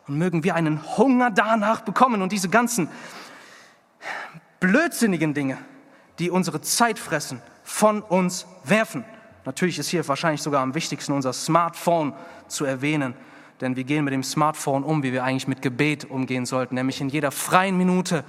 Und 0.07 0.17
mögen 0.17 0.43
wir 0.43 0.55
einen 0.55 0.81
Hunger 0.97 1.31
danach 1.31 1.81
bekommen 1.81 2.21
und 2.21 2.31
diese 2.31 2.49
ganzen 2.49 2.89
blödsinnigen 4.59 5.33
Dinge, 5.33 5.57
die 6.19 6.29
unsere 6.29 6.61
Zeit 6.61 6.99
fressen, 6.99 7.41
von 7.63 8.01
uns 8.01 8.45
werfen. 8.63 9.05
Natürlich 9.45 9.79
ist 9.79 9.89
hier 9.89 10.07
wahrscheinlich 10.07 10.41
sogar 10.41 10.61
am 10.61 10.75
wichtigsten 10.75 11.11
unser 11.13 11.33
Smartphone 11.33 12.13
zu 12.47 12.65
erwähnen, 12.65 13.13
denn 13.61 13.75
wir 13.75 13.83
gehen 13.83 14.05
mit 14.05 14.13
dem 14.13 14.23
Smartphone 14.23 14.83
um, 14.83 15.03
wie 15.03 15.13
wir 15.13 15.23
eigentlich 15.23 15.47
mit 15.47 15.61
Gebet 15.61 16.05
umgehen 16.09 16.45
sollten, 16.45 16.75
nämlich 16.75 17.01
in 17.01 17.09
jeder 17.09 17.31
freien 17.31 17.77
Minute 17.77 18.23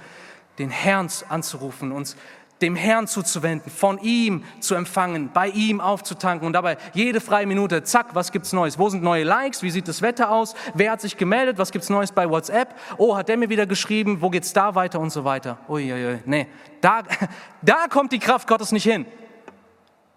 den 0.57 0.69
Herrn 0.69 1.09
anzurufen, 1.29 1.91
uns 1.91 2.15
dem 2.61 2.75
Herrn 2.75 3.07
zuzuwenden, 3.07 3.69
von 3.69 3.97
ihm 3.99 4.43
zu 4.61 4.75
empfangen, 4.75 5.29
bei 5.33 5.49
ihm 5.49 5.81
aufzutanken 5.81 6.47
und 6.47 6.53
dabei 6.53 6.77
jede 6.93 7.19
freie 7.19 7.45
Minute, 7.45 7.83
zack, 7.83 8.15
was 8.15 8.31
gibt's 8.31 8.53
Neues? 8.53 8.79
Wo 8.79 8.89
sind 8.89 9.03
neue 9.03 9.23
Likes? 9.23 9.61
Wie 9.61 9.71
sieht 9.71 9.87
das 9.87 10.01
Wetter 10.01 10.31
aus? 10.31 10.55
Wer 10.73 10.91
hat 10.91 11.01
sich 11.01 11.17
gemeldet? 11.17 11.57
Was 11.57 11.71
gibt's 11.71 11.89
Neues 11.89 12.13
bei 12.13 12.29
WhatsApp? 12.29 12.73
Oh, 12.97 13.17
hat 13.17 13.27
der 13.27 13.37
mir 13.37 13.49
wieder 13.49 13.65
geschrieben? 13.65 14.21
Wo 14.21 14.29
geht's 14.29 14.53
da 14.53 14.73
weiter 14.73 14.99
und 14.99 15.09
so 15.09 15.25
weiter? 15.25 15.57
Uiuiui, 15.67 16.19
nee, 16.25 16.47
da, 16.79 17.03
da 17.61 17.87
kommt 17.89 18.13
die 18.13 18.19
Kraft 18.19 18.47
Gottes 18.47 18.71
nicht 18.71 18.85
hin. 18.85 19.05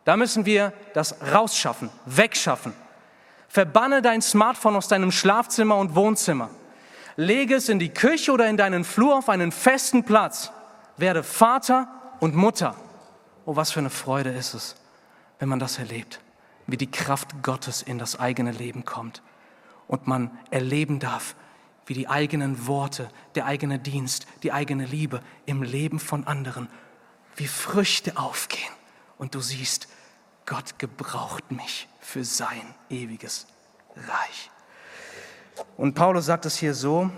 Da 0.05 0.17
müssen 0.17 0.47
wir 0.47 0.73
das 0.95 1.17
rausschaffen, 1.35 1.91
wegschaffen. 2.07 2.73
Verbanne 3.49 4.01
dein 4.01 4.23
Smartphone 4.23 4.77
aus 4.77 4.89
deinem 4.89 5.11
Schlafzimmer 5.11 5.77
und 5.77 5.95
Wohnzimmer. 5.95 6.51
Lege 7.17 7.57
es 7.57 7.69
in 7.69 7.79
die 7.79 7.89
Küche 7.89 8.31
oder 8.31 8.49
in 8.49 8.57
deinen 8.57 8.85
Flur 8.85 9.19
auf 9.19 9.29
einen 9.29 9.51
festen 9.51 10.05
Platz. 10.05 10.53
Werde 10.97 11.23
Vater 11.23 11.89
und 12.21 12.35
Mutter. 12.35 12.75
Oh, 13.45 13.57
was 13.57 13.73
für 13.73 13.81
eine 13.81 13.91
Freude 13.91 14.31
ist 14.31 14.55
es, 14.55 14.77
wenn 15.39 15.49
man 15.49 15.59
das 15.59 15.79
erlebt, 15.79 16.21
wie 16.67 16.77
die 16.77 16.91
Kraft 16.91 17.43
Gottes 17.43 17.83
in 17.83 17.99
das 17.99 18.19
eigene 18.19 18.53
Leben 18.53 18.85
kommt 18.85 19.23
und 19.87 20.07
man 20.07 20.31
erleben 20.51 20.99
darf, 20.99 21.35
wie 21.87 21.95
die 21.95 22.09
eigenen 22.09 22.67
Worte, 22.67 23.09
der 23.35 23.47
eigene 23.47 23.79
Dienst, 23.79 24.27
die 24.43 24.53
eigene 24.53 24.85
Liebe 24.85 25.23
im 25.47 25.63
Leben 25.63 25.99
von 25.99 26.27
anderen, 26.27 26.69
wie 27.37 27.47
Früchte 27.47 28.19
aufgehen 28.19 28.73
und 29.17 29.35
du 29.35 29.41
siehst, 29.41 29.89
Gott 30.45 30.79
gebraucht 30.79 31.51
mich 31.51 31.89
für 32.01 32.25
sein 32.25 32.75
ewiges 32.91 33.47
Reich. 33.97 34.51
Und 35.77 35.95
Paulus 35.95 36.27
sagt 36.27 36.47
es 36.47 36.57
hier 36.57 36.75
so, 36.75 37.11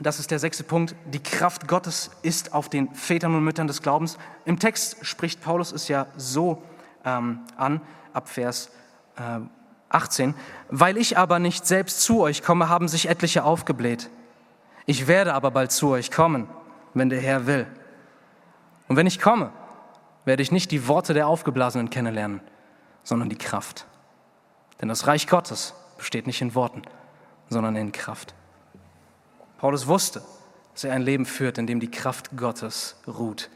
das 0.00 0.18
ist 0.18 0.30
der 0.30 0.38
sechste 0.40 0.64
Punkt, 0.64 0.96
die 1.06 1.22
Kraft 1.22 1.68
Gottes 1.68 2.10
ist 2.22 2.52
auf 2.52 2.68
den 2.68 2.92
Vätern 2.94 3.34
und 3.34 3.44
Müttern 3.44 3.68
des 3.68 3.80
Glaubens. 3.80 4.18
Im 4.44 4.58
Text 4.58 5.04
spricht 5.06 5.40
Paulus 5.40 5.70
es 5.70 5.86
ja 5.88 6.06
so 6.16 6.62
ähm, 7.04 7.40
an, 7.56 7.80
ab 8.12 8.28
Vers 8.28 8.70
äh, 9.16 9.40
18, 9.90 10.34
weil 10.68 10.96
ich 10.96 11.16
aber 11.16 11.38
nicht 11.38 11.66
selbst 11.66 12.02
zu 12.02 12.20
euch 12.20 12.42
komme, 12.42 12.68
haben 12.68 12.88
sich 12.88 13.08
etliche 13.08 13.44
aufgebläht. 13.44 14.10
Ich 14.86 15.06
werde 15.06 15.34
aber 15.34 15.52
bald 15.52 15.70
zu 15.70 15.90
euch 15.90 16.10
kommen, 16.10 16.48
wenn 16.92 17.08
der 17.08 17.20
Herr 17.20 17.46
will. 17.46 17.66
Und 18.88 18.96
wenn 18.96 19.06
ich 19.06 19.20
komme, 19.20 19.52
werde 20.24 20.42
ich 20.42 20.50
nicht 20.50 20.72
die 20.72 20.88
Worte 20.88 21.14
der 21.14 21.28
Aufgeblasenen 21.28 21.90
kennenlernen, 21.90 22.40
sondern 23.04 23.28
die 23.28 23.38
Kraft. 23.38 23.86
Denn 24.80 24.88
das 24.88 25.06
Reich 25.06 25.28
Gottes 25.28 25.74
besteht 25.96 26.26
nicht 26.26 26.42
in 26.42 26.54
Worten, 26.54 26.82
sondern 27.48 27.76
in 27.76 27.92
Kraft. 27.92 28.34
Paulus 29.64 29.86
wusste, 29.86 30.20
dass 30.74 30.84
er 30.84 30.92
ein 30.92 31.00
Leben 31.00 31.24
führt, 31.24 31.56
in 31.56 31.66
dem 31.66 31.80
die 31.80 31.90
Kraft 31.90 32.36
Gottes 32.36 32.96
ruht, 33.06 33.48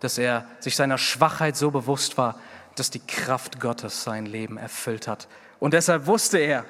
dass 0.00 0.18
er 0.18 0.46
sich 0.60 0.76
seiner 0.76 0.98
Schwachheit 0.98 1.56
so 1.56 1.70
bewusst 1.70 2.18
war, 2.18 2.38
dass 2.74 2.90
die 2.90 3.00
Kraft 3.00 3.58
Gottes 3.58 4.04
sein 4.04 4.26
Leben 4.26 4.58
erfüllt 4.58 5.08
hat. 5.08 5.28
Und 5.58 5.72
deshalb 5.72 6.06
wusste 6.06 6.36
er, 6.36 6.66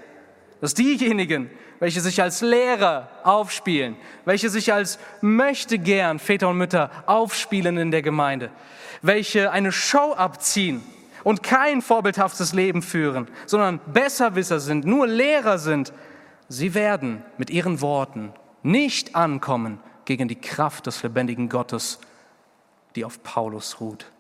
dass 0.60 0.74
diejenigen, 0.74 1.50
welche 1.80 2.00
sich 2.00 2.22
als 2.22 2.42
Lehrer 2.42 3.08
aufspielen, 3.24 3.96
welche 4.24 4.50
sich 4.50 4.72
als 4.72 5.00
möchte 5.20 5.80
gern 5.80 6.20
Väter 6.20 6.48
und 6.48 6.56
Mütter 6.56 6.88
aufspielen 7.06 7.78
in 7.78 7.90
der 7.90 8.02
Gemeinde, 8.02 8.52
welche 9.02 9.50
eine 9.50 9.72
Show 9.72 10.14
abziehen 10.14 10.80
und 11.24 11.42
kein 11.42 11.82
vorbildhaftes 11.82 12.52
Leben 12.52 12.82
führen, 12.82 13.26
sondern 13.46 13.80
Besserwisser 13.92 14.60
sind, 14.60 14.84
nur 14.84 15.08
Lehrer 15.08 15.58
sind, 15.58 15.92
sie 16.48 16.74
werden 16.74 17.24
mit 17.36 17.50
ihren 17.50 17.80
Worten 17.80 18.32
nicht 18.62 19.14
ankommen 19.14 19.80
gegen 20.04 20.28
die 20.28 20.40
Kraft 20.40 20.86
des 20.86 21.02
lebendigen 21.02 21.48
Gottes, 21.48 21.98
die 22.94 23.04
auf 23.04 23.22
Paulus 23.22 23.80
ruht, 23.80 24.10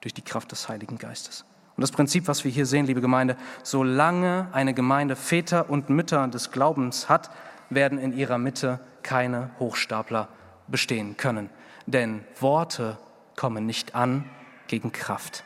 durch 0.00 0.14
die 0.14 0.22
Kraft 0.22 0.52
des 0.52 0.68
Heiligen 0.68 0.98
Geistes. 0.98 1.44
Und 1.76 1.80
das 1.80 1.90
Prinzip, 1.90 2.28
was 2.28 2.44
wir 2.44 2.50
hier 2.50 2.66
sehen, 2.66 2.86
liebe 2.86 3.00
Gemeinde, 3.00 3.36
solange 3.62 4.48
eine 4.52 4.74
Gemeinde 4.74 5.16
Väter 5.16 5.68
und 5.70 5.88
Mütter 5.88 6.28
des 6.28 6.52
Glaubens 6.52 7.08
hat, 7.08 7.30
werden 7.70 7.98
in 7.98 8.16
ihrer 8.16 8.38
Mitte 8.38 8.80
keine 9.02 9.50
Hochstapler 9.58 10.28
bestehen 10.68 11.16
können. 11.16 11.50
Denn 11.86 12.24
Worte 12.40 12.98
kommen 13.36 13.66
nicht 13.66 13.94
an 13.94 14.28
gegen 14.68 14.92
Kraft. 14.92 15.44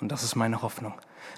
Und 0.00 0.12
das 0.12 0.22
ist 0.22 0.36
meine 0.36 0.62
Hoffnung, 0.62 0.94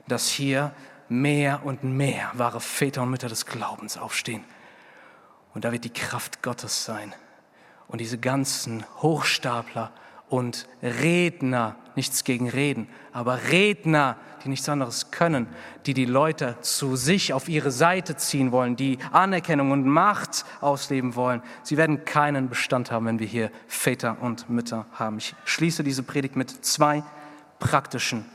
dass 0.09 0.29
hier 0.29 0.73
mehr 1.09 1.65
und 1.65 1.85
mehr 1.85 2.31
wahre 2.35 2.61
Väter 2.61 3.03
und 3.03 3.11
Mütter 3.11 3.29
des 3.29 3.47
Glaubens 3.47 3.97
aufstehen. 3.97 4.45
Und 5.59 5.65
da 5.65 5.73
wird 5.73 5.83
die 5.83 5.93
Kraft 5.93 6.41
Gottes 6.41 6.85
sein. 6.85 7.13
Und 7.89 8.01
diese 8.01 8.17
ganzen 8.17 8.85
Hochstapler 9.03 9.91
und 10.29 10.69
Redner, 10.85 11.75
nichts 11.97 12.23
gegen 12.23 12.49
Reden, 12.49 12.87
aber 13.13 13.41
Redner, 13.51 14.19
die 14.45 14.51
nichts 14.51 14.69
anderes 14.69 15.11
können, 15.11 15.49
die 15.85 15.95
die 15.95 16.05
Leute 16.05 16.57
zu 16.61 16.95
sich 16.95 17.33
auf 17.33 17.49
ihre 17.49 17.73
Seite 17.73 18.15
ziehen 18.15 18.53
wollen, 18.53 18.77
die 18.77 18.99
Anerkennung 19.11 19.73
und 19.73 19.85
Macht 19.85 20.45
ausleben 20.61 21.17
wollen, 21.17 21.43
sie 21.65 21.77
werden 21.77 22.05
keinen 22.05 22.49
Bestand 22.49 22.93
haben, 22.93 23.07
wenn 23.07 23.19
wir 23.19 23.27
hier 23.27 23.51
Väter 23.67 24.19
und 24.21 24.49
Mütter 24.49 24.87
haben. 24.93 25.19
Ich 25.19 25.35
schließe 25.45 25.83
diese 25.83 26.05
Predigt 26.05 26.37
mit 26.37 26.65
zwei 26.65 27.03
praktischen 27.59 28.27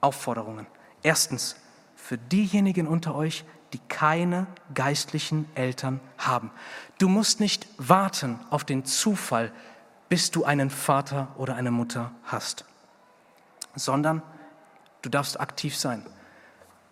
Aufforderungen. 0.00 0.68
Erstens, 1.02 1.56
für 1.96 2.16
diejenigen 2.16 2.86
unter 2.86 3.16
euch, 3.16 3.44
die 3.72 3.80
keine 3.88 4.46
geistlichen 4.74 5.48
Eltern 5.54 6.00
haben. 6.18 6.50
Du 6.98 7.08
musst 7.08 7.40
nicht 7.40 7.66
warten 7.78 8.40
auf 8.50 8.64
den 8.64 8.84
Zufall, 8.84 9.52
bis 10.08 10.30
du 10.30 10.44
einen 10.44 10.70
Vater 10.70 11.28
oder 11.36 11.56
eine 11.56 11.70
Mutter 11.70 12.12
hast, 12.24 12.64
sondern 13.74 14.22
du 15.02 15.08
darfst 15.08 15.40
aktiv 15.40 15.76
sein. 15.76 16.06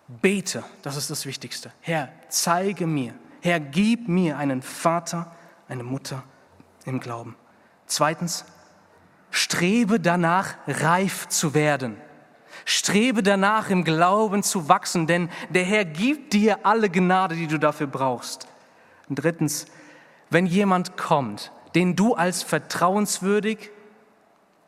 Bete, 0.09 0.65
das 0.83 0.97
ist 0.97 1.11
das 1.11 1.25
Wichtigste. 1.25 1.73
Herr, 1.81 2.11
zeige 2.29 2.87
mir, 2.87 3.15
Herr, 3.41 3.61
gib 3.61 4.09
mir 4.09 4.37
einen 4.39 4.63
Vater, 4.63 5.35
eine 5.69 5.83
Mutter 5.83 6.23
im 6.85 7.01
Glauben. 7.01 7.37
Zweitens, 7.87 8.45
strebe 9.31 10.01
danach, 10.01 10.55
reif 10.67 11.29
zu 11.29 11.55
werden. 11.55 11.97
Strebe 12.65 13.23
danach, 13.23 13.71
im 13.71 13.85
Glauben 13.85 14.43
zu 14.43 14.69
wachsen, 14.69 15.07
denn 15.07 15.29
der 15.51 15.65
Herr 15.65 15.85
gibt 15.85 16.33
dir 16.33 16.65
alle 16.65 16.91
Gnade, 16.91 17.35
die 17.35 17.47
du 17.47 17.59
dafür 17.59 17.87
brauchst. 17.87 18.47
Und 19.09 19.17
drittens, 19.17 19.67
wenn 20.31 20.47
jemand 20.47 20.97
kommt, 20.97 21.53
den 21.75 21.97
du 21.97 22.15
als 22.15 22.43
vertrauenswürdig 22.43 23.71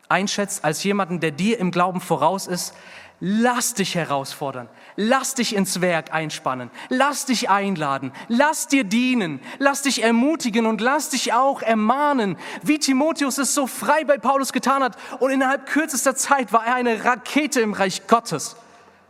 einschätzt, 0.09 0.65
als 0.65 0.83
jemanden, 0.85 1.21
der 1.21 1.31
dir 1.31 1.59
im 1.59 1.71
Glauben 1.71 2.01
voraus 2.01 2.47
ist, 2.47 2.75
lass 3.21 3.75
dich 3.75 3.95
herausfordern, 3.95 4.69
lass 4.97 5.35
dich 5.35 5.55
ins 5.55 5.81
Werk 5.81 6.13
einspannen, 6.13 6.71
lass 6.89 7.25
dich 7.25 7.49
einladen, 7.49 8.13
lass 8.29 8.69
dir 8.69 8.85
dienen, 8.85 9.41
lass 9.59 9.83
dich 9.83 10.03
ermutigen 10.03 10.67
und 10.67 10.81
lass 10.81 11.11
dich 11.11 11.33
auch 11.33 11.63
ermahnen, 11.63 12.37
wie 12.63 12.79
Timotheus 12.79 13.39
es 13.39 13.55
so 13.55 13.67
frei 13.67 14.05
bei 14.05 14.19
Paulus 14.19 14.53
getan 14.53 14.83
hat 14.83 14.97
und 15.21 15.31
innerhalb 15.31 15.67
kürzester 15.67 16.15
Zeit 16.15 16.53
war 16.53 16.67
er 16.67 16.75
eine 16.75 17.05
Rakete 17.05 17.61
im 17.61 17.73
Reich 17.73 18.07
Gottes. 18.07 18.57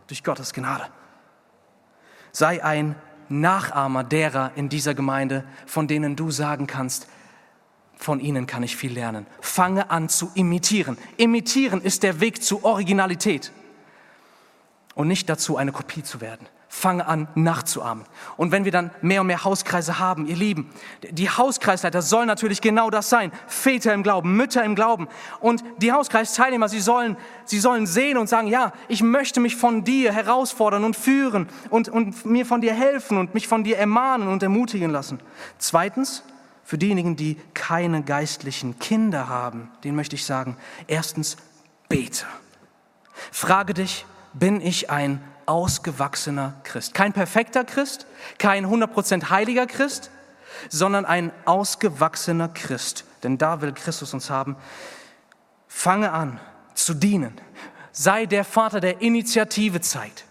Durch 0.07 0.23
Gottes 0.23 0.53
Gnade. 0.53 0.85
Sei 2.31 2.63
ein 2.63 2.95
Nachahmer 3.27 4.05
derer 4.05 4.51
in 4.55 4.69
dieser 4.69 4.93
Gemeinde, 4.93 5.43
von 5.65 5.87
denen 5.87 6.15
du 6.15 6.31
sagen 6.31 6.65
kannst, 6.65 7.09
von 7.97 8.21
ihnen 8.21 8.47
kann 8.47 8.63
ich 8.63 8.77
viel 8.77 8.93
lernen. 8.93 9.25
Fange 9.41 9.89
an 9.89 10.07
zu 10.07 10.31
imitieren. 10.35 10.97
Imitieren 11.17 11.81
ist 11.81 12.03
der 12.03 12.21
Weg 12.21 12.43
zu 12.43 12.63
Originalität 12.63 13.51
und 14.97 15.07
nicht 15.07 15.29
dazu, 15.29 15.57
eine 15.57 15.71
Kopie 15.71 16.01
zu 16.01 16.21
werden. 16.21 16.47
Fange 16.69 17.05
an, 17.05 17.27
nachzuahmen. 17.35 18.03
Und 18.35 18.51
wenn 18.51 18.65
wir 18.65 18.71
dann 18.71 18.89
mehr 19.01 19.21
und 19.21 19.27
mehr 19.27 19.43
Hauskreise 19.43 19.99
haben, 19.99 20.25
ihr 20.25 20.35
Lieben, 20.35 20.71
die 21.11 21.29
Hauskreisleiter 21.29 22.01
sollen 22.01 22.25
natürlich 22.25 22.61
genau 22.61 22.89
das 22.89 23.07
sein. 23.07 23.31
Väter 23.45 23.93
im 23.93 24.01
Glauben, 24.01 24.35
Mütter 24.35 24.63
im 24.63 24.73
Glauben. 24.73 25.07
Und 25.39 25.63
die 25.77 25.91
Hauskreisteilnehmer, 25.91 26.67
sie 26.67 26.79
sollen, 26.79 27.15
sie 27.45 27.59
sollen 27.59 27.85
sehen 27.85 28.17
und 28.17 28.27
sagen, 28.27 28.47
ja, 28.47 28.73
ich 28.87 29.03
möchte 29.03 29.39
mich 29.39 29.55
von 29.55 29.83
dir 29.83 30.11
herausfordern 30.11 30.83
und 30.83 30.95
führen 30.95 31.47
und, 31.69 31.89
und 31.89 32.25
mir 32.25 32.47
von 32.47 32.61
dir 32.61 32.73
helfen 32.73 33.19
und 33.19 33.35
mich 33.35 33.47
von 33.47 33.63
dir 33.63 33.77
ermahnen 33.77 34.27
und 34.27 34.41
ermutigen 34.41 34.89
lassen. 34.89 35.19
Zweitens, 35.59 36.23
für 36.63 36.79
diejenigen, 36.79 37.15
die 37.15 37.37
keine 37.53 38.01
geistlichen 38.01 38.79
Kinder 38.79 39.29
haben, 39.29 39.69
denen 39.83 39.95
möchte 39.95 40.15
ich 40.15 40.25
sagen, 40.25 40.57
erstens, 40.87 41.37
bete. 41.87 42.25
Frage 43.31 43.75
dich, 43.75 44.05
bin 44.39 44.61
ich 44.61 44.89
ein 44.89 45.23
ausgewachsener 45.45 46.55
Christ? 46.63 46.93
Kein 46.93 47.13
perfekter 47.13 47.63
Christ, 47.63 48.05
kein 48.37 48.65
100% 48.65 49.29
heiliger 49.29 49.67
Christ, 49.67 50.11
sondern 50.69 51.05
ein 51.05 51.31
ausgewachsener 51.45 52.49
Christ. 52.49 53.05
Denn 53.23 53.37
da 53.37 53.61
will 53.61 53.73
Christus 53.73 54.13
uns 54.13 54.29
haben. 54.29 54.55
Fange 55.67 56.11
an 56.11 56.39
zu 56.73 56.93
dienen. 56.93 57.33
Sei 57.91 58.25
der 58.25 58.43
Vater, 58.43 58.79
der 58.79 59.01
Initiative 59.01 59.81
zeigt. 59.81 60.25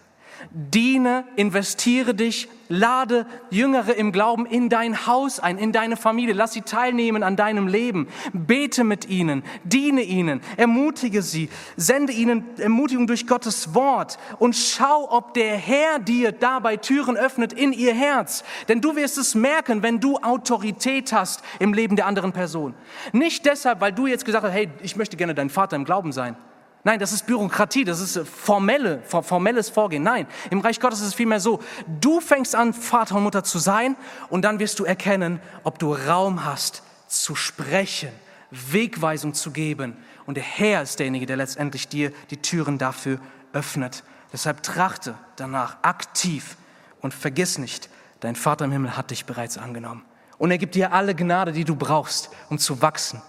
Diene, 0.51 1.25
investiere 1.35 2.13
dich, 2.13 2.47
lade 2.69 3.25
Jüngere 3.49 3.93
im 3.93 4.11
Glauben 4.11 4.45
in 4.45 4.69
dein 4.69 5.07
Haus 5.07 5.39
ein, 5.39 5.57
in 5.57 5.71
deine 5.71 5.97
Familie. 5.97 6.33
Lass 6.33 6.53
sie 6.53 6.61
teilnehmen 6.61 7.23
an 7.23 7.35
deinem 7.35 7.67
Leben. 7.67 8.07
Bete 8.33 8.83
mit 8.83 9.09
ihnen, 9.09 9.43
diene 9.63 10.01
ihnen, 10.01 10.41
ermutige 10.57 11.21
sie, 11.21 11.49
sende 11.75 12.13
ihnen 12.13 12.45
Ermutigung 12.57 13.07
durch 13.07 13.27
Gottes 13.27 13.73
Wort 13.73 14.17
und 14.39 14.55
schau, 14.55 15.07
ob 15.11 15.33
der 15.33 15.55
Herr 15.57 15.99
dir 15.99 16.31
dabei 16.31 16.77
Türen 16.77 17.17
öffnet 17.17 17.53
in 17.53 17.73
ihr 17.73 17.93
Herz. 17.93 18.43
Denn 18.67 18.81
du 18.81 18.95
wirst 18.95 19.17
es 19.17 19.35
merken, 19.35 19.83
wenn 19.83 19.99
du 19.99 20.17
Autorität 20.17 21.13
hast 21.13 21.41
im 21.59 21.73
Leben 21.73 21.95
der 21.95 22.05
anderen 22.05 22.31
Person. 22.31 22.73
Nicht 23.11 23.45
deshalb, 23.45 23.81
weil 23.81 23.93
du 23.93 24.07
jetzt 24.07 24.25
gesagt 24.25 24.43
hast, 24.43 24.53
hey, 24.53 24.69
ich 24.81 24.95
möchte 24.95 25.17
gerne 25.17 25.35
dein 25.35 25.49
Vater 25.49 25.75
im 25.75 25.85
Glauben 25.85 26.11
sein 26.11 26.35
Nein, 26.83 26.99
das 26.99 27.11
ist 27.11 27.25
Bürokratie, 27.25 27.83
das 27.83 27.99
ist 27.99 28.27
formelle, 28.27 29.01
formelles 29.03 29.69
Vorgehen. 29.69 30.03
Nein, 30.03 30.27
im 30.51 30.59
Reich 30.59 30.79
Gottes 30.79 31.01
ist 31.01 31.07
es 31.07 31.13
vielmehr 31.13 31.39
so, 31.39 31.59
du 31.99 32.21
fängst 32.21 32.55
an, 32.55 32.73
Vater 32.73 33.15
und 33.15 33.23
Mutter 33.23 33.43
zu 33.43 33.59
sein 33.59 33.95
und 34.29 34.43
dann 34.43 34.59
wirst 34.59 34.79
du 34.79 34.85
erkennen, 34.85 35.41
ob 35.63 35.79
du 35.79 35.93
Raum 35.93 36.45
hast 36.45 36.83
zu 37.07 37.35
sprechen, 37.35 38.11
Wegweisung 38.51 39.33
zu 39.33 39.51
geben. 39.51 39.97
Und 40.25 40.35
der 40.35 40.43
Herr 40.43 40.81
ist 40.81 40.99
derjenige, 40.99 41.25
der 41.25 41.37
letztendlich 41.37 41.87
dir 41.87 42.11
die 42.29 42.41
Türen 42.41 42.77
dafür 42.77 43.19
öffnet. 43.53 44.03
Deshalb 44.31 44.63
trachte 44.63 45.15
danach 45.35 45.77
aktiv 45.81 46.57
und 47.01 47.13
vergiss 47.13 47.57
nicht, 47.57 47.89
dein 48.19 48.35
Vater 48.35 48.65
im 48.65 48.71
Himmel 48.71 48.95
hat 48.95 49.11
dich 49.11 49.25
bereits 49.25 49.57
angenommen. 49.57 50.05
Und 50.37 50.51
er 50.51 50.57
gibt 50.57 50.75
dir 50.75 50.93
alle 50.93 51.15
Gnade, 51.15 51.51
die 51.51 51.65
du 51.65 51.75
brauchst, 51.75 52.29
um 52.49 52.59
zu 52.59 52.81
wachsen 52.81 53.21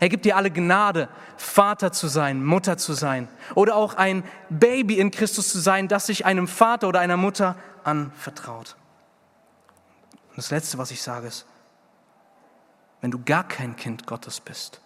er 0.00 0.08
gibt 0.08 0.24
dir 0.24 0.36
alle 0.36 0.50
Gnade, 0.50 1.08
Vater 1.36 1.92
zu 1.92 2.08
sein, 2.08 2.44
Mutter 2.44 2.78
zu 2.78 2.92
sein 2.92 3.28
oder 3.54 3.76
auch 3.76 3.94
ein 3.94 4.24
Baby 4.48 4.98
in 4.98 5.10
Christus 5.10 5.50
zu 5.50 5.58
sein, 5.58 5.88
das 5.88 6.06
sich 6.06 6.26
einem 6.26 6.48
Vater 6.48 6.88
oder 6.88 7.00
einer 7.00 7.16
Mutter 7.16 7.56
anvertraut. 7.84 8.76
Und 10.30 10.38
das 10.38 10.50
Letzte, 10.50 10.78
was 10.78 10.90
ich 10.90 11.02
sage, 11.02 11.26
ist, 11.26 11.46
wenn 13.00 13.10
du 13.10 13.22
gar 13.24 13.46
kein 13.46 13.76
Kind 13.76 14.06
Gottes 14.06 14.40
bist. 14.40 14.80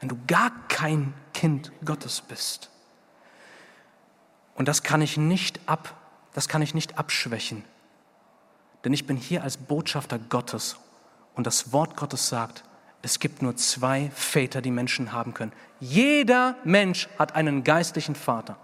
Wenn 0.00 0.08
du 0.08 0.18
gar 0.26 0.52
kein 0.68 1.14
Kind 1.32 1.72
Gottes 1.84 2.20
bist. 2.20 2.70
Und 4.54 4.68
das 4.68 4.82
kann 4.82 5.00
ich 5.02 5.16
nicht 5.16 5.60
ab, 5.66 5.94
das 6.34 6.48
kann 6.48 6.62
ich 6.62 6.74
nicht 6.74 6.98
abschwächen. 6.98 7.64
Denn 8.84 8.92
ich 8.92 9.06
bin 9.06 9.16
hier 9.16 9.42
als 9.42 9.56
Botschafter 9.56 10.18
Gottes 10.18 10.76
und 11.34 11.46
das 11.46 11.72
Wort 11.72 11.96
Gottes 11.96 12.28
sagt, 12.28 12.64
es 13.02 13.20
gibt 13.20 13.42
nur 13.42 13.56
zwei 13.56 14.10
Väter, 14.14 14.60
die 14.60 14.70
Menschen 14.70 15.12
haben 15.12 15.34
können. 15.34 15.52
Jeder 15.80 16.56
Mensch 16.64 17.08
hat 17.18 17.34
einen 17.34 17.62
geistlichen 17.62 18.14
Vater. 18.14 18.56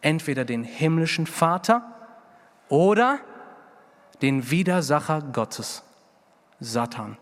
Entweder 0.00 0.44
den 0.44 0.64
himmlischen 0.64 1.26
Vater 1.26 1.82
oder 2.68 3.20
den 4.20 4.50
Widersacher 4.50 5.20
Gottes, 5.20 5.82
Satan. 6.60 7.16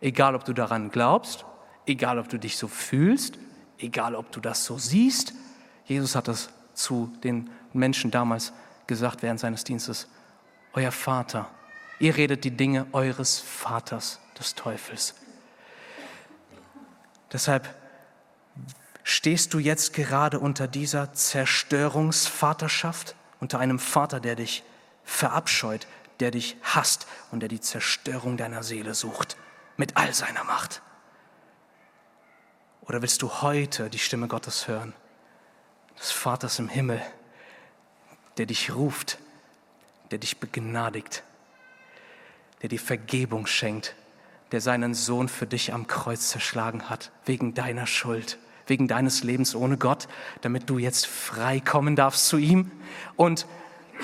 Egal, 0.00 0.34
ob 0.34 0.44
du 0.44 0.52
daran 0.52 0.90
glaubst, 0.90 1.44
egal, 1.86 2.18
ob 2.18 2.28
du 2.28 2.38
dich 2.38 2.56
so 2.56 2.68
fühlst, 2.68 3.38
egal, 3.78 4.14
ob 4.14 4.30
du 4.30 4.40
das 4.40 4.64
so 4.64 4.78
siehst. 4.78 5.34
Jesus 5.84 6.14
hat 6.14 6.28
das 6.28 6.50
zu 6.74 7.12
den 7.24 7.50
Menschen 7.72 8.10
damals 8.10 8.52
gesagt 8.86 9.22
während 9.22 9.40
seines 9.40 9.64
Dienstes. 9.64 10.08
Euer 10.72 10.92
Vater, 10.92 11.48
ihr 11.98 12.16
redet 12.16 12.44
die 12.44 12.52
Dinge 12.52 12.86
eures 12.92 13.40
Vaters 13.40 14.20
des 14.40 14.54
Teufels. 14.54 15.14
Deshalb 17.32 17.72
stehst 19.04 19.54
du 19.54 19.58
jetzt 19.58 19.92
gerade 19.92 20.40
unter 20.40 20.66
dieser 20.66 21.12
Zerstörungsvaterschaft, 21.12 23.14
unter 23.38 23.58
einem 23.58 23.78
Vater, 23.78 24.20
der 24.20 24.36
dich 24.36 24.64
verabscheut, 25.04 25.86
der 26.18 26.30
dich 26.30 26.56
hasst 26.62 27.06
und 27.30 27.40
der 27.40 27.48
die 27.48 27.60
Zerstörung 27.60 28.36
deiner 28.36 28.62
Seele 28.62 28.94
sucht 28.94 29.36
mit 29.76 29.96
all 29.96 30.12
seiner 30.12 30.44
Macht. 30.44 30.82
Oder 32.82 33.02
willst 33.02 33.22
du 33.22 33.42
heute 33.42 33.88
die 33.88 33.98
Stimme 33.98 34.28
Gottes 34.28 34.68
hören, 34.68 34.92
des 35.98 36.10
Vaters 36.10 36.58
im 36.58 36.68
Himmel, 36.68 37.00
der 38.36 38.46
dich 38.46 38.74
ruft, 38.74 39.18
der 40.10 40.18
dich 40.18 40.38
begnadigt, 40.38 41.22
der 42.62 42.68
dir 42.68 42.80
Vergebung 42.80 43.46
schenkt, 43.46 43.94
der 44.52 44.60
seinen 44.60 44.94
Sohn 44.94 45.28
für 45.28 45.46
dich 45.46 45.72
am 45.72 45.86
Kreuz 45.86 46.28
zerschlagen 46.28 46.90
hat, 46.90 47.12
wegen 47.24 47.54
deiner 47.54 47.86
Schuld, 47.86 48.38
wegen 48.66 48.88
deines 48.88 49.22
Lebens 49.22 49.54
ohne 49.54 49.76
Gott, 49.76 50.08
damit 50.40 50.68
du 50.68 50.78
jetzt 50.78 51.06
frei 51.06 51.60
kommen 51.60 51.96
darfst 51.96 52.28
zu 52.28 52.36
ihm 52.36 52.70
und 53.16 53.46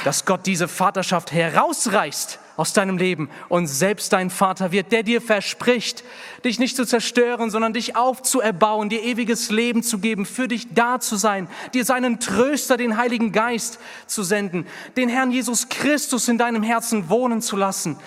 dass 0.04 0.24
Gott 0.24 0.46
diese 0.46 0.68
Vaterschaft 0.68 1.32
herausreißt 1.32 2.38
aus 2.56 2.72
deinem 2.72 2.96
Leben 2.96 3.28
und 3.48 3.66
selbst 3.66 4.12
dein 4.12 4.30
Vater 4.30 4.72
wird, 4.72 4.92
der 4.92 5.02
dir 5.02 5.20
verspricht, 5.20 6.04
dich 6.44 6.58
nicht 6.58 6.76
zu 6.76 6.86
zerstören, 6.86 7.50
sondern 7.50 7.72
dich 7.72 7.96
aufzuerbauen, 7.96 8.88
dir 8.88 9.02
ewiges 9.02 9.50
Leben 9.50 9.82
zu 9.82 9.98
geben, 9.98 10.26
für 10.26 10.48
dich 10.48 10.72
da 10.74 11.00
zu 11.00 11.16
sein, 11.16 11.48
dir 11.74 11.84
seinen 11.84 12.20
Tröster, 12.20 12.76
den 12.76 12.96
Heiligen 12.96 13.32
Geist 13.32 13.78
zu 14.06 14.22
senden, 14.22 14.66
den 14.96 15.08
Herrn 15.08 15.30
Jesus 15.30 15.68
Christus 15.68 16.28
in 16.28 16.38
deinem 16.38 16.62
Herzen 16.62 17.08
wohnen 17.08 17.42
zu 17.42 17.56
lassen, 17.56 17.98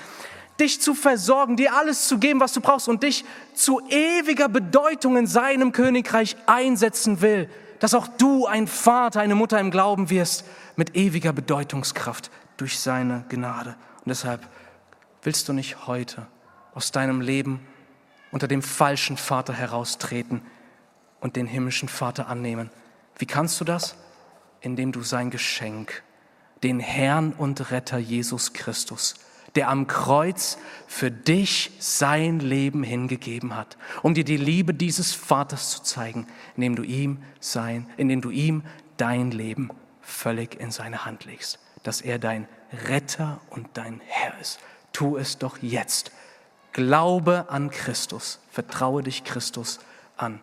dich 0.60 0.82
zu 0.82 0.94
versorgen, 0.94 1.56
dir 1.56 1.74
alles 1.74 2.08
zu 2.08 2.18
geben, 2.18 2.40
was 2.40 2.54
du 2.54 2.62
brauchst 2.62 2.88
und 2.88 3.04
dich 3.04 3.26
zu 3.54 3.82
ewiger 3.90 4.50
Bedeutung 4.50 5.18
in 5.18 5.28
seinem 5.28 5.72
Königreich 5.72 6.36
einsetzen 6.46 7.22
will, 7.22 7.50
dass 7.80 7.94
auch 7.94 8.08
du 8.08 8.46
ein 8.46 8.68
Vater, 8.68 9.22
eine 9.22 9.36
Mutter 9.36 9.60
im 9.60 9.72
Glauben 9.72 10.10
wirst 10.10 10.46
mit 10.76 10.96
ewiger 10.96 11.34
Bedeutungskraft 11.34 12.30
durch 12.58 12.80
seine 12.80 13.26
Gnade. 13.30 13.76
Und 14.00 14.08
deshalb 14.10 14.48
willst 15.24 15.48
du 15.48 15.54
nicht 15.54 15.88
heute 15.88 16.28
aus 16.74 16.92
deinem 16.92 17.22
Leben 17.22 17.66
unter 18.32 18.48
dem 18.48 18.62
falschen 18.62 19.18
Vater 19.18 19.54
heraustreten 19.54 20.42
und 21.20 21.36
den 21.36 21.48
himmlischen 21.48 21.90
Vater 21.90 22.28
annehmen. 22.28 22.70
Wie 23.18 23.26
kannst 23.26 23.60
du 23.60 23.66
das? 23.66 23.96
Indem 24.62 24.92
du 24.92 25.02
sein 25.02 25.30
Geschenk, 25.30 26.04
den 26.64 26.80
Herrn 26.80 27.34
und 27.34 27.72
Retter 27.72 27.98
Jesus 27.98 28.54
Christus, 28.54 29.16
der 29.56 29.70
am 29.70 29.88
Kreuz 29.88 30.58
für 30.88 31.12
dich 31.12 31.72
sein 31.80 32.40
Leben 32.40 32.84
hingegeben 32.84 33.56
hat, 33.56 33.78
um 34.04 34.14
dir 34.14 34.24
die 34.24 34.38
Liebe 34.38 34.74
dieses 34.74 35.14
Vaters 35.14 35.72
zu 35.72 35.84
zeigen, 35.84 36.28
indem 36.56 36.76
du 36.76 36.84
ihm 36.84 37.24
sein, 37.40 37.90
indem 37.98 38.22
du 38.22 38.30
ihm 38.30 38.64
dein 38.98 39.32
Leben 39.32 39.70
völlig 40.02 40.60
in 40.60 40.72
seine 40.72 41.06
Hand 41.06 41.26
legst, 41.26 41.60
dass 41.84 42.02
er 42.02 42.20
dein 42.20 42.48
Retter 42.88 43.40
und 43.50 43.68
dein 43.74 44.02
Herr 44.06 44.40
ist. 44.40 44.60
Tu 44.94 45.18
es 45.18 45.38
doch 45.38 45.58
jetzt. 45.60 46.12
Glaube 46.72 47.46
an 47.50 47.70
Christus, 47.70 48.40
vertraue 48.52 49.04
dich 49.04 49.24
Christus 49.24 49.80
an 50.18 50.42